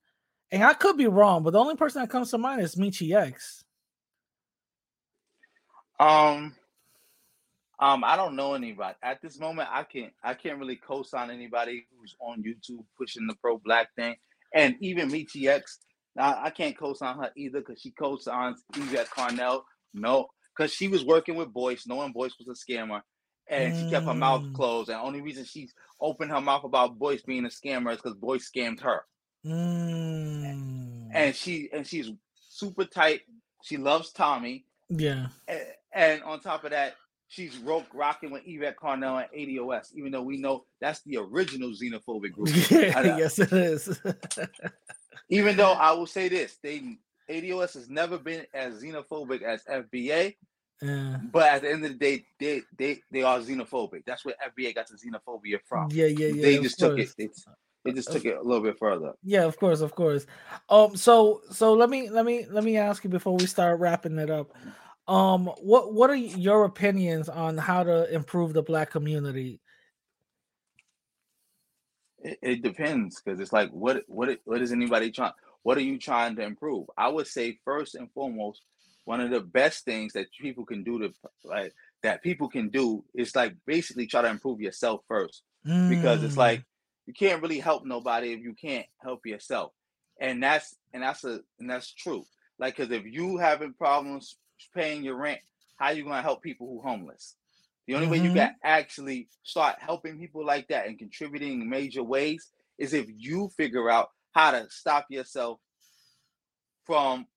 and 0.52 0.64
I 0.64 0.74
could 0.74 0.98
be 0.98 1.08
wrong, 1.08 1.44
but 1.44 1.54
the 1.54 1.60
only 1.60 1.76
person 1.76 2.02
that 2.02 2.10
comes 2.10 2.32
to 2.32 2.38
mind 2.38 2.62
is 2.62 2.76
Michi 2.76 3.16
X. 3.16 3.64
Um, 6.00 6.56
um, 7.80 8.04
I 8.04 8.16
don't 8.16 8.36
know 8.36 8.54
anybody 8.54 8.96
at 9.04 9.22
this 9.22 9.40
moment. 9.40 9.70
I 9.72 9.84
can't, 9.84 10.14
I 10.24 10.34
can't 10.34 10.60
really 10.60 10.76
co-sign 10.76 11.30
anybody 11.30 11.88
who's 11.92 12.16
on 12.20 12.44
YouTube 12.44 12.84
pushing 12.98 13.28
the 13.28 13.36
pro-black 13.36 13.94
thing, 13.96 14.16
and 14.54 14.76
even 14.82 15.10
Michi 15.10 15.50
I 16.20 16.50
can't 16.50 16.78
co-sign 16.78 17.18
her 17.18 17.32
either 17.38 17.60
because 17.60 17.80
she 17.82 17.92
co-signs 17.92 18.64
Yvette 18.76 19.10
Carnell. 19.10 19.62
No, 19.94 20.28
because 20.56 20.74
she 20.74 20.88
was 20.88 21.06
working 21.06 21.36
with 21.36 21.54
Boyce, 21.54 21.86
knowing 21.88 22.12
Boyce 22.12 22.34
was 22.40 22.48
a 22.48 22.72
scammer, 22.72 23.02
and 23.48 23.76
she 23.76 23.90
kept 23.90 24.06
her 24.08 24.14
mouth 24.14 24.42
Mm. 24.42 24.54
closed. 24.54 24.90
And 24.90 24.98
the 25.00 25.04
only 25.04 25.22
reason 25.22 25.46
she's 25.46 25.74
opened 26.02 26.32
her 26.32 26.42
mouth 26.42 26.64
about 26.64 26.98
Boyce 26.98 27.22
being 27.22 27.46
a 27.46 27.50
scammer 27.50 27.92
is 27.92 27.98
because 27.98 28.16
Boyce 28.16 28.50
scammed 28.50 28.82
her. 28.82 29.04
Mm. 29.46 31.10
and 31.14 31.36
she 31.36 31.70
and 31.72 31.86
she's 31.86 32.10
super 32.50 32.86
tight. 32.86 33.22
She 33.64 33.78
loves 33.78 34.12
Tommy, 34.12 34.66
Yeah. 34.90 35.28
and, 35.48 35.62
and 35.94 36.24
on 36.24 36.40
top 36.40 36.64
of 36.64 36.72
that, 36.72 36.96
she's 37.28 37.58
rock 37.60 37.86
rocking 37.94 38.32
with 38.32 38.44
Yvette 38.46 38.78
Carnell 38.78 39.24
and 39.24 39.32
ADOS. 39.32 39.94
Even 39.96 40.12
though 40.12 40.22
we 40.22 40.38
know 40.38 40.66
that's 40.82 41.02
the 41.02 41.18
original 41.18 41.70
xenophobic 41.70 42.32
group. 42.32 42.50
Yes, 42.72 43.40
it 43.40 43.52
is. 43.52 44.00
Even 45.30 45.58
though 45.58 45.74
I 45.74 45.92
will 45.92 46.08
say 46.08 46.30
this, 46.30 46.58
they 46.64 46.98
ADOS 47.30 47.74
has 47.74 47.90
never 47.90 48.18
been 48.18 48.46
as 48.54 48.82
xenophobic 48.82 49.42
as 49.42 49.64
FBA, 49.66 50.36
yeah. 50.82 51.18
but 51.32 51.44
at 51.52 51.62
the 51.62 51.72
end 51.72 51.86
of 51.86 51.92
the 51.92 51.98
day, 51.98 52.26
they 52.40 52.62
they 52.78 53.02
they 53.12 53.24
are 53.24 53.40
xenophobic. 53.40 54.04
That's 54.06 54.24
where 54.24 54.36
FBA 54.58 54.76
got 54.76 54.88
the 54.88 54.96
xenophobia 54.96 55.60
from. 55.68 55.90
Yeah, 55.92 56.06
yeah, 56.06 56.28
yeah. 56.28 56.42
they 56.42 56.60
just 56.60 56.80
took 56.80 56.96
course. 56.96 57.14
it. 57.18 57.18
They, 57.18 57.30
they 57.84 57.94
just 57.94 58.12
took 58.12 58.26
it 58.26 58.38
a 58.38 58.42
little 58.42 58.64
bit 58.64 58.78
further. 58.80 59.14
Yeah, 59.24 59.44
of 59.44 59.58
course, 59.60 59.82
of 59.82 59.96
course. 59.96 60.26
Um, 60.70 60.96
so 60.96 61.42
so 61.52 61.74
let 61.74 61.90
me 61.90 62.10
let 62.10 62.26
me 62.26 62.46
let 62.50 62.64
me 62.64 62.78
ask 62.78 63.04
you 63.04 63.10
before 63.10 63.36
we 63.36 63.46
start 63.46 63.80
wrapping 63.80 64.18
it 64.18 64.30
up. 64.30 64.54
Um, 65.08 65.48
what 65.62 65.94
what 65.94 66.10
are 66.10 66.16
your 66.16 66.66
opinions 66.66 67.30
on 67.30 67.58
how 67.58 67.84
to 67.84 68.14
improve 68.14 68.54
the 68.54 68.64
black 68.64 68.92
community? 68.92 69.62
It, 72.20 72.40
it 72.42 72.62
depends 72.64 73.22
because 73.22 73.40
it's 73.40 73.54
like 73.54 73.70
what 73.72 74.04
what 74.08 74.40
what 74.46 74.62
is 74.62 74.72
anybody 74.72 75.12
trying? 75.12 75.34
What 75.64 75.78
are 75.78 75.82
you 75.82 76.00
trying 76.00 76.36
to 76.38 76.44
improve? 76.44 76.88
I 76.98 77.10
would 77.10 77.28
say 77.28 77.60
first 77.66 77.96
and 77.96 78.12
foremost, 78.14 78.62
one 79.06 79.22
of 79.22 79.32
the 79.32 79.42
best 79.42 79.86
things 79.86 80.14
that 80.14 80.28
people 80.40 80.66
can 80.66 80.84
do 80.84 81.00
to 81.00 81.14
like 81.44 81.74
that 82.04 82.24
people 82.24 82.50
can 82.50 82.70
do 82.70 83.04
is 83.14 83.36
like 83.36 83.56
basically 83.66 84.08
try 84.08 84.22
to 84.22 84.30
improve 84.30 84.62
yourself 84.62 85.02
first 85.08 85.44
because 85.88 86.24
it's 86.24 86.38
Mm, 86.38 86.38
like 86.38 86.64
you 87.06 87.14
can't 87.14 87.42
really 87.42 87.60
help 87.60 87.86
nobody 87.86 88.34
if 88.34 88.42
you 88.42 88.54
can't 88.54 88.86
help 89.02 89.26
yourself, 89.26 89.72
and 90.20 90.42
that's 90.44 90.76
and 90.94 91.04
that's 91.04 91.24
a 91.24 91.42
and 91.60 91.70
that's 91.70 91.94
true. 91.94 92.26
Like 92.60 92.78
because 92.78 92.92
if 92.92 93.06
you 93.06 93.38
having 93.38 93.74
problems 93.74 94.38
paying 94.74 95.04
your 95.04 95.16
rent, 95.16 95.40
how 95.78 95.90
you 95.90 96.04
gonna 96.04 96.22
help 96.22 96.42
people 96.42 96.68
who 96.68 96.82
homeless? 96.82 97.36
The 97.88 97.96
only 97.96 98.08
way 98.08 98.18
you 98.18 98.30
Mhm. 98.30 98.34
can 98.34 98.56
actually 98.64 99.30
start 99.44 99.78
helping 99.80 100.20
people 100.20 100.46
like 100.46 100.68
that 100.70 100.88
and 100.88 100.98
contributing 101.00 101.62
in 101.62 101.70
major 101.70 102.04
ways 102.04 102.52
is 102.78 102.94
if 102.94 103.08
you 103.16 103.50
figure 103.58 103.90
out 103.90 104.10
how 104.34 104.52
to 104.52 104.70
stop 104.70 105.08
yourself 105.10 105.60
from 106.86 107.28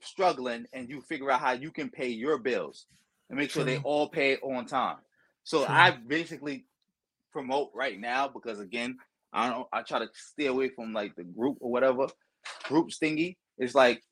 struggling 0.00 0.66
and 0.72 0.88
you 0.88 1.00
figure 1.02 1.30
out 1.30 1.40
how 1.40 1.52
you 1.52 1.70
can 1.70 1.90
pay 1.90 2.08
your 2.08 2.38
bills 2.38 2.86
and 3.28 3.38
make 3.38 3.50
sure 3.50 3.64
they 3.64 3.78
all 3.78 4.08
pay 4.08 4.36
on 4.38 4.66
time. 4.66 4.98
So 5.44 5.64
True. 5.64 5.74
I 5.74 5.90
basically 6.06 6.66
promote 7.32 7.70
right 7.74 7.98
now 7.98 8.28
because 8.28 8.60
again, 8.60 8.98
I 9.32 9.50
don't 9.50 9.66
I 9.72 9.82
try 9.82 9.98
to 10.00 10.08
stay 10.14 10.46
away 10.46 10.68
from 10.70 10.92
like 10.92 11.14
the 11.16 11.24
group 11.24 11.58
or 11.60 11.70
whatever 11.70 12.08
group 12.64 12.90
stingy. 12.92 13.38
It's 13.58 13.74
like, 13.74 14.02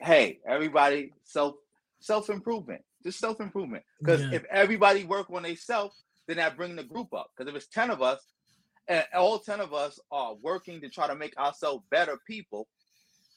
hey, 0.00 0.40
everybody 0.48 1.12
self 1.24 1.56
self 2.00 2.30
improvement, 2.30 2.82
just 3.04 3.18
self 3.18 3.40
improvement. 3.40 3.84
Because 4.02 4.22
Yeah. 4.22 4.38
if 4.38 4.44
everybody 4.50 5.04
work 5.04 5.30
on 5.30 5.42
themselves, 5.42 5.94
then 6.26 6.36
that 6.38 6.56
bring 6.56 6.76
the 6.76 6.84
group 6.84 7.12
up. 7.14 7.30
Because 7.36 7.50
if 7.50 7.56
it's 7.56 7.68
ten 7.68 7.90
of 7.90 8.02
us, 8.02 8.20
and 8.88 9.04
all 9.14 9.38
ten 9.38 9.60
of 9.60 9.74
us 9.74 9.98
are 10.10 10.34
working 10.42 10.80
to 10.80 10.88
try 10.88 11.06
to 11.06 11.14
make 11.16 11.36
ourselves 11.38 11.84
better 11.90 12.18
people, 12.26 12.68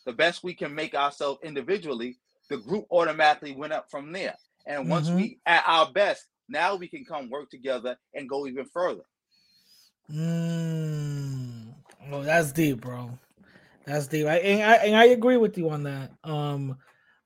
the 0.06 0.14
best 0.14 0.44
we 0.44 0.54
can 0.54 0.74
make 0.74 0.96
ourselves 0.96 1.40
individually, 1.44 2.18
the 2.50 2.58
group 2.58 2.86
automatically 2.92 3.54
went 3.54 3.74
up 3.74 3.90
from 3.90 4.12
there. 4.12 4.36
And 4.66 4.90
once 4.90 5.10
Mhm. 5.10 5.16
we 5.16 5.40
at 5.46 5.64
our 5.68 5.92
best, 5.92 6.28
now 6.50 6.76
we 6.76 6.88
can 6.88 7.06
come 7.06 7.30
work 7.30 7.50
together 7.50 7.98
and 8.14 8.30
go 8.30 8.48
even 8.48 8.66
further. 8.66 9.04
Mm. 10.12 11.74
Oh, 12.12 12.24
that's 12.24 12.52
deep, 12.52 12.82
bro. 12.82 13.18
That's 13.86 14.08
deep. 14.08 14.28
I 14.28 14.38
and, 14.38 14.64
I 14.64 14.76
and 14.86 14.96
I 14.96 15.06
agree 15.06 15.38
with 15.38 15.58
you 15.58 15.70
on 15.70 15.84
that. 15.84 16.12
Um, 16.24 16.78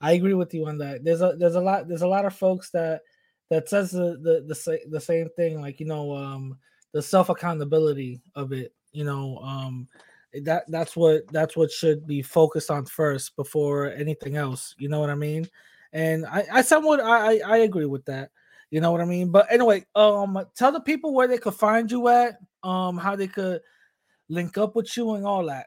I 0.05 0.11
agree 0.11 0.35
with 0.35 0.53
you 0.53 0.67
on 0.67 0.77
that. 0.77 1.03
There's 1.03 1.21
a 1.21 1.35
there's 1.35 1.55
a 1.55 1.59
lot 1.59 1.87
there's 1.87 2.03
a 2.03 2.07
lot 2.07 2.25
of 2.25 2.35
folks 2.35 2.69
that 2.69 3.01
that 3.49 3.67
says 3.67 3.89
the 3.89 4.19
the 4.21 4.45
the, 4.47 4.79
the 4.91 5.01
same 5.01 5.29
thing. 5.35 5.59
Like 5.59 5.79
you 5.79 5.87
know, 5.87 6.15
um, 6.15 6.59
the 6.91 7.01
self 7.01 7.29
accountability 7.29 8.21
of 8.35 8.53
it. 8.53 8.71
You 8.91 9.03
know, 9.03 9.39
um, 9.39 9.87
that 10.43 10.65
that's 10.67 10.95
what 10.95 11.23
that's 11.33 11.57
what 11.57 11.71
should 11.71 12.05
be 12.05 12.21
focused 12.21 12.69
on 12.69 12.85
first 12.85 13.35
before 13.35 13.87
anything 13.93 14.37
else. 14.37 14.75
You 14.77 14.89
know 14.89 14.99
what 14.99 15.09
I 15.09 15.15
mean? 15.15 15.49
And 15.91 16.27
I 16.27 16.45
I 16.53 16.61
somewhat 16.61 16.99
I 16.99 17.39
I, 17.39 17.41
I 17.43 17.57
agree 17.57 17.87
with 17.87 18.05
that. 18.05 18.29
You 18.69 18.81
know 18.81 18.91
what 18.91 19.01
I 19.01 19.05
mean? 19.05 19.31
But 19.31 19.51
anyway, 19.51 19.87
um, 19.95 20.39
tell 20.55 20.71
the 20.71 20.81
people 20.81 21.15
where 21.15 21.27
they 21.27 21.39
could 21.39 21.55
find 21.55 21.89
you 21.89 22.09
at, 22.09 22.37
um, 22.61 22.99
how 22.99 23.15
they 23.15 23.27
could 23.27 23.59
link 24.29 24.55
up 24.59 24.75
with 24.75 24.95
you 24.95 25.13
and 25.15 25.25
all 25.25 25.47
that. 25.47 25.65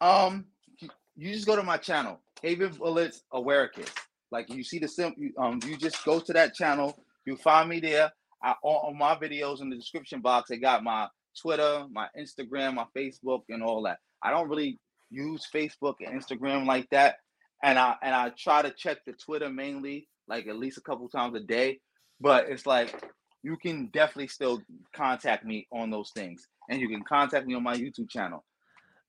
Um, 0.00 0.46
you- 0.78 0.88
you 1.14 1.34
just 1.34 1.46
go 1.46 1.56
to 1.56 1.62
my 1.62 1.76
channel, 1.76 2.21
Javen 2.44 2.76
Bullets 2.78 3.22
Awareness. 3.32 3.90
Like 4.30 4.52
you 4.52 4.64
see 4.64 4.78
the 4.78 4.88
sim, 4.88 5.14
um, 5.38 5.60
you 5.66 5.76
just 5.76 6.04
go 6.04 6.18
to 6.20 6.32
that 6.32 6.54
channel. 6.54 6.96
You 7.26 7.36
find 7.36 7.68
me 7.68 7.80
there. 7.80 8.10
I, 8.42 8.54
on, 8.62 8.92
on 8.92 8.98
my 8.98 9.14
videos 9.14 9.60
in 9.60 9.70
the 9.70 9.76
description 9.76 10.20
box, 10.20 10.50
I 10.50 10.56
got 10.56 10.82
my 10.82 11.06
Twitter, 11.40 11.84
my 11.90 12.08
Instagram, 12.18 12.74
my 12.74 12.86
Facebook, 12.96 13.42
and 13.48 13.62
all 13.62 13.82
that. 13.82 13.98
I 14.22 14.30
don't 14.30 14.48
really 14.48 14.78
use 15.10 15.46
Facebook 15.54 15.96
and 16.00 16.20
Instagram 16.20 16.66
like 16.66 16.88
that, 16.90 17.16
and 17.62 17.78
I 17.78 17.94
and 18.02 18.14
I 18.14 18.30
try 18.36 18.62
to 18.62 18.70
check 18.70 18.98
the 19.06 19.12
Twitter 19.12 19.50
mainly, 19.50 20.08
like 20.28 20.46
at 20.46 20.58
least 20.58 20.78
a 20.78 20.82
couple 20.82 21.08
times 21.08 21.36
a 21.36 21.40
day. 21.40 21.80
But 22.20 22.48
it's 22.48 22.66
like 22.66 22.94
you 23.42 23.56
can 23.56 23.88
definitely 23.92 24.28
still 24.28 24.62
contact 24.94 25.44
me 25.44 25.66
on 25.72 25.90
those 25.90 26.10
things, 26.14 26.46
and 26.70 26.80
you 26.80 26.88
can 26.88 27.02
contact 27.02 27.46
me 27.46 27.54
on 27.54 27.62
my 27.62 27.76
YouTube 27.76 28.08
channel. 28.08 28.44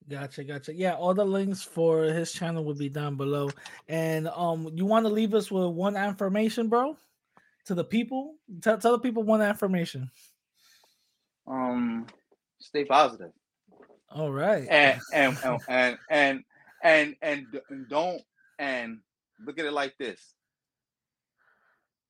Gotcha, 0.09 0.43
gotcha. 0.43 0.73
Yeah, 0.73 0.95
all 0.95 1.13
the 1.13 1.25
links 1.25 1.63
for 1.63 2.03
his 2.03 2.31
channel 2.31 2.63
will 2.63 2.75
be 2.75 2.89
down 2.89 3.15
below. 3.15 3.49
And 3.87 4.27
um, 4.27 4.69
you 4.73 4.85
want 4.85 5.05
to 5.05 5.11
leave 5.11 5.33
us 5.33 5.49
with 5.49 5.67
one 5.67 5.95
affirmation, 5.95 6.67
bro, 6.67 6.97
to 7.65 7.75
the 7.75 7.83
people. 7.83 8.35
Tell 8.61 8.77
tell 8.77 8.91
the 8.91 8.99
people 8.99 9.23
one 9.23 9.41
affirmation. 9.41 10.11
Um, 11.47 12.07
stay 12.59 12.85
positive. 12.85 13.31
All 14.09 14.31
right. 14.31 14.67
and 14.69 14.99
and 15.13 15.37
and 15.43 15.61
and 15.69 15.97
and 16.09 16.43
and, 16.83 17.15
and 17.21 17.47
and 17.69 17.89
don't 17.89 18.21
and 18.59 18.99
look 19.45 19.57
at 19.59 19.65
it 19.65 19.73
like 19.73 19.97
this 19.97 20.35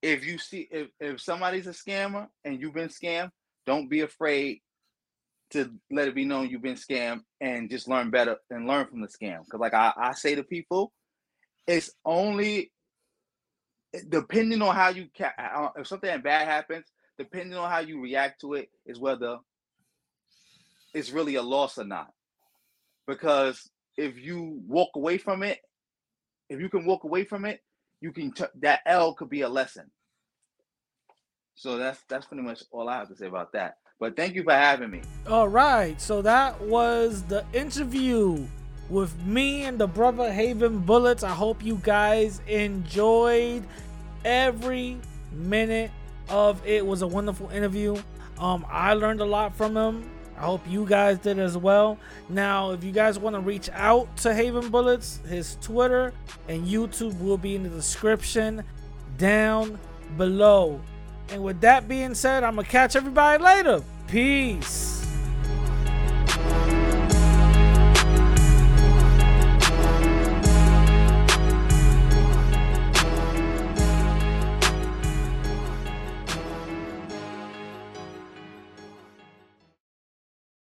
if 0.04 0.26
you 0.26 0.38
see 0.38 0.68
if, 0.70 0.90
if 1.00 1.22
somebody's 1.22 1.66
a 1.66 1.72
scammer 1.72 2.28
and 2.44 2.60
you've 2.60 2.74
been 2.74 2.90
scammed 2.90 3.32
don't 3.66 3.90
be 3.90 4.02
afraid 4.02 4.62
to 5.54 5.72
let 5.92 6.08
it 6.08 6.16
be 6.16 6.26
known 6.26 6.50
you've 6.50 6.62
been 6.62 6.76
scammed 6.76 7.22
and 7.42 7.70
just 7.70 7.88
learn 7.88 8.10
better 8.12 8.38
and 8.50 8.68
learn 8.68 8.88
from 8.88 9.02
the 9.02 9.08
scam. 9.08 9.40
Because 9.46 9.60
like 9.60 9.74
I, 9.74 9.94
I 9.98 10.14
say 10.14 10.36
to 10.36 10.44
people 10.44 10.92
it's 11.68 11.92
only 12.06 12.72
depending 14.10 14.62
on 14.62 14.76
how 14.76 14.90
you 14.90 15.08
ca- 15.18 15.72
if 15.78 15.88
something 15.88 16.22
bad 16.22 16.48
happens 16.48 16.86
depending 17.18 17.58
on 17.58 17.70
how 17.70 17.80
you 17.80 18.02
react 18.02 18.42
to 18.42 18.54
it 18.54 18.70
is 18.86 19.00
whether 19.00 19.38
it's 20.94 21.12
really 21.12 21.36
a 21.36 21.42
loss 21.42 21.78
or 21.78 21.84
not. 21.86 22.12
Because 23.08 23.70
if 23.98 24.18
you 24.20 24.62
walk 24.68 24.90
away 24.96 25.18
from 25.18 25.44
it 25.44 25.60
if 26.50 26.60
you 26.60 26.70
can 26.70 26.86
walk 26.86 27.04
away 27.04 27.24
from 27.24 27.46
it 27.46 27.62
you 28.02 28.12
can 28.12 28.32
t- 28.32 28.46
that 28.62 28.82
l 28.86 29.14
could 29.14 29.30
be 29.30 29.42
a 29.42 29.50
lesson. 29.50 29.90
So 31.56 31.78
that's 31.78 32.02
that's 32.10 32.26
pretty 32.26 32.44
much 32.44 32.64
all 32.72 32.90
i 32.90 32.98
have 32.98 33.10
to 33.10 33.16
say 33.16 33.28
about 33.28 33.54
that 33.54 33.76
but 34.04 34.18
thank 34.18 34.36
you 34.36 34.44
for 34.44 34.52
having 34.52 34.92
me 34.92 35.02
All 35.30 35.48
right, 35.48 36.00
so 36.02 36.22
that 36.24 36.60
was 36.60 37.24
the 37.24 37.46
interview 37.54 38.46
with 38.90 39.18
me 39.24 39.64
and 39.64 39.80
the 39.80 39.88
brother 39.88 40.24
Javen 40.30 40.86
Bullets. 40.86 41.24
I 41.24 41.30
hope 41.30 41.64
you 41.64 41.80
guys 41.82 42.42
enjoyed 42.46 43.64
every 44.26 44.98
minute 45.32 45.90
of 46.28 46.62
it. 46.66 46.80
it 46.80 46.86
was 46.86 47.02
a 47.02 47.08
wonderful 47.08 47.50
interview. 47.52 47.96
Um, 48.40 48.66
I 48.70 48.94
learned 48.94 49.22
a 49.22 49.26
lot 49.26 49.56
from 49.56 49.78
him. 49.78 50.10
I 50.36 50.42
hope 50.42 50.60
you 50.68 50.86
guys 50.86 51.20
did 51.20 51.40
as 51.40 51.58
well. 51.58 51.98
Now, 52.28 52.72
if 52.72 52.84
you 52.84 52.92
guys 52.92 53.18
want 53.18 53.38
to 53.38 53.40
reach 53.40 53.70
out 53.72 54.18
to 54.18 54.30
Javen 54.32 54.70
Bullets, 54.70 55.22
his 55.30 55.56
Twitter 55.62 56.12
and 56.50 56.68
YouTube 56.68 57.18
will 57.22 57.38
be 57.38 57.56
in 57.56 57.64
the 57.64 57.70
description 57.70 58.66
down 59.18 59.80
below. 60.18 60.82
And 61.30 61.42
with 61.42 61.62
that 61.62 61.88
being 61.88 62.14
said, 62.14 62.44
I'm 62.44 62.56
gonna 62.56 62.68
catch 62.68 62.98
everybody 62.98 63.42
later. 63.42 63.82
Peace. 64.08 65.03